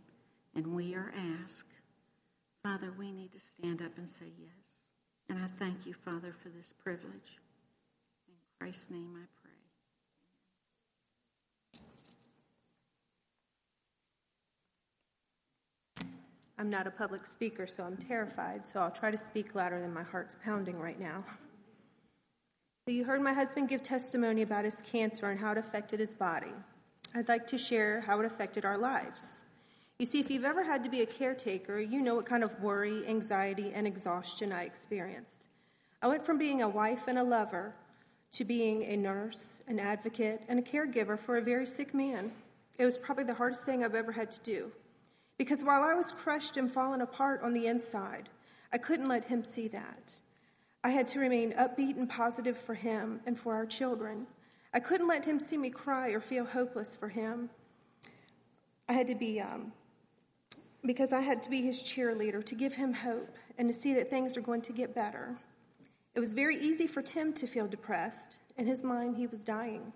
and 0.55 0.74
we 0.74 0.94
are 0.94 1.15
asked, 1.43 1.73
Father, 2.62 2.93
we 2.98 3.11
need 3.12 3.32
to 3.32 3.40
stand 3.40 3.81
up 3.81 3.97
and 3.97 4.06
say 4.06 4.27
yes. 4.39 4.82
And 5.31 5.39
I 5.39 5.47
thank 5.47 5.86
you, 5.86 5.94
Father, 5.94 6.35
for 6.43 6.51
this 6.51 6.74
privilege. 6.74 7.39
In 8.28 8.35
Christ's 8.59 8.90
name 8.90 9.15
I 9.16 9.24
pray. 9.40 9.44
I'm 16.59 16.70
not 16.70 16.86
a 16.86 16.90
public 16.90 17.26
speaker, 17.26 17.66
so 17.66 17.82
I'm 17.82 17.97
terrified, 17.97 18.66
so 18.66 18.81
I'll 18.81 18.90
try 18.90 19.10
to 19.10 19.18
speak 19.18 19.55
louder 19.55 19.81
than 19.81 19.93
my 19.93 20.05
heart's 20.05 20.39
pounding 20.44 20.78
right 20.78 20.98
now. 20.98 21.24
So, 22.86 22.93
you 22.93 23.05
heard 23.05 23.22
my 23.22 23.32
husband 23.32 23.68
give 23.68 23.82
testimony 23.82 24.43
about 24.43 24.64
his 24.64 24.82
cancer 24.82 25.31
and 25.31 25.40
how 25.40 25.52
it 25.52 25.59
affected 25.59 26.01
his 26.01 26.14
body. 26.14 26.52
I'd 27.14 27.28
like 27.28 27.47
to 27.48 27.59
share 27.59 28.02
how 28.02 28.20
it 28.20 28.26
affected 28.26 28.64
our 28.64 28.78
lives. 28.78 29.44
You 29.98 30.06
see, 30.06 30.20
if 30.20 30.31
you've 30.31 30.44
ever 30.44 30.62
had 30.62 30.85
to 30.85 30.90
be 30.90 31.01
a 31.01 31.06
caretaker, 31.06 31.81
you 31.81 32.01
know 32.01 32.14
what 32.14 32.26
kind 32.26 32.44
of 32.44 32.60
worry, 32.60 33.06
anxiety, 33.06 33.72
and 33.74 33.86
exhaustion 33.86 34.52
I 34.52 34.64
experienced. 34.64 35.48
I 36.02 36.09
went 36.09 36.26
from 36.26 36.39
being 36.39 36.62
a 36.62 36.68
wife 36.68 37.09
and 37.09 37.18
a 37.18 37.22
lover 37.24 37.74
to 38.32 38.44
being 38.44 38.82
a 38.85 38.97
nurse, 38.97 39.62
an 39.68 39.78
advocate, 39.78 40.43
and 40.48 40.59
a 40.59 40.62
caregiver 40.62 41.18
for 41.18 41.36
a 41.36 41.43
very 41.43 41.66
sick 41.66 41.94
man. 41.94 42.32
It 42.76 42.85
was 42.85 42.98
probably 42.98 43.24
the 43.24 43.35
hardest 43.35 43.64
thing 43.64 43.85
I've 43.85 43.94
ever 43.94 44.12
had 44.12 44.31
to 44.32 44.40
do. 44.40 44.72
Because 45.36 45.65
while 45.65 45.82
I 45.82 45.94
was 45.94 46.12
crushed 46.12 46.56
and 46.56 46.70
falling 46.73 47.01
apart 47.01 47.43
on 47.43 47.52
the 47.52 47.66
inside, 47.66 48.28
I 48.73 48.78
couldn't 48.78 49.09
let 49.09 49.24
him 49.24 49.44
see 49.44 49.69
that. 49.69 50.20
I 50.82 50.90
had 50.90 51.09
to 51.09 51.20
remain 51.20 51.52
upbeat 51.52 51.97
and 51.97 52.09
positive 52.09 52.59
for 52.59 52.74
him 52.74 53.20
and 53.27 53.39
for 53.39 53.55
our 53.55 53.66
children. 53.66 54.27
I 54.73 54.81
couldn't 54.81 55.09
let 55.09 55.24
him 55.24 55.40
see 55.40 55.56
me 55.56 55.70
cry 55.70 56.11
or 56.11 56.20
feel 56.20 56.44
hopeless 56.44 56.94
for 56.94 57.09
him. 57.09 57.51
I 58.89 58.93
had 58.93 59.06
to 59.06 59.15
be 59.15 59.40
um, 59.40 59.73
because 60.85 61.12
I 61.12 61.20
had 61.20 61.43
to 61.44 61.51
be 61.51 61.62
his 61.62 61.82
cheerleader 61.82 62.44
to 62.44 62.55
give 62.55 62.74
him 62.74 62.93
hope 62.93 63.36
and 63.56 63.69
to 63.69 63.74
see 63.74 63.94
that 63.94 64.11
things 64.11 64.36
are 64.36 64.43
going 64.43 64.62
to 64.62 64.73
get 64.73 64.94
better. 64.94 65.36
It 66.15 66.20
was 66.20 66.32
very 66.32 66.56
easy 66.61 66.86
for 66.86 67.02
Tim 67.02 67.32
to 67.35 67.47
feel 67.47 67.66
depressed. 67.66 68.40
In 68.56 68.66
his 68.66 68.85
mind, 68.85 69.16
he 69.16 69.27
was 69.27 69.43
dying. 69.43 69.93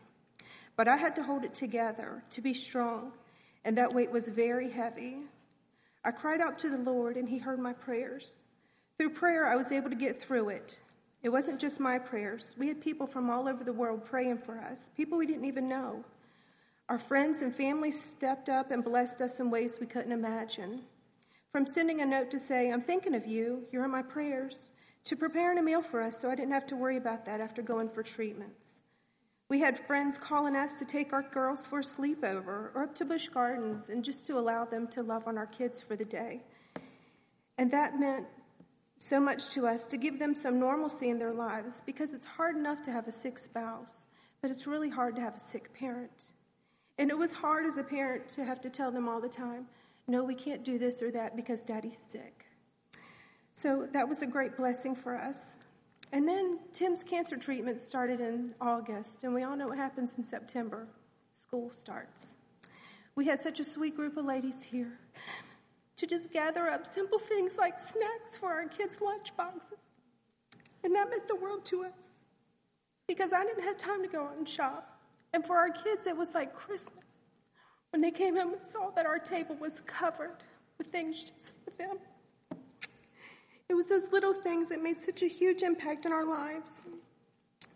But 0.76 0.88
I 0.88 0.96
had 0.96 1.14
to 1.16 1.22
hold 1.22 1.44
it 1.44 1.54
together, 1.54 2.22
to 2.30 2.40
be 2.40 2.54
strong, 2.54 3.12
and 3.64 3.76
that 3.76 3.92
weight 3.92 4.10
was 4.10 4.28
very 4.28 4.70
heavy. 4.70 5.18
I 6.04 6.10
cried 6.10 6.40
out 6.40 6.58
to 6.60 6.70
the 6.70 6.78
Lord, 6.78 7.16
and 7.16 7.28
he 7.28 7.38
heard 7.38 7.58
my 7.58 7.72
prayers. 7.72 8.44
Through 8.96 9.10
prayer, 9.10 9.46
I 9.46 9.56
was 9.56 9.72
able 9.72 9.90
to 9.90 9.96
get 9.96 10.20
through 10.20 10.50
it. 10.50 10.80
It 11.22 11.30
wasn't 11.30 11.60
just 11.60 11.80
my 11.80 11.98
prayers. 11.98 12.54
We 12.58 12.68
had 12.68 12.80
people 12.80 13.06
from 13.06 13.28
all 13.28 13.48
over 13.48 13.64
the 13.64 13.72
world 13.72 14.04
praying 14.04 14.38
for 14.38 14.58
us, 14.58 14.90
people 14.96 15.18
we 15.18 15.26
didn't 15.26 15.44
even 15.44 15.68
know. 15.68 16.04
Our 16.88 16.98
friends 16.98 17.42
and 17.42 17.54
family 17.54 17.92
stepped 17.92 18.48
up 18.48 18.70
and 18.70 18.82
blessed 18.82 19.20
us 19.20 19.40
in 19.40 19.50
ways 19.50 19.78
we 19.80 19.86
couldn't 19.86 20.12
imagine. 20.12 20.82
From 21.52 21.66
sending 21.66 22.00
a 22.00 22.06
note 22.06 22.30
to 22.30 22.38
say, 22.38 22.70
I'm 22.72 22.80
thinking 22.80 23.14
of 23.14 23.26
you, 23.26 23.64
you're 23.72 23.84
in 23.84 23.90
my 23.90 24.02
prayers, 24.02 24.70
to 25.04 25.16
preparing 25.16 25.58
a 25.58 25.62
meal 25.62 25.82
for 25.82 26.02
us 26.02 26.20
so 26.20 26.30
I 26.30 26.34
didn't 26.34 26.52
have 26.52 26.66
to 26.68 26.76
worry 26.76 26.96
about 26.96 27.24
that 27.26 27.40
after 27.40 27.62
going 27.62 27.88
for 27.88 28.02
treatments. 28.02 28.77
We 29.48 29.60
had 29.60 29.78
friends 29.78 30.18
calling 30.18 30.54
us 30.54 30.74
to 30.78 30.84
take 30.84 31.14
our 31.14 31.22
girls 31.22 31.66
for 31.66 31.78
a 31.78 31.82
sleepover 31.82 32.70
or 32.74 32.82
up 32.82 32.94
to 32.96 33.06
Busch 33.06 33.28
Gardens 33.28 33.88
and 33.88 34.04
just 34.04 34.26
to 34.26 34.38
allow 34.38 34.66
them 34.66 34.86
to 34.88 35.02
love 35.02 35.26
on 35.26 35.38
our 35.38 35.46
kids 35.46 35.80
for 35.80 35.96
the 35.96 36.04
day. 36.04 36.42
And 37.56 37.70
that 37.70 37.98
meant 37.98 38.26
so 38.98 39.18
much 39.18 39.48
to 39.50 39.66
us 39.66 39.86
to 39.86 39.96
give 39.96 40.18
them 40.18 40.34
some 40.34 40.60
normalcy 40.60 41.08
in 41.08 41.18
their 41.18 41.32
lives 41.32 41.82
because 41.86 42.12
it's 42.12 42.26
hard 42.26 42.56
enough 42.56 42.82
to 42.82 42.92
have 42.92 43.08
a 43.08 43.12
sick 43.12 43.38
spouse, 43.38 44.04
but 44.42 44.50
it's 44.50 44.66
really 44.66 44.90
hard 44.90 45.16
to 45.16 45.22
have 45.22 45.36
a 45.36 45.40
sick 45.40 45.72
parent. 45.72 46.32
And 46.98 47.10
it 47.10 47.16
was 47.16 47.32
hard 47.32 47.64
as 47.64 47.78
a 47.78 47.84
parent 47.84 48.28
to 48.30 48.44
have 48.44 48.60
to 48.60 48.70
tell 48.70 48.90
them 48.90 49.08
all 49.08 49.20
the 49.20 49.28
time, 49.30 49.66
no, 50.06 50.24
we 50.24 50.34
can't 50.34 50.62
do 50.62 50.78
this 50.78 51.02
or 51.02 51.10
that 51.12 51.36
because 51.36 51.64
daddy's 51.64 51.98
sick. 52.06 52.44
So 53.52 53.88
that 53.92 54.08
was 54.08 54.20
a 54.20 54.26
great 54.26 54.56
blessing 54.56 54.94
for 54.94 55.16
us. 55.16 55.56
And 56.12 56.26
then 56.26 56.58
Tim's 56.72 57.04
cancer 57.04 57.36
treatment 57.36 57.78
started 57.78 58.20
in 58.20 58.54
August, 58.60 59.24
and 59.24 59.34
we 59.34 59.42
all 59.42 59.56
know 59.56 59.68
what 59.68 59.76
happens 59.76 60.16
in 60.16 60.24
September. 60.24 60.88
School 61.32 61.70
starts. 61.70 62.34
We 63.14 63.26
had 63.26 63.40
such 63.40 63.60
a 63.60 63.64
sweet 63.64 63.94
group 63.94 64.16
of 64.16 64.24
ladies 64.24 64.62
here 64.62 64.98
to 65.96 66.06
just 66.06 66.32
gather 66.32 66.68
up 66.68 66.86
simple 66.86 67.18
things 67.18 67.56
like 67.58 67.80
snacks 67.80 68.36
for 68.38 68.52
our 68.52 68.66
kids' 68.66 69.00
lunch 69.00 69.36
boxes. 69.36 69.90
And 70.82 70.94
that 70.94 71.10
meant 71.10 71.28
the 71.28 71.36
world 71.36 71.64
to 71.66 71.84
us 71.84 72.24
because 73.06 73.32
I 73.32 73.44
didn't 73.44 73.64
have 73.64 73.76
time 73.76 74.02
to 74.02 74.08
go 74.08 74.24
out 74.24 74.36
and 74.38 74.48
shop. 74.48 75.00
And 75.32 75.44
for 75.44 75.56
our 75.56 75.70
kids, 75.70 76.06
it 76.06 76.16
was 76.16 76.34
like 76.34 76.54
Christmas 76.54 77.26
when 77.90 78.00
they 78.00 78.10
came 78.10 78.36
home 78.36 78.54
and 78.54 78.64
saw 78.64 78.90
that 78.90 79.06
our 79.06 79.18
table 79.18 79.56
was 79.56 79.82
covered 79.82 80.36
with 80.78 80.86
things 80.88 81.24
just 81.24 81.52
for 81.64 81.70
them. 81.72 81.98
It 83.68 83.74
was 83.74 83.86
those 83.86 84.12
little 84.12 84.32
things 84.32 84.70
that 84.70 84.82
made 84.82 85.00
such 85.00 85.22
a 85.22 85.26
huge 85.26 85.62
impact 85.62 86.06
in 86.06 86.12
our 86.12 86.24
lives. 86.24 86.86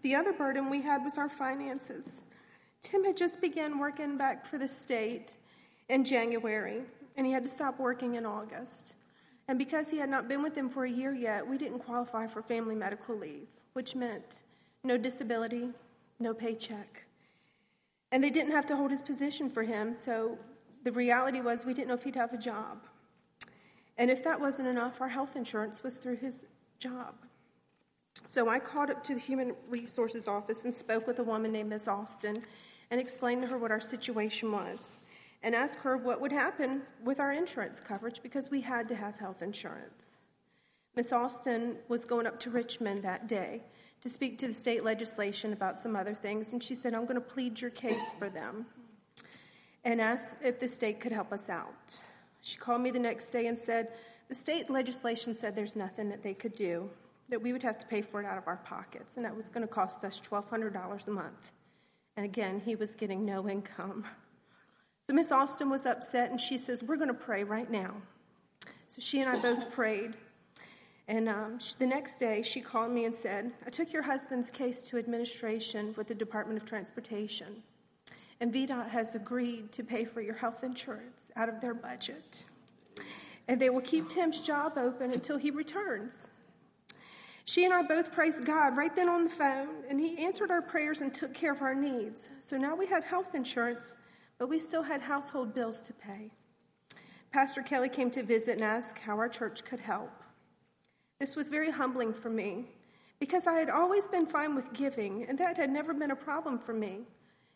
The 0.02 0.14
other 0.14 0.32
burden 0.32 0.70
we 0.70 0.80
had 0.80 1.04
was 1.04 1.18
our 1.18 1.28
finances. 1.28 2.24
Tim 2.80 3.04
had 3.04 3.16
just 3.16 3.40
begun 3.40 3.78
working 3.78 4.16
back 4.16 4.46
for 4.46 4.58
the 4.58 4.66
state 4.66 5.36
in 5.88 6.04
January, 6.04 6.82
and 7.16 7.26
he 7.26 7.32
had 7.32 7.42
to 7.42 7.48
stop 7.48 7.78
working 7.78 8.14
in 8.14 8.24
August. 8.24 8.96
And 9.48 9.58
because 9.58 9.90
he 9.90 9.98
had 9.98 10.08
not 10.08 10.28
been 10.28 10.42
with 10.42 10.54
them 10.54 10.70
for 10.70 10.84
a 10.84 10.90
year 10.90 11.14
yet, 11.14 11.46
we 11.46 11.58
didn't 11.58 11.80
qualify 11.80 12.26
for 12.26 12.42
family 12.42 12.74
medical 12.74 13.16
leave, 13.16 13.48
which 13.74 13.94
meant 13.94 14.42
no 14.82 14.96
disability, 14.96 15.68
no 16.18 16.32
paycheck. 16.32 17.04
And 18.12 18.24
they 18.24 18.30
didn't 18.30 18.52
have 18.52 18.66
to 18.66 18.76
hold 18.76 18.90
his 18.90 19.02
position 19.02 19.50
for 19.50 19.62
him, 19.62 19.92
so 19.92 20.38
the 20.84 20.92
reality 20.92 21.40
was 21.40 21.64
we 21.64 21.74
didn't 21.74 21.88
know 21.88 21.94
if 21.94 22.04
he'd 22.04 22.16
have 22.16 22.32
a 22.32 22.38
job. 22.38 22.78
And 23.98 24.10
if 24.10 24.24
that 24.24 24.40
wasn't 24.40 24.68
enough, 24.68 25.00
our 25.00 25.08
health 25.08 25.36
insurance 25.36 25.82
was 25.82 25.98
through 25.98 26.16
his 26.16 26.46
job. 26.78 27.14
So 28.26 28.48
I 28.48 28.58
called 28.58 28.90
up 28.90 29.04
to 29.04 29.14
the 29.14 29.20
Human 29.20 29.54
Resources 29.68 30.26
office 30.26 30.64
and 30.64 30.74
spoke 30.74 31.06
with 31.06 31.18
a 31.18 31.24
woman 31.24 31.52
named 31.52 31.70
Miss 31.70 31.88
Austin 31.88 32.42
and 32.90 33.00
explained 33.00 33.42
to 33.42 33.48
her 33.48 33.58
what 33.58 33.70
our 33.70 33.80
situation 33.80 34.52
was 34.52 34.98
and 35.42 35.54
asked 35.54 35.78
her 35.78 35.96
what 35.96 36.20
would 36.20 36.32
happen 36.32 36.82
with 37.04 37.20
our 37.20 37.32
insurance 37.32 37.80
coverage 37.80 38.22
because 38.22 38.50
we 38.50 38.60
had 38.60 38.88
to 38.88 38.94
have 38.94 39.16
health 39.16 39.42
insurance. 39.42 40.18
Miss 40.94 41.12
Austin 41.12 41.76
was 41.88 42.04
going 42.04 42.26
up 42.26 42.38
to 42.40 42.50
Richmond 42.50 43.02
that 43.02 43.26
day 43.26 43.62
to 44.02 44.08
speak 44.08 44.38
to 44.38 44.46
the 44.46 44.52
state 44.52 44.84
legislation 44.84 45.52
about 45.52 45.80
some 45.80 45.96
other 45.96 46.14
things, 46.14 46.52
and 46.52 46.62
she 46.62 46.74
said, 46.74 46.94
I'm 46.94 47.04
going 47.04 47.14
to 47.14 47.20
plead 47.20 47.60
your 47.60 47.70
case 47.70 48.12
for 48.18 48.28
them 48.28 48.66
and 49.84 50.00
ask 50.00 50.36
if 50.44 50.60
the 50.60 50.68
state 50.68 51.00
could 51.00 51.12
help 51.12 51.32
us 51.32 51.48
out. 51.48 52.00
She 52.42 52.58
called 52.58 52.82
me 52.82 52.90
the 52.90 52.98
next 52.98 53.30
day 53.30 53.46
and 53.46 53.58
said, 53.58 53.88
The 54.28 54.34
state 54.34 54.68
legislation 54.68 55.34
said 55.34 55.54
there's 55.54 55.76
nothing 55.76 56.08
that 56.10 56.22
they 56.22 56.34
could 56.34 56.54
do, 56.54 56.90
that 57.28 57.40
we 57.40 57.52
would 57.52 57.62
have 57.62 57.78
to 57.78 57.86
pay 57.86 58.02
for 58.02 58.20
it 58.20 58.26
out 58.26 58.36
of 58.36 58.46
our 58.46 58.56
pockets, 58.58 59.16
and 59.16 59.24
that 59.24 59.34
was 59.34 59.48
going 59.48 59.66
to 59.66 59.72
cost 59.72 60.04
us 60.04 60.20
$1,200 60.20 61.08
a 61.08 61.10
month. 61.10 61.52
And 62.16 62.26
again, 62.26 62.60
he 62.64 62.76
was 62.76 62.94
getting 62.94 63.24
no 63.24 63.48
income. 63.48 64.04
So 65.08 65.14
Miss 65.14 65.32
Austin 65.32 65.70
was 65.70 65.86
upset, 65.86 66.30
and 66.30 66.40
she 66.40 66.58
says, 66.58 66.82
We're 66.82 66.96
going 66.96 67.08
to 67.08 67.14
pray 67.14 67.44
right 67.44 67.70
now. 67.70 67.94
So 68.88 69.00
she 69.00 69.20
and 69.20 69.30
I 69.30 69.40
both 69.40 69.70
prayed. 69.72 70.14
And 71.08 71.28
um, 71.28 71.58
the 71.78 71.86
next 71.86 72.18
day, 72.18 72.42
she 72.42 72.60
called 72.60 72.92
me 72.92 73.04
and 73.04 73.14
said, 73.14 73.50
I 73.66 73.70
took 73.70 73.92
your 73.92 74.02
husband's 74.02 74.50
case 74.50 74.82
to 74.84 74.98
administration 74.98 75.94
with 75.96 76.08
the 76.08 76.14
Department 76.14 76.60
of 76.60 76.64
Transportation. 76.68 77.62
And 78.42 78.52
VDOT 78.52 78.90
has 78.90 79.14
agreed 79.14 79.70
to 79.70 79.84
pay 79.84 80.04
for 80.04 80.20
your 80.20 80.34
health 80.34 80.64
insurance 80.64 81.30
out 81.36 81.48
of 81.48 81.60
their 81.60 81.74
budget. 81.74 82.44
And 83.46 83.62
they 83.62 83.70
will 83.70 83.80
keep 83.80 84.08
Tim's 84.08 84.40
job 84.40 84.72
open 84.76 85.12
until 85.12 85.36
he 85.36 85.52
returns. 85.52 86.32
She 87.44 87.64
and 87.64 87.72
I 87.72 87.82
both 87.82 88.10
praised 88.10 88.44
God 88.44 88.76
right 88.76 88.92
then 88.96 89.08
on 89.08 89.22
the 89.22 89.30
phone, 89.30 89.84
and 89.88 90.00
He 90.00 90.24
answered 90.24 90.50
our 90.50 90.60
prayers 90.60 91.02
and 91.02 91.14
took 91.14 91.32
care 91.34 91.52
of 91.52 91.62
our 91.62 91.74
needs. 91.74 92.30
So 92.40 92.56
now 92.56 92.74
we 92.74 92.86
had 92.86 93.04
health 93.04 93.36
insurance, 93.36 93.94
but 94.38 94.48
we 94.48 94.58
still 94.58 94.82
had 94.82 95.02
household 95.02 95.54
bills 95.54 95.80
to 95.84 95.92
pay. 95.92 96.32
Pastor 97.30 97.62
Kelly 97.62 97.88
came 97.88 98.10
to 98.10 98.24
visit 98.24 98.54
and 98.54 98.64
ask 98.64 98.98
how 98.98 99.18
our 99.18 99.28
church 99.28 99.64
could 99.64 99.80
help. 99.80 100.10
This 101.20 101.36
was 101.36 101.48
very 101.48 101.70
humbling 101.70 102.12
for 102.12 102.28
me 102.28 102.70
because 103.20 103.46
I 103.46 103.54
had 103.54 103.70
always 103.70 104.08
been 104.08 104.26
fine 104.26 104.56
with 104.56 104.72
giving, 104.72 105.26
and 105.28 105.38
that 105.38 105.56
had 105.56 105.70
never 105.70 105.94
been 105.94 106.10
a 106.10 106.16
problem 106.16 106.58
for 106.58 106.74
me. 106.74 107.06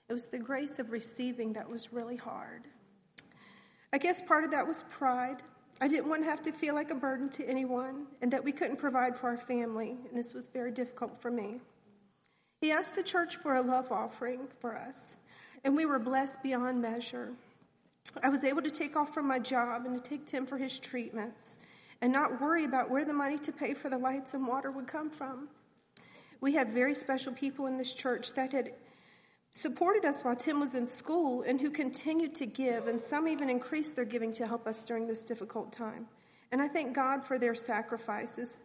It 0.08 0.12
was 0.12 0.28
the 0.28 0.38
grace 0.38 0.78
of 0.78 0.92
receiving 0.92 1.52
that 1.54 1.68
was 1.68 1.92
really 1.92 2.16
hard. 2.16 2.62
I 3.92 3.98
guess 3.98 4.22
part 4.22 4.44
of 4.44 4.50
that 4.52 4.66
was 4.66 4.84
pride. 4.90 5.42
I 5.80 5.88
didn't 5.88 6.08
want 6.08 6.22
to 6.22 6.30
have 6.30 6.42
to 6.42 6.52
feel 6.52 6.74
like 6.74 6.90
a 6.90 6.94
burden 6.94 7.28
to 7.30 7.48
anyone 7.48 8.06
and 8.22 8.32
that 8.32 8.44
we 8.44 8.52
couldn't 8.52 8.76
provide 8.76 9.16
for 9.16 9.28
our 9.28 9.36
family, 9.36 9.96
and 10.08 10.16
this 10.16 10.32
was 10.32 10.48
very 10.48 10.70
difficult 10.70 11.20
for 11.20 11.30
me. 11.30 11.60
He 12.60 12.70
asked 12.70 12.94
the 12.94 13.02
church 13.02 13.36
for 13.36 13.56
a 13.56 13.62
love 13.62 13.92
offering 13.92 14.48
for 14.60 14.76
us, 14.76 15.16
and 15.64 15.76
we 15.76 15.86
were 15.86 15.98
blessed 15.98 16.42
beyond 16.42 16.80
measure. 16.80 17.32
I 18.22 18.28
was 18.28 18.44
able 18.44 18.62
to 18.62 18.70
take 18.70 18.96
off 18.96 19.12
from 19.12 19.26
my 19.26 19.38
job 19.38 19.84
and 19.84 19.96
to 19.96 20.02
take 20.02 20.26
Tim 20.26 20.46
for 20.46 20.56
his 20.56 20.78
treatments 20.78 21.58
and 22.00 22.12
not 22.12 22.40
worry 22.40 22.64
about 22.64 22.90
where 22.90 23.04
the 23.04 23.12
money 23.12 23.38
to 23.38 23.52
pay 23.52 23.74
for 23.74 23.90
the 23.90 23.98
lights 23.98 24.34
and 24.34 24.46
water 24.46 24.70
would 24.70 24.86
come 24.86 25.10
from. 25.10 25.48
We 26.40 26.54
had 26.54 26.72
very 26.72 26.94
special 26.94 27.32
people 27.32 27.66
in 27.66 27.76
this 27.76 27.92
church 27.92 28.32
that 28.34 28.52
had 28.52 28.72
supported 29.56 30.04
us 30.04 30.22
while 30.22 30.36
Tim 30.36 30.60
was 30.60 30.74
in 30.74 30.86
school 30.86 31.42
and 31.42 31.60
who 31.60 31.70
continued 31.70 32.34
to 32.36 32.46
give, 32.46 32.86
and 32.88 33.00
some 33.00 33.26
even 33.26 33.48
increased 33.48 33.96
their 33.96 34.04
giving 34.04 34.32
to 34.34 34.46
help 34.46 34.66
us 34.66 34.84
during 34.84 35.06
this 35.06 35.24
difficult 35.24 35.72
time. 35.72 36.06
And 36.52 36.60
I 36.60 36.68
thank 36.68 36.94
God 36.94 37.24
for 37.24 37.38
their 37.38 37.54
sacrifices. 37.54 38.58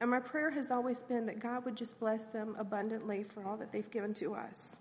And 0.00 0.10
my 0.10 0.20
prayer 0.20 0.50
has 0.50 0.70
always 0.70 1.02
been 1.02 1.26
that 1.26 1.40
God 1.40 1.64
would 1.64 1.76
just 1.76 2.00
bless 2.00 2.26
them 2.26 2.56
abundantly 2.58 3.24
for 3.24 3.44
all 3.44 3.56
that 3.58 3.72
they've 3.72 3.90
given 3.90 4.14
to 4.14 4.34
us. 4.34 4.78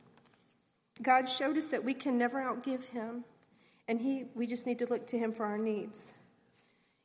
God 1.02 1.27
showed 1.27 1.57
us 1.57 1.68
that 1.68 1.84
we 1.84 1.94
can 1.94 2.18
never 2.18 2.39
outgive 2.39 2.85
Him, 2.85 3.26
and 3.88 3.99
he, 3.99 4.26
we 4.35 4.48
just 4.48 4.65
need 4.65 4.80
to 4.80 4.85
look 4.85 5.06
to 5.07 5.18
Him 5.18 5.34
for 5.34 5.45
our 5.45 5.57
needs. 5.57 6.14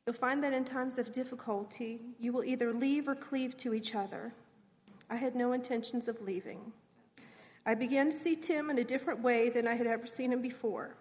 You'll 0.05 0.15
find 0.15 0.43
that 0.43 0.53
in 0.53 0.65
times 0.65 0.97
of 0.97 1.11
difficulty, 1.11 1.99
you 2.19 2.33
will 2.33 2.43
either 2.43 2.73
leave 2.73 3.07
or 3.07 3.15
cleave 3.15 3.57
to 3.57 3.73
each 3.73 3.93
other. 3.93 4.33
I 5.09 5.17
had 5.17 5.35
no 5.35 5.53
intentions 5.53 6.07
of 6.07 6.21
leaving. 6.21 6.73
I 7.65 7.75
began 7.75 8.11
to 8.11 8.17
see 8.17 8.35
Tim 8.35 8.69
in 8.69 8.77
a 8.77 8.83
different 8.83 9.21
way 9.21 9.49
than 9.49 9.67
I 9.67 9.75
had 9.75 9.87
ever 9.87 10.05
seen 10.05 10.33
him 10.33 10.41
before. 10.41 10.95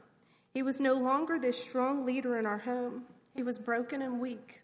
He 0.55 0.63
was 0.63 0.81
no 0.81 0.95
longer 0.95 1.39
this 1.39 1.63
strong 1.63 2.07
leader 2.07 2.37
in 2.37 2.47
our 2.47 2.59
home, 2.59 3.05
he 3.35 3.43
was 3.43 3.59
broken 3.59 4.03
and 4.03 4.21
weak. 4.21 4.63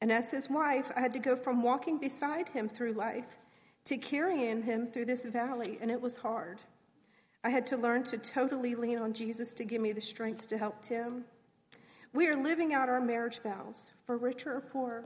And 0.00 0.12
as 0.12 0.30
his 0.30 0.50
wife, 0.50 0.90
I 0.94 1.00
had 1.00 1.14
to 1.14 1.18
go 1.18 1.36
from 1.36 1.62
walking 1.62 1.98
beside 1.98 2.48
him 2.48 2.68
through 2.68 2.92
life 2.92 3.38
to 3.84 3.96
carrying 3.96 4.62
him 4.62 4.88
through 4.88 5.06
this 5.06 5.24
valley, 5.24 5.78
and 5.80 5.90
it 5.90 6.00
was 6.00 6.16
hard. 6.16 6.60
I 7.44 7.50
had 7.50 7.66
to 7.68 7.76
learn 7.76 8.02
to 8.04 8.18
totally 8.18 8.74
lean 8.74 8.98
on 8.98 9.12
Jesus 9.12 9.54
to 9.54 9.64
give 9.64 9.80
me 9.80 9.92
the 9.92 10.00
strength 10.00 10.48
to 10.48 10.58
help 10.58 10.82
Tim. 10.82 11.24
We 12.12 12.26
are 12.26 12.42
living 12.42 12.74
out 12.74 12.88
our 12.88 13.00
marriage 13.00 13.40
vows, 13.42 13.92
for 14.04 14.18
richer 14.18 14.54
or 14.54 14.60
poor, 14.60 15.04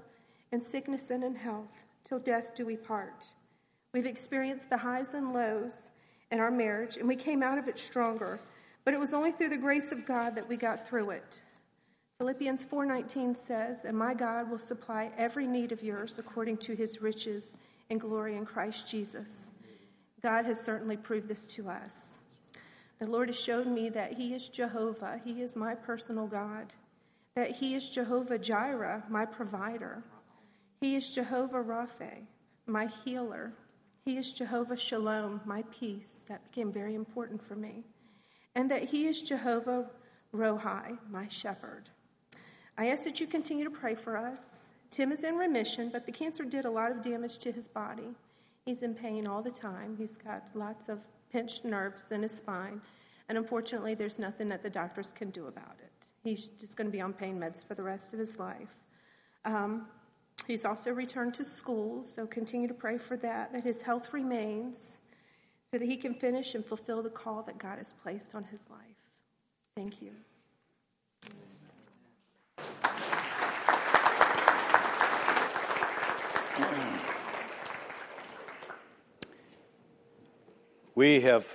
in 0.51 0.61
sickness 0.61 1.11
and 1.11 1.23
in 1.23 1.37
health, 1.37 1.85
till 2.03 2.19
death 2.19 2.55
do 2.55 2.65
we 2.65 2.77
part. 2.77 3.35
We've 3.93 4.07
experienced 4.07 4.71
the 4.71 4.79
highs 4.79 5.15
and 5.15 5.35
lows 5.35 5.91
in 6.31 6.41
our 6.41 6.51
marriage, 6.51 6.97
and 6.97 7.09
we 7.09 7.17
came 7.17 7.43
out 7.43 7.59
of 7.59 7.69
it 7.69 7.79
stronger. 7.79 8.41
But 8.85 8.95
it 8.95 9.01
was 9.01 9.13
only 9.13 9.33
through 9.33 9.51
the 9.51 9.57
grace 9.59 9.93
of 9.93 10.07
God 10.07 10.35
that 10.35 10.49
we 10.49 10.57
got 10.57 10.89
through 10.89 11.11
it. 11.11 11.43
Philippians 12.19 12.65
4:19 12.65 13.35
says, 13.35 13.85
"And 13.85 13.97
my 13.97 14.15
God 14.15 14.51
will 14.51 14.59
supply 14.59 15.13
every 15.17 15.47
need 15.47 15.73
of 15.73 15.83
yours 15.83 16.19
according 16.19 16.59
to 16.59 16.75
his 16.75 17.01
riches 17.01 17.57
and 17.89 18.01
glory 18.01 18.37
in 18.37 18.45
Christ 18.45 18.89
Jesus." 18.89 19.51
God 20.23 20.45
has 20.45 20.61
certainly 20.61 20.97
proved 20.97 21.29
this 21.29 21.47
to 21.49 21.69
us. 21.69 22.19
The 22.99 23.07
Lord 23.07 23.29
has 23.29 23.41
showed 23.41 23.67
me 23.67 23.89
that 23.89 24.13
he 24.13 24.35
is 24.35 24.49
Jehovah. 24.49 25.21
He 25.25 25.43
is 25.43 25.57
my 25.57 25.75
personal 25.75 26.27
God 26.27 26.75
that 27.35 27.53
He 27.53 27.75
is 27.75 27.89
Jehovah 27.89 28.39
Jireh, 28.39 29.05
my 29.09 29.25
provider. 29.25 30.03
He 30.81 30.97
is 30.97 31.13
Jehovah 31.13 31.63
Rapha, 31.63 32.27
my 32.67 32.87
healer. 33.05 33.53
He 34.05 34.17
is 34.17 34.33
Jehovah 34.33 34.77
Shalom, 34.77 35.41
my 35.45 35.63
peace. 35.71 36.23
That 36.29 36.45
became 36.45 36.73
very 36.73 36.95
important 36.95 37.43
for 37.43 37.55
me. 37.55 37.85
And 38.55 38.71
that 38.71 38.85
He 38.85 39.07
is 39.07 39.23
Jehovah 39.23 39.91
Rohi, 40.35 40.99
my 41.11 41.29
shepherd. 41.29 41.91
I 42.79 42.89
ask 42.89 43.05
that 43.05 43.21
you 43.21 43.27
continue 43.27 43.65
to 43.65 43.71
pray 43.71 43.95
for 43.95 44.17
us. 44.17 44.67
Tim 44.91 45.13
is 45.13 45.23
in 45.23 45.37
remission, 45.37 45.91
but 45.93 46.07
the 46.07 46.13
cancer 46.13 46.45
did 46.45 46.65
a 46.65 46.71
lot 46.71 46.91
of 46.91 47.03
damage 47.03 47.39
to 47.41 47.53
his 47.53 47.69
body. 47.69 48.15
He's 48.65 48.83
in 48.83 48.95
pain 48.95 49.27
all 49.27 49.43
the 49.43 49.51
time. 49.51 49.97
He's 49.97 50.17
got 50.17 50.45
lots 50.55 50.89
of 50.89 51.01
pinched 51.33 51.65
nerves 51.65 52.11
in 52.11 52.23
his 52.23 52.33
spine. 52.33 52.81
And 53.29 53.39
unfortunately, 53.39 53.95
there's 53.95 54.19
nothing 54.19 54.49
that 54.49 54.63
the 54.63 54.71
doctors 54.71 55.13
can 55.13 55.31
do 55.31 55.47
about 55.47 55.77
it. 55.79 56.07
He's 56.25 56.49
just 56.49 56.77
going 56.77 56.89
to 56.89 56.93
be 56.93 57.01
on 57.01 57.13
pain 57.13 57.39
meds 57.39 57.65
for 57.65 57.75
the 57.75 57.83
rest 57.83 58.13
of 58.13 58.19
his 58.19 58.39
life. 58.39 58.77
Um, 59.45 59.87
he's 60.47 60.65
also 60.65 60.91
returned 60.91 61.35
to 61.35 61.45
school, 61.45 62.05
so 62.05 62.27
continue 62.27 62.69
to 62.69 62.75
pray 62.75 62.99
for 62.99 63.17
that, 63.19 63.53
that 63.53 63.65
his 63.65 63.83
health 63.83 64.13
remains, 64.13 64.99
so 65.71 65.79
that 65.79 65.87
he 65.87 65.97
can 65.97 66.15
finish 66.15 66.55
and 66.55 66.65
fulfill 66.65 67.03
the 67.03 67.11
call 67.11 67.43
that 67.43 67.59
God 67.59 67.79
has 67.79 67.93
placed 68.03 68.35
on 68.35 68.45
his 68.45 68.65
life. 68.71 68.81
Thank 69.77 70.03
you. 70.03 70.11
We 80.95 81.21
have 81.23 81.47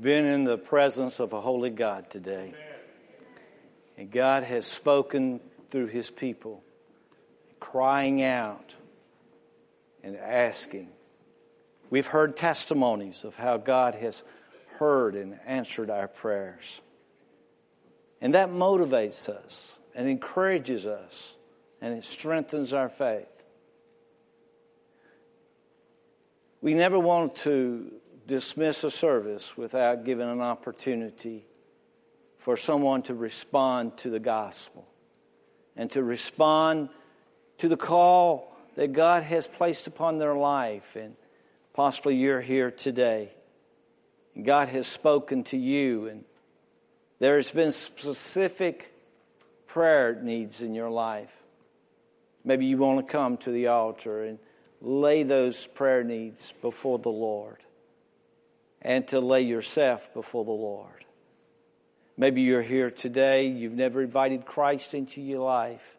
been 0.00 0.24
in 0.26 0.44
the 0.44 0.58
presence 0.58 1.18
of 1.18 1.32
a 1.32 1.40
holy 1.40 1.70
God 1.70 2.10
today. 2.10 2.54
And 3.96 4.10
God 4.10 4.42
has 4.44 4.66
spoken 4.66 5.40
through 5.70 5.86
his 5.86 6.10
people, 6.10 6.62
crying 7.62 8.24
out 8.24 8.74
and 10.02 10.16
asking. 10.16 10.88
We've 11.90 12.08
heard 12.08 12.36
testimonies 12.36 13.22
of 13.22 13.36
how 13.36 13.56
God 13.56 13.94
has 13.94 14.24
heard 14.78 15.14
and 15.14 15.38
answered 15.46 15.88
our 15.88 16.08
prayers. 16.08 16.80
And 18.20 18.34
that 18.34 18.48
motivates 18.48 19.28
us 19.28 19.78
and 19.94 20.08
encourages 20.08 20.86
us 20.86 21.36
and 21.80 21.96
it 21.96 22.04
strengthens 22.04 22.72
our 22.72 22.88
faith. 22.88 23.44
We 26.60 26.74
never 26.74 26.98
want 26.98 27.36
to 27.36 27.92
dismiss 28.26 28.82
a 28.82 28.90
service 28.90 29.56
without 29.56 30.04
giving 30.04 30.28
an 30.28 30.40
opportunity 30.40 31.44
for 32.38 32.56
someone 32.56 33.02
to 33.02 33.14
respond 33.14 33.98
to 33.98 34.10
the 34.10 34.20
gospel 34.20 34.84
and 35.76 35.88
to 35.92 36.02
respond 36.02 36.88
to 37.58 37.68
the 37.68 37.76
call 37.76 38.54
that 38.76 38.92
God 38.92 39.22
has 39.22 39.46
placed 39.46 39.86
upon 39.86 40.18
their 40.18 40.34
life. 40.34 40.96
And 40.96 41.14
possibly 41.72 42.16
you're 42.16 42.40
here 42.40 42.70
today. 42.70 43.30
God 44.40 44.68
has 44.68 44.86
spoken 44.86 45.44
to 45.44 45.58
you, 45.58 46.06
and 46.08 46.24
there 47.18 47.36
has 47.36 47.50
been 47.50 47.70
specific 47.70 48.92
prayer 49.66 50.18
needs 50.20 50.62
in 50.62 50.74
your 50.74 50.90
life. 50.90 51.34
Maybe 52.44 52.66
you 52.66 52.78
want 52.78 53.06
to 53.06 53.12
come 53.12 53.36
to 53.38 53.50
the 53.50 53.68
altar 53.68 54.24
and 54.24 54.38
lay 54.80 55.22
those 55.22 55.66
prayer 55.66 56.02
needs 56.02 56.52
before 56.60 56.98
the 56.98 57.10
Lord 57.10 57.58
and 58.80 59.06
to 59.08 59.20
lay 59.20 59.42
yourself 59.42 60.12
before 60.12 60.44
the 60.44 60.50
Lord. 60.50 61.04
Maybe 62.16 62.42
you're 62.42 62.62
here 62.62 62.90
today, 62.90 63.46
you've 63.46 63.72
never 63.72 64.02
invited 64.02 64.44
Christ 64.44 64.92
into 64.92 65.20
your 65.20 65.40
life. 65.40 65.96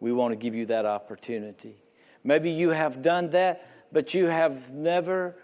We 0.00 0.12
want 0.12 0.32
to 0.32 0.36
give 0.36 0.54
you 0.54 0.66
that 0.66 0.86
opportunity. 0.86 1.76
Maybe 2.24 2.50
you 2.50 2.70
have 2.70 3.02
done 3.02 3.30
that, 3.30 3.66
but 3.92 4.14
you 4.14 4.26
have 4.26 4.72
never 4.72 5.36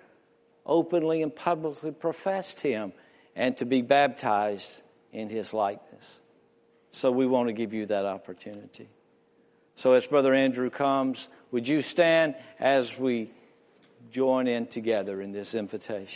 openly 0.66 1.22
and 1.22 1.34
publicly 1.34 1.92
professed 1.92 2.60
Him 2.60 2.92
and 3.34 3.56
to 3.58 3.64
be 3.64 3.82
baptized 3.82 4.82
in 5.12 5.28
His 5.28 5.52
likeness. 5.52 6.20
So 6.90 7.10
we 7.10 7.26
want 7.26 7.48
to 7.48 7.52
give 7.52 7.72
you 7.72 7.86
that 7.86 8.04
opportunity. 8.04 8.88
So 9.74 9.92
as 9.92 10.06
Brother 10.06 10.32
Andrew 10.32 10.70
comes, 10.70 11.28
would 11.50 11.66
you 11.66 11.82
stand 11.82 12.36
as 12.60 12.96
we 12.96 13.30
join 14.12 14.46
in 14.46 14.66
together 14.66 15.20
in 15.20 15.32
this 15.32 15.54
invitation? 15.54 16.06